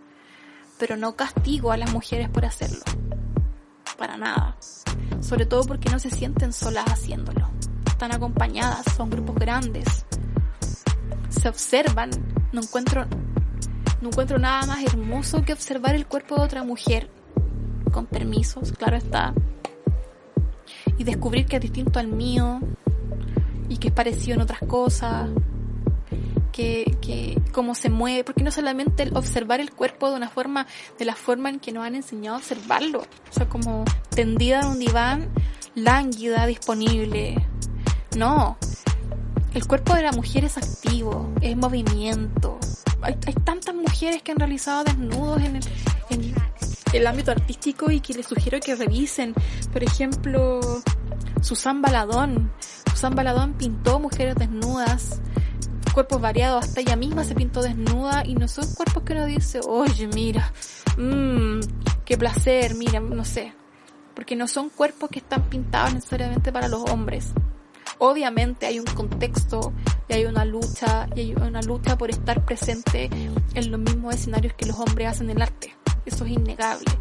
pero 0.78 0.96
no 0.96 1.16
castigo 1.16 1.72
a 1.72 1.76
las 1.76 1.92
mujeres 1.92 2.28
por 2.28 2.44
hacerlo. 2.44 2.82
Para 3.96 4.16
nada. 4.16 4.56
Sobre 5.20 5.46
todo 5.46 5.64
porque 5.64 5.90
no 5.90 5.98
se 5.98 6.10
sienten 6.10 6.52
solas 6.52 6.86
haciéndolo. 6.86 7.50
Están 7.86 8.12
acompañadas, 8.12 8.84
son 8.96 9.10
grupos 9.10 9.36
grandes. 9.36 10.06
Se 11.28 11.48
observan. 11.48 12.10
No 12.52 12.62
encuentro, 12.62 13.06
no 14.00 14.08
encuentro 14.08 14.38
nada 14.38 14.64
más 14.66 14.84
hermoso 14.84 15.42
que 15.42 15.52
observar 15.52 15.94
el 15.94 16.06
cuerpo 16.06 16.36
de 16.36 16.42
otra 16.42 16.62
mujer. 16.62 17.10
Con 17.92 18.06
permisos, 18.06 18.72
claro 18.72 18.96
está. 18.96 19.34
Y 20.96 21.04
descubrir 21.04 21.46
que 21.46 21.56
es 21.56 21.62
distinto 21.62 21.98
al 21.98 22.08
mío. 22.08 22.60
Y 23.68 23.78
que 23.78 23.88
es 23.88 23.94
parecido 23.94 24.36
en 24.36 24.42
otras 24.42 24.60
cosas 24.60 25.28
que, 26.58 26.96
que 27.00 27.40
cómo 27.52 27.76
se 27.76 27.88
mueve, 27.88 28.24
porque 28.24 28.42
no 28.42 28.50
solamente 28.50 29.04
el 29.04 29.16
observar 29.16 29.60
el 29.60 29.70
cuerpo 29.70 30.10
de 30.10 30.16
una 30.16 30.28
forma, 30.28 30.66
de 30.98 31.04
la 31.04 31.14
forma 31.14 31.50
en 31.50 31.60
que 31.60 31.70
nos 31.70 31.86
han 31.86 31.94
enseñado 31.94 32.34
a 32.34 32.38
observarlo, 32.40 32.98
o 33.02 33.32
sea, 33.32 33.48
como 33.48 33.84
tendida 34.10 34.62
en 34.62 34.66
un 34.66 34.78
diván, 34.80 35.28
lánguida, 35.76 36.46
disponible. 36.46 37.46
No, 38.16 38.58
el 39.54 39.68
cuerpo 39.68 39.94
de 39.94 40.02
la 40.02 40.10
mujer 40.10 40.44
es 40.46 40.58
activo, 40.58 41.32
es 41.42 41.56
movimiento. 41.56 42.58
Hay, 43.02 43.16
hay 43.24 43.34
tantas 43.34 43.76
mujeres 43.76 44.24
que 44.24 44.32
han 44.32 44.38
realizado 44.40 44.82
desnudos 44.82 45.40
en 45.40 45.56
el, 45.56 45.64
en 46.10 46.34
el 46.92 47.06
ámbito 47.06 47.30
artístico 47.30 47.88
y 47.92 48.00
que 48.00 48.14
les 48.14 48.26
sugiero 48.26 48.58
que 48.58 48.74
revisen. 48.74 49.32
Por 49.72 49.84
ejemplo, 49.84 50.58
Susan 51.40 51.82
Baladón. 51.82 52.50
Susan 52.90 53.14
Baladón 53.14 53.52
pintó 53.52 54.00
mujeres 54.00 54.34
desnudas 54.34 55.20
cuerpos 55.98 56.20
variados, 56.20 56.64
hasta 56.64 56.80
ella 56.80 56.94
misma 56.94 57.24
se 57.24 57.34
pintó 57.34 57.60
desnuda 57.60 58.22
y 58.24 58.36
no 58.36 58.46
son 58.46 58.72
cuerpos 58.72 59.02
que 59.02 59.14
uno 59.14 59.26
dice, 59.26 59.58
oye, 59.66 60.06
mira, 60.06 60.52
mmm, 60.96 61.58
qué 62.04 62.16
placer, 62.16 62.76
mira, 62.76 63.00
no 63.00 63.24
sé. 63.24 63.52
Porque 64.14 64.36
no 64.36 64.46
son 64.46 64.68
cuerpos 64.68 65.10
que 65.10 65.18
están 65.18 65.42
pintados 65.50 65.94
necesariamente 65.94 66.52
para 66.52 66.68
los 66.68 66.88
hombres. 66.88 67.32
Obviamente 67.98 68.66
hay 68.66 68.78
un 68.78 68.86
contexto 68.86 69.72
y 70.08 70.12
hay 70.12 70.26
una 70.26 70.44
lucha, 70.44 71.08
y 71.16 71.20
hay 71.20 71.34
una 71.34 71.62
lucha 71.62 71.98
por 71.98 72.10
estar 72.10 72.44
presente 72.44 73.10
en 73.54 73.70
los 73.72 73.80
mismos 73.80 74.14
escenarios 74.14 74.54
que 74.54 74.66
los 74.66 74.78
hombres 74.78 75.08
hacen 75.08 75.30
el 75.30 75.42
arte. 75.42 75.74
Eso 76.06 76.24
es 76.26 76.30
innegable. 76.30 76.92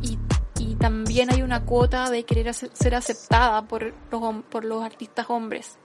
Y, 0.00 0.18
y 0.58 0.74
también 0.74 1.32
hay 1.32 1.42
una 1.42 1.64
cuota 1.64 2.10
de 2.10 2.24
querer 2.24 2.52
ser 2.52 2.96
aceptada 2.96 3.68
por 3.68 3.94
los, 4.10 4.44
por 4.50 4.64
los 4.64 4.82
artistas 4.82 5.26
hombres 5.28 5.78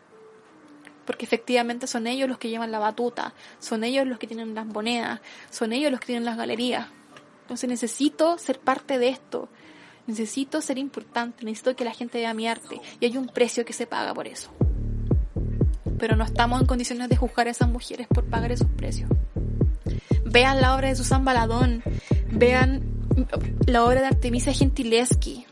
porque 1.07 1.25
efectivamente 1.25 1.87
son 1.87 2.05
ellos 2.05 2.27
los 2.27 2.37
que 2.37 2.49
llevan 2.49 2.69
la 2.69 2.79
batuta, 2.79 3.33
son 3.59 3.85
ellos 3.85 4.05
los 4.05 4.19
que 4.19 4.27
tienen 4.27 4.53
las 4.53 4.65
monedas, 4.65 5.21
son 5.49 5.71
ellos 5.71 5.89
los 5.89 6.01
que 6.01 6.07
tienen 6.07 6.25
las 6.25 6.37
galerías. 6.37 6.89
Entonces 7.43 7.69
necesito 7.69 8.37
ser 8.37 8.59
parte 8.59 8.99
de 8.99 9.07
esto, 9.07 9.47
necesito 10.05 10.61
ser 10.61 10.77
importante, 10.77 11.45
necesito 11.45 11.77
que 11.77 11.85
la 11.85 11.93
gente 11.93 12.17
vea 12.19 12.33
mi 12.33 12.45
arte 12.45 12.81
y 12.99 13.05
hay 13.05 13.17
un 13.17 13.27
precio 13.27 13.63
que 13.63 13.71
se 13.71 13.87
paga 13.87 14.13
por 14.13 14.27
eso. 14.27 14.51
Pero 15.97 16.17
no 16.17 16.25
estamos 16.25 16.59
en 16.59 16.67
condiciones 16.67 17.07
de 17.07 17.15
juzgar 17.15 17.47
a 17.47 17.51
esas 17.51 17.69
mujeres 17.69 18.05
por 18.07 18.25
pagar 18.25 18.51
esos 18.51 18.67
precios. 18.67 19.09
Vean 20.25 20.59
la 20.59 20.75
obra 20.75 20.89
de 20.89 20.95
Susan 20.97 21.23
Baladón, 21.23 21.83
vean 22.31 22.83
la 23.65 23.85
obra 23.85 24.01
de 24.01 24.07
Artemisia 24.07 24.51
Gentileschi. 24.51 25.45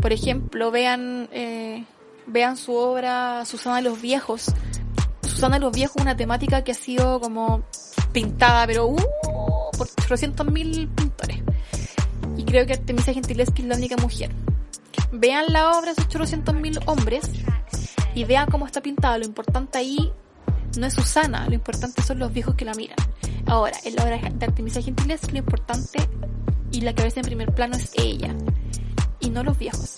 Por 0.00 0.12
ejemplo, 0.12 0.70
vean, 0.70 1.28
eh, 1.32 1.84
vean 2.28 2.56
su 2.56 2.74
obra 2.74 3.44
Susana 3.44 3.76
de 3.76 3.82
los 3.82 4.00
Viejos, 4.00 4.54
Susana 5.34 5.58
los 5.58 5.72
Viejos 5.72 6.00
una 6.00 6.16
temática 6.16 6.62
que 6.62 6.70
ha 6.70 6.76
sido 6.76 7.20
como 7.20 7.64
pintada, 8.12 8.68
pero 8.68 8.86
uh, 8.86 8.96
por 9.76 9.88
300.000 9.88 10.52
mil 10.52 10.88
pintores. 10.88 11.42
Y 12.36 12.44
creo 12.44 12.64
que 12.66 12.74
Artemisia 12.74 13.12
Gentileschi 13.12 13.62
es 13.62 13.68
la 13.68 13.74
única 13.74 13.96
mujer. 13.96 14.30
Vean 15.10 15.46
la 15.48 15.76
obra 15.76 15.92
de 15.92 16.00
esos 16.00 16.06
800.000 16.06 16.60
mil 16.60 16.78
hombres 16.86 17.28
y 18.14 18.22
vean 18.22 18.48
cómo 18.48 18.64
está 18.64 18.80
pintada. 18.80 19.18
Lo 19.18 19.24
importante 19.24 19.76
ahí 19.76 20.12
no 20.78 20.86
es 20.86 20.94
Susana, 20.94 21.48
lo 21.48 21.54
importante 21.54 22.00
son 22.02 22.20
los 22.20 22.32
viejos 22.32 22.54
que 22.54 22.64
la 22.64 22.74
miran. 22.74 22.96
Ahora, 23.46 23.76
en 23.84 23.96
la 23.96 24.04
obra 24.04 24.18
de 24.18 24.46
Artemisia 24.46 24.82
Gentileschi 24.82 25.32
lo 25.32 25.38
importante 25.38 25.98
y 26.70 26.82
la 26.82 26.92
que 26.92 27.02
veis 27.02 27.16
en 27.16 27.24
primer 27.24 27.52
plano 27.52 27.76
es 27.76 27.90
ella 27.96 28.32
y 29.24 29.30
no 29.30 29.42
los 29.42 29.58
viejos. 29.58 29.94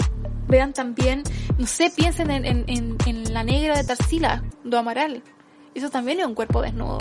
Vean 0.49 0.73
también, 0.73 1.25
no 1.59 1.67
sé, 1.67 1.91
piensen 1.95 2.31
en, 2.31 2.65
en, 2.69 3.35
la 3.35 3.43
negra 3.43 3.77
de 3.77 3.85
Tarsila, 3.85 4.45
do 4.65 4.79
Amaral. 4.79 5.23
Eso 5.75 5.91
también 5.91 6.21
es 6.21 6.27
un 6.27 6.35
cuerpo 6.35 6.63
desnudo. 6.63 6.99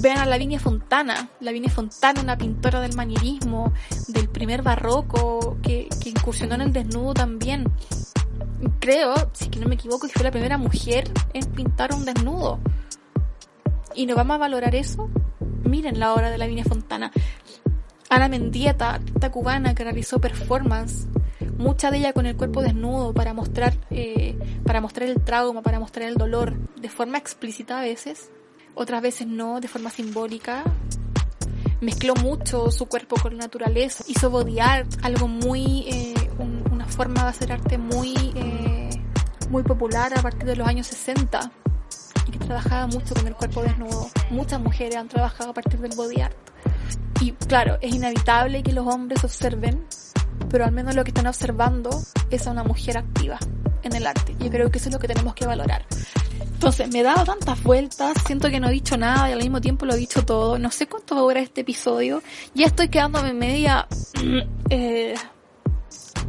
Vean 0.00 0.18
a 0.18 0.26
Lavinia 0.26 0.60
Fontana. 0.60 1.28
Lavinia 1.40 1.70
Fontana, 1.70 2.20
una 2.20 2.38
pintora 2.38 2.80
del 2.80 2.94
manierismo, 2.94 3.72
del 4.08 4.28
primer 4.28 4.62
barroco, 4.62 5.58
que, 5.62 5.88
que 6.00 6.10
incursionó 6.10 6.54
en 6.54 6.62
el 6.62 6.72
desnudo 6.72 7.14
también. 7.14 7.64
Creo, 8.78 9.14
si 9.32 9.48
que 9.48 9.58
no 9.58 9.68
me 9.68 9.74
equivoco, 9.74 10.06
que 10.06 10.12
fue 10.12 10.22
la 10.22 10.30
primera 10.30 10.56
mujer 10.56 11.10
en 11.34 11.44
pintar 11.46 11.92
un 11.92 12.04
desnudo. 12.04 12.60
¿Y 13.94 14.06
no 14.06 14.14
vamos 14.14 14.36
a 14.36 14.38
valorar 14.38 14.74
eso? 14.74 15.10
Miren 15.64 15.98
la 15.98 16.14
obra 16.14 16.30
de 16.30 16.38
Lavinia 16.38 16.64
Fontana. 16.64 17.10
Ana 18.08 18.28
Mendieta, 18.28 18.94
artista 18.94 19.30
cubana 19.30 19.74
que 19.74 19.84
realizó 19.84 20.20
performance 20.20 21.08
mucha 21.62 21.90
de 21.90 21.98
ella 21.98 22.12
con 22.12 22.26
el 22.26 22.36
cuerpo 22.36 22.60
desnudo 22.60 23.14
para 23.14 23.32
mostrar, 23.32 23.74
eh, 23.90 24.36
para 24.64 24.80
mostrar 24.80 25.08
el 25.08 25.22
trauma, 25.22 25.62
para 25.62 25.78
mostrar 25.78 26.08
el 26.08 26.16
dolor, 26.16 26.54
de 26.76 26.88
forma 26.88 27.18
explícita 27.18 27.78
a 27.78 27.82
veces, 27.82 28.30
otras 28.74 29.00
veces 29.00 29.26
no, 29.26 29.60
de 29.60 29.68
forma 29.68 29.90
simbólica. 29.90 30.64
Mezcló 31.80 32.14
mucho 32.16 32.70
su 32.70 32.86
cuerpo 32.86 33.16
con 33.20 33.36
la 33.36 33.44
naturaleza, 33.44 34.04
hizo 34.06 34.30
body 34.30 34.60
art, 34.60 34.88
algo 35.02 35.26
muy, 35.28 35.84
eh, 35.88 36.14
una 36.70 36.86
forma 36.86 37.22
de 37.22 37.28
hacer 37.28 37.52
arte 37.52 37.78
muy, 37.78 38.14
eh, 38.34 38.90
muy 39.50 39.62
popular 39.62 40.16
a 40.16 40.22
partir 40.22 40.44
de 40.44 40.56
los 40.56 40.66
años 40.66 40.86
60 40.88 41.50
y 42.26 42.30
que 42.30 42.38
trabajaba 42.38 42.86
mucho 42.86 43.14
con 43.14 43.26
el 43.26 43.34
cuerpo 43.34 43.62
desnudo. 43.62 44.08
Muchas 44.30 44.60
mujeres 44.60 44.96
han 44.96 45.08
trabajado 45.08 45.50
a 45.50 45.54
partir 45.54 45.80
del 45.80 45.92
body 45.96 46.20
art. 46.20 46.36
Y 47.20 47.32
claro, 47.32 47.78
es 47.80 47.94
inevitable 47.94 48.62
que 48.62 48.72
los 48.72 48.86
hombres 48.86 49.22
observen 49.24 49.84
pero 50.50 50.64
al 50.64 50.72
menos 50.72 50.94
lo 50.94 51.04
que 51.04 51.10
están 51.10 51.26
observando 51.26 51.90
es 52.30 52.46
a 52.46 52.50
una 52.50 52.64
mujer 52.64 52.98
activa 52.98 53.38
en 53.82 53.94
el 53.94 54.06
arte. 54.06 54.34
Yo 54.38 54.50
creo 54.50 54.70
que 54.70 54.78
eso 54.78 54.88
es 54.88 54.94
lo 54.94 54.98
que 54.98 55.08
tenemos 55.08 55.34
que 55.34 55.46
valorar. 55.46 55.84
Entonces, 56.40 56.88
me 56.92 57.00
he 57.00 57.02
dado 57.02 57.24
tantas 57.24 57.60
vueltas, 57.62 58.14
siento 58.24 58.48
que 58.48 58.60
no 58.60 58.68
he 58.68 58.72
dicho 58.72 58.96
nada 58.96 59.28
y 59.28 59.32
al 59.32 59.40
mismo 59.40 59.60
tiempo 59.60 59.84
lo 59.84 59.94
he 59.94 59.96
dicho 59.96 60.24
todo. 60.24 60.58
No 60.58 60.70
sé 60.70 60.86
cuánto 60.86 61.14
va 61.14 61.22
a 61.22 61.24
durar 61.24 61.42
este 61.42 61.62
episodio. 61.62 62.22
Ya 62.54 62.66
estoy 62.66 62.88
quedándome 62.88 63.32
media... 63.32 63.86
Eh, 64.70 65.14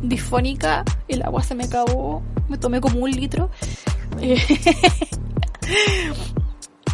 disfónica, 0.04 0.84
el 1.08 1.24
agua 1.24 1.42
se 1.42 1.56
me 1.56 1.64
acabó, 1.64 2.22
me 2.50 2.58
tomé 2.58 2.82
como 2.82 3.00
un 3.00 3.10
litro. 3.10 3.50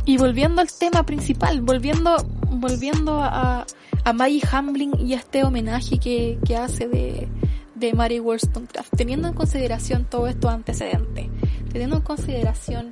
y 0.09 0.17
volviendo 0.17 0.59
al 0.59 0.71
tema 0.71 1.05
principal, 1.05 1.61
volviendo, 1.61 2.17
volviendo 2.49 3.21
a, 3.21 3.67
Maggie 4.15 4.41
Hamblin 4.51 4.99
y 4.99 5.13
a 5.13 5.17
este 5.17 5.43
homenaje 5.43 5.99
que, 5.99 6.39
que 6.43 6.57
hace 6.57 6.87
de, 6.87 7.27
de 7.75 7.93
Mary 7.93 8.19
Wollstonecraft, 8.19 8.89
teniendo 8.97 9.27
en 9.27 9.35
consideración 9.35 10.05
todo 10.05 10.25
esto 10.25 10.49
antecedente, 10.49 11.29
teniendo 11.71 11.97
en 11.97 12.01
consideración 12.01 12.89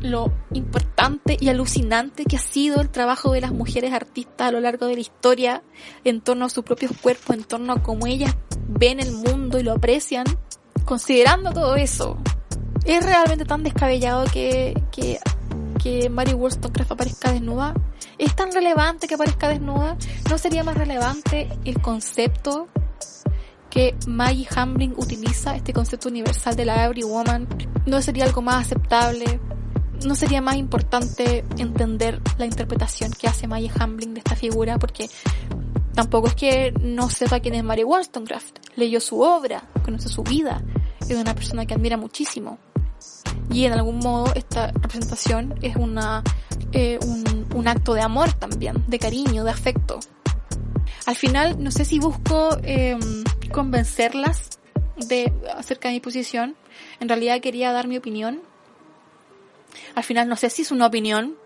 lo 0.00 0.32
importante 0.52 1.36
y 1.38 1.48
alucinante 1.48 2.24
que 2.24 2.38
ha 2.38 2.40
sido 2.40 2.80
el 2.80 2.90
trabajo 2.90 3.30
de 3.30 3.40
las 3.40 3.52
mujeres 3.52 3.92
artistas 3.92 4.48
a 4.48 4.50
lo 4.50 4.58
largo 4.58 4.86
de 4.86 4.94
la 4.94 5.00
historia 5.00 5.62
en 6.02 6.20
torno 6.20 6.46
a 6.46 6.48
sus 6.48 6.64
propios 6.64 6.90
cuerpos, 7.00 7.36
en 7.36 7.44
torno 7.44 7.72
a 7.72 7.82
cómo 7.84 8.08
ellas 8.08 8.34
ven 8.66 8.98
el 8.98 9.12
mundo 9.12 9.60
y 9.60 9.62
lo 9.62 9.74
aprecian, 9.74 10.26
considerando 10.86 11.52
todo 11.52 11.76
eso, 11.76 12.18
es 12.84 13.04
realmente 13.04 13.44
tan 13.44 13.62
descabellado 13.62 14.24
que, 14.32 14.74
que, 14.90 15.20
que 15.82 16.08
Mary 16.08 16.32
Wollstonecraft 16.32 16.92
aparezca 16.92 17.32
desnuda. 17.32 17.74
Es 18.18 18.36
tan 18.36 18.52
relevante 18.52 19.08
que 19.08 19.14
aparezca 19.14 19.48
desnuda. 19.48 19.96
¿No 20.30 20.38
sería 20.38 20.62
más 20.62 20.76
relevante 20.76 21.48
el 21.64 21.80
concepto 21.80 22.68
que 23.68 23.96
Maggie 24.06 24.46
Hamblin 24.54 24.94
utiliza, 24.96 25.56
este 25.56 25.72
concepto 25.72 26.08
universal 26.08 26.54
de 26.54 26.64
la 26.64 26.84
every 26.84 27.02
woman? 27.02 27.48
¿No 27.86 28.00
sería 28.00 28.24
algo 28.24 28.42
más 28.42 28.66
aceptable? 28.66 29.40
¿No 30.04 30.14
sería 30.14 30.40
más 30.40 30.56
importante 30.56 31.44
entender 31.58 32.20
la 32.38 32.46
interpretación 32.46 33.10
que 33.12 33.26
hace 33.26 33.46
Maggie 33.46 33.70
Hamblin 33.78 34.14
de 34.14 34.20
esta 34.20 34.36
figura? 34.36 34.78
Porque 34.78 35.08
tampoco 35.94 36.28
es 36.28 36.34
que 36.34 36.72
no 36.80 37.10
sepa 37.10 37.40
quién 37.40 37.54
es 37.54 37.64
Mary 37.64 37.84
Wollstonecraft. 37.84 38.58
Leyó 38.76 39.00
su 39.00 39.20
obra, 39.20 39.64
conoce 39.84 40.08
su 40.08 40.22
vida. 40.22 40.62
Es 41.00 41.16
una 41.16 41.34
persona 41.34 41.66
que 41.66 41.74
admira 41.74 41.96
muchísimo 41.96 42.58
y 43.50 43.64
en 43.64 43.72
algún 43.72 43.98
modo 43.98 44.32
esta 44.34 44.68
representación 44.72 45.54
es 45.62 45.76
una, 45.76 46.22
eh, 46.72 46.98
un, 47.02 47.46
un, 47.54 47.68
acto 47.68 47.94
de 47.94 48.00
amor 48.00 48.32
también, 48.32 48.84
de 48.86 48.98
cariño, 48.98 49.44
de 49.44 49.50
afecto. 49.50 50.00
Al 51.06 51.16
final, 51.16 51.62
no 51.62 51.70
sé 51.70 51.84
si 51.84 51.98
busco 51.98 52.56
eh, 52.62 52.96
convencerlas 53.50 54.58
de 54.96 55.32
acerca 55.56 55.88
de 55.88 55.94
mi 55.94 56.00
posición. 56.00 56.56
En 57.00 57.08
realidad 57.08 57.40
quería 57.40 57.72
dar 57.72 57.88
mi 57.88 57.96
opinión. 57.96 58.40
Al 59.94 60.04
final 60.04 60.28
no 60.28 60.36
sé 60.36 60.50
si 60.50 60.62
es 60.62 60.70
una 60.70 60.86
opinión. 60.86 61.36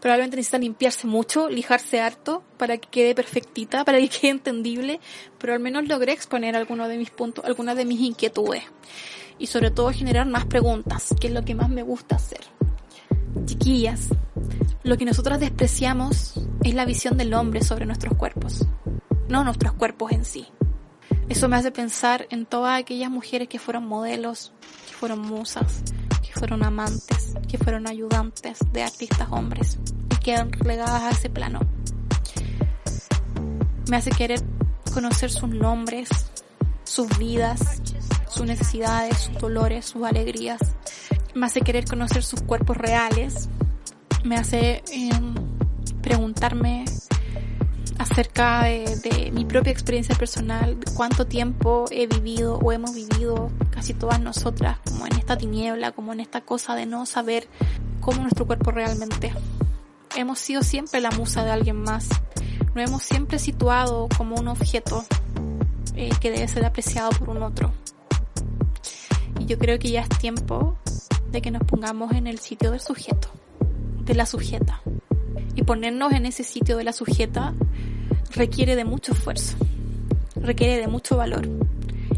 Probablemente 0.00 0.36
necesita 0.36 0.58
limpiarse 0.58 1.06
mucho, 1.06 1.48
lijarse 1.48 1.98
harto 1.98 2.42
para 2.58 2.76
que 2.76 2.88
quede 2.90 3.14
perfectita, 3.14 3.86
para 3.86 3.98
que 3.98 4.08
quede 4.10 4.32
entendible, 4.32 5.00
pero 5.38 5.54
al 5.54 5.60
menos 5.60 5.88
logré 5.88 6.12
exponer 6.12 6.56
algunos 6.56 6.88
de 6.88 6.98
mis 6.98 7.08
puntos, 7.08 7.42
algunas 7.46 7.74
de 7.76 7.86
mis 7.86 8.00
inquietudes 8.00 8.64
y 9.38 9.46
sobre 9.46 9.70
todo 9.70 9.90
generar 9.90 10.26
más 10.26 10.46
preguntas, 10.46 11.14
que 11.20 11.28
es 11.28 11.32
lo 11.32 11.44
que 11.44 11.54
más 11.54 11.68
me 11.68 11.82
gusta 11.82 12.16
hacer. 12.16 12.40
Chiquillas, 13.46 14.08
lo 14.82 14.96
que 14.96 15.04
nosotras 15.04 15.40
despreciamos 15.40 16.34
es 16.62 16.74
la 16.74 16.84
visión 16.84 17.16
del 17.16 17.34
hombre 17.34 17.62
sobre 17.62 17.86
nuestros 17.86 18.16
cuerpos, 18.16 18.66
no 19.28 19.44
nuestros 19.44 19.72
cuerpos 19.74 20.12
en 20.12 20.24
sí. 20.24 20.46
Eso 21.28 21.48
me 21.48 21.56
hace 21.56 21.70
pensar 21.70 22.26
en 22.30 22.46
todas 22.46 22.78
aquellas 22.78 23.10
mujeres 23.10 23.48
que 23.48 23.58
fueron 23.58 23.86
modelos, 23.86 24.52
que 24.86 24.92
fueron 24.94 25.20
musas, 25.20 25.82
que 26.22 26.32
fueron 26.32 26.62
amantes, 26.64 27.34
que 27.48 27.58
fueron 27.58 27.88
ayudantes 27.88 28.58
de 28.72 28.82
artistas 28.82 29.28
hombres 29.30 29.78
y 30.12 30.16
quedan 30.16 30.52
relegadas 30.52 31.02
a 31.02 31.10
ese 31.10 31.30
plano. 31.30 31.60
Me 33.88 33.96
hace 33.96 34.10
querer 34.10 34.40
conocer 34.92 35.30
sus 35.30 35.48
nombres, 35.48 36.08
sus 36.84 37.18
vidas, 37.18 37.80
sus 38.34 38.46
necesidades, 38.46 39.18
sus 39.18 39.38
dolores, 39.38 39.86
sus 39.86 40.02
alegrías. 40.02 40.60
Me 41.34 41.46
hace 41.46 41.60
querer 41.60 41.84
conocer 41.84 42.22
sus 42.22 42.42
cuerpos 42.42 42.76
reales. 42.76 43.48
Me 44.24 44.36
hace 44.36 44.82
eh, 44.92 45.10
preguntarme 46.02 46.84
acerca 47.98 48.64
de, 48.64 48.96
de, 49.02 49.30
mi 49.30 49.44
propia 49.44 49.72
experiencia 49.72 50.14
personal, 50.16 50.78
cuánto 50.94 51.26
tiempo 51.26 51.84
he 51.90 52.06
vivido 52.06 52.58
o 52.58 52.72
hemos 52.72 52.94
vivido 52.94 53.50
casi 53.70 53.94
todas 53.94 54.20
nosotras 54.20 54.78
como 54.84 55.06
en 55.06 55.12
esta 55.16 55.36
tiniebla, 55.36 55.92
como 55.92 56.12
en 56.12 56.20
esta 56.20 56.40
cosa 56.40 56.74
de 56.74 56.86
no 56.86 57.06
saber 57.06 57.48
cómo 58.00 58.22
nuestro 58.22 58.46
cuerpo 58.46 58.70
realmente. 58.72 59.32
Hemos 60.16 60.38
sido 60.38 60.62
siempre 60.62 61.00
la 61.00 61.10
musa 61.10 61.44
de 61.44 61.50
alguien 61.50 61.82
más. 61.82 62.08
Nos 62.74 62.88
hemos 62.88 63.02
siempre 63.02 63.38
situado 63.38 64.08
como 64.16 64.36
un 64.36 64.48
objeto 64.48 65.04
eh, 65.96 66.10
que 66.20 66.30
debe 66.30 66.48
ser 66.48 66.64
apreciado 66.64 67.10
por 67.10 67.30
un 67.30 67.42
otro. 67.42 67.72
Yo 69.46 69.58
creo 69.58 69.78
que 69.78 69.90
ya 69.90 70.00
es 70.00 70.08
tiempo 70.08 70.78
de 71.30 71.42
que 71.42 71.50
nos 71.50 71.62
pongamos 71.64 72.12
en 72.12 72.26
el 72.26 72.38
sitio 72.38 72.70
del 72.70 72.80
sujeto, 72.80 73.28
de 74.04 74.14
la 74.14 74.24
sujeta. 74.24 74.80
Y 75.54 75.62
ponernos 75.62 76.12
en 76.12 76.24
ese 76.24 76.44
sitio 76.44 76.78
de 76.78 76.84
la 76.84 76.92
sujeta 76.92 77.52
requiere 78.34 78.74
de 78.74 78.84
mucho 78.84 79.12
esfuerzo, 79.12 79.56
requiere 80.36 80.78
de 80.78 80.88
mucho 80.88 81.16
valor 81.16 81.46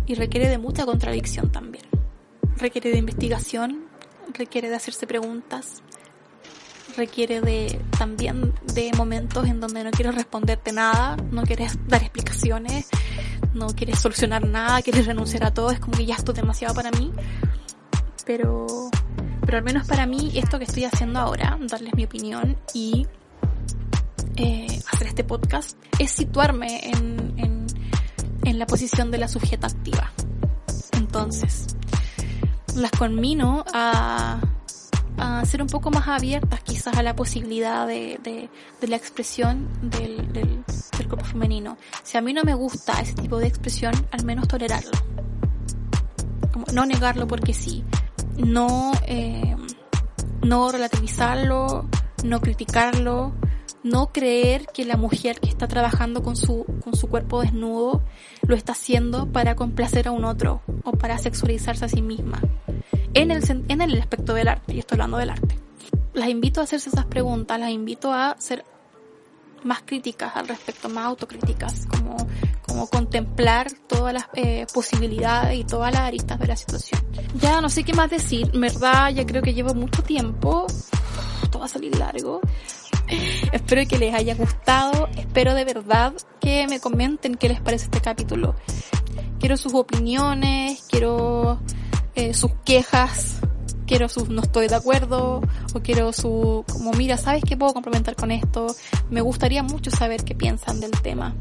y 0.07 0.15
requiere 0.15 0.49
de 0.49 0.59
mucha 0.59 0.87
contradicción 0.87 1.51
también. 1.51 1.85
Requiere 2.59 2.91
de 2.91 2.99
investigación, 2.99 3.87
requiere 4.33 4.69
de 4.69 4.77
hacerse 4.77 5.07
preguntas, 5.07 5.83
requiere 6.97 7.41
de 7.41 7.81
también 7.99 8.55
de 8.75 8.91
momentos 8.97 9.47
en 9.47 9.61
donde 9.61 9.85
no 9.85 9.91
quieres 9.91 10.15
responderte 10.15 10.73
nada, 10.73 11.17
no 11.31 11.43
quieres 11.43 11.79
dar 11.87 12.03
explicaciones, 12.03 12.89
no 13.55 13.69
quieres 13.69 13.99
solucionar 13.99 14.47
nada, 14.47 14.83
quieres 14.83 15.07
renunciar 15.07 15.45
a 15.45 15.55
todo, 15.55 15.71
es 15.71 15.81
como 15.81 15.97
que 15.97 16.07
ya 16.07 16.15
esto 16.15 16.33
es 16.33 16.37
demasiado 16.37 16.75
para 16.75 16.91
mí. 16.91 17.13
Pero, 18.25 18.67
pero 19.45 19.59
al 19.59 19.65
menos 19.65 19.87
para 19.87 20.07
mí, 20.07 20.33
esto 20.35 20.59
que 20.59 20.65
estoy 20.65 20.85
haciendo 20.85 21.21
ahora, 21.21 21.59
darles 21.61 21.95
mi 21.95 22.05
opinión 22.05 22.57
y 22.75 23.07
eh, 24.37 24.81
hacer 24.93 25.07
este 25.07 25.25
podcast, 25.25 25.79
es 25.99 26.11
situarme 26.11 26.91
en, 26.91 27.35
en, 27.39 27.67
en 28.45 28.59
la 28.59 28.67
posición 28.67 29.11
de 29.11 29.19
la 29.19 29.29
sujeta 29.29 29.69
activa. 29.69 30.13
Entonces, 30.93 31.77
las 32.75 32.91
conmino 32.91 33.65
a, 33.73 34.41
a 35.19 35.45
ser 35.45 35.63
un 35.63 35.69
poco 35.69 35.91
más 35.91 36.09
abiertas 36.09 36.61
quizás 36.61 36.97
a 36.97 37.03
la 37.03 37.17
posibilidad 37.17 37.87
de, 37.87 38.19
de, 38.23 38.89
la 38.89 38.97
expresión 38.97 39.69
del, 39.83 40.33
del, 40.33 40.65
cuerpo 41.09 41.25
femenino. 41.25 41.77
Si 42.03 42.19
a 42.19 42.21
mí 42.21 42.33
no 42.33 42.43
me 42.43 42.55
gusta 42.55 43.01
ese 43.01 43.15
tipo 43.15 43.39
de 43.39 43.47
expresión, 43.47 43.93
al 44.11 44.25
menos 44.25 44.49
tolerarlo. 44.49 44.91
No 46.73 46.87
negarlo 46.87 47.27
porque 47.27 47.55
sí. 47.55 47.85
No, 48.37 48.93
eh, 49.07 49.57
no 50.43 50.71
relativizarlo, 50.71 51.89
no 52.25 52.41
criticarlo, 52.41 53.35
no 53.83 54.13
creer 54.13 54.67
que 54.75 54.85
la 54.85 54.97
mujer 54.97 55.39
que 55.41 55.49
está 55.49 55.69
trabajando 55.69 56.23
con 56.23 56.37
su, 56.37 56.67
con 56.83 56.97
su 56.97 57.09
cuerpo 57.09 57.43
desnudo 57.43 58.03
lo 58.47 58.57
está 58.57 58.73
haciendo 58.73 59.31
para 59.31 59.55
complacer 59.55 60.09
a 60.09 60.13
un 60.13 60.25
otro 60.25 60.61
o 60.85 60.93
para 60.93 61.19
sexualizarse 61.19 61.85
a 61.85 61.89
sí 61.89 62.03
misma 62.03 62.41
en 63.15 63.31
el, 63.31 63.43
en 63.69 63.81
el 63.81 64.01
aspecto 64.01 64.35
del 64.35 64.49
arte, 64.49 64.75
y 64.75 64.79
estoy 64.79 64.97
hablando 64.97 65.19
del 65.19 65.31
arte. 65.31 65.59
Las 66.15 66.29
invito 66.29 66.61
a 66.61 66.65
hacerse 66.65 66.89
esas 66.89 67.07
preguntas, 67.07 67.61
las 67.61 67.71
invito 67.71 68.13
a 68.13 68.37
ser 68.39 68.65
más 69.65 69.83
críticas 69.85 70.35
al 70.37 70.49
respecto, 70.49 70.89
más 70.89 71.07
autocríticas, 71.07 71.87
como, 71.87 72.17
como 72.67 72.89
contemplar 72.89 73.71
todas 73.87 74.15
las 74.15 74.27
eh, 74.35 74.67
posibilidades 74.73 75.59
y 75.59 75.65
todas 75.65 75.93
las 75.93 76.03
aristas 76.03 76.39
de 76.39 76.47
la 76.47 76.57
situación. 76.57 77.01
Ya 77.41 77.61
no 77.61 77.69
sé 77.69 77.85
qué 77.85 77.93
más 77.93 78.11
decir, 78.11 78.51
verdad 78.53 79.11
ya 79.11 79.27
creo 79.27 79.43
que 79.43 79.55
llevo 79.55 79.75
mucho 79.75 80.03
tiempo, 80.03 80.67
esto 81.43 81.59
va 81.59 81.67
a 81.67 81.69
salir 81.69 81.97
largo. 81.99 82.41
espero 83.53 83.87
que 83.89 83.99
les 83.99 84.15
haya 84.15 84.35
gustado, 84.35 85.09
espero 85.17 85.55
de 85.55 85.65
verdad 85.65 86.15
que 86.41 86.67
me 86.69 86.81
comenten 86.81 87.35
qué 87.35 87.49
les 87.49 87.61
parece 87.61 87.85
este 87.85 88.01
capítulo. 88.01 88.55
Quiero 89.39 89.57
sus 89.57 89.75
opiniones, 89.75 90.85
quiero 90.89 91.61
eh, 92.17 92.35
sus 92.35 92.51
quejas, 92.65 93.41
quiero 93.87 94.09
sus 94.09 94.29
no 94.29 94.43
estoy 94.43 94.69
de 94.69 94.75
acuerdo, 94.75 95.43
o 95.75 95.81
quiero 95.81 96.13
su, 96.13 96.65
como 96.71 96.93
mira, 96.93 97.17
¿sabes 97.17 97.45
qué 97.45 97.57
puedo 97.57 97.73
complementar 97.73 98.17
con 98.17 98.31
esto? 98.31 98.75
Me 99.11 99.21
gustaría 99.21 99.63
mucho 99.63 99.91
saber 99.91 100.25
qué 100.25 100.35
piensan 100.35 100.81
del 100.81 100.91
tema. 100.91 101.35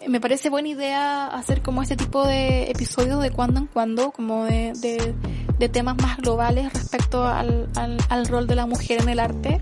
Eh, 0.00 0.08
me 0.08 0.20
parece 0.20 0.48
buena 0.48 0.68
idea 0.68 1.26
hacer 1.26 1.62
como 1.62 1.82
este 1.82 1.96
tipo 1.96 2.26
de 2.26 2.70
episodios 2.70 3.22
de 3.22 3.30
cuando 3.30 3.60
en 3.60 3.66
cuando, 3.66 4.10
como 4.12 4.44
de, 4.44 4.72
de, 4.80 5.14
de 5.58 5.68
temas 5.68 5.96
más 6.00 6.16
globales 6.18 6.72
respecto 6.72 7.26
al, 7.26 7.68
al, 7.76 7.98
al, 8.08 8.26
rol 8.26 8.46
de 8.46 8.54
la 8.54 8.66
mujer 8.66 9.02
en 9.02 9.08
el 9.08 9.20
arte. 9.20 9.60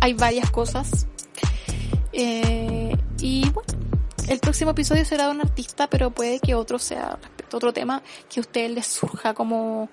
Hay 0.00 0.14
varias 0.14 0.50
cosas. 0.50 1.06
Eh, 2.12 2.96
y 3.20 3.50
bueno, 3.50 3.85
el 4.28 4.38
próximo 4.40 4.72
episodio 4.72 5.04
será 5.04 5.26
de 5.26 5.30
un 5.32 5.40
artista, 5.40 5.88
pero 5.88 6.10
puede 6.10 6.40
que 6.40 6.54
otro 6.54 6.78
sea 6.78 7.18
otro 7.52 7.72
tema 7.72 8.02
que 8.28 8.40
a 8.40 8.42
ustedes 8.42 8.70
les 8.70 8.86
surja 8.86 9.34
como, 9.34 9.88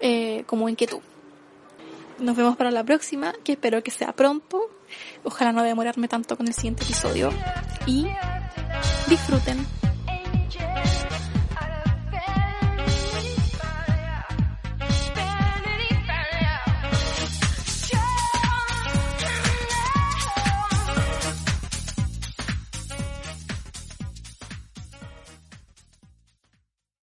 eh, 0.00 0.44
como 0.46 0.68
inquietud. 0.68 1.00
Nos 2.18 2.36
vemos 2.36 2.56
para 2.56 2.70
la 2.70 2.84
próxima, 2.84 3.34
que 3.44 3.52
espero 3.52 3.82
que 3.82 3.90
sea 3.90 4.12
pronto. 4.12 4.70
Ojalá 5.24 5.52
no 5.52 5.62
demorarme 5.62 6.08
tanto 6.08 6.36
con 6.36 6.46
el 6.46 6.54
siguiente 6.54 6.84
episodio. 6.84 7.30
Y 7.86 8.06
disfruten. 9.08 9.66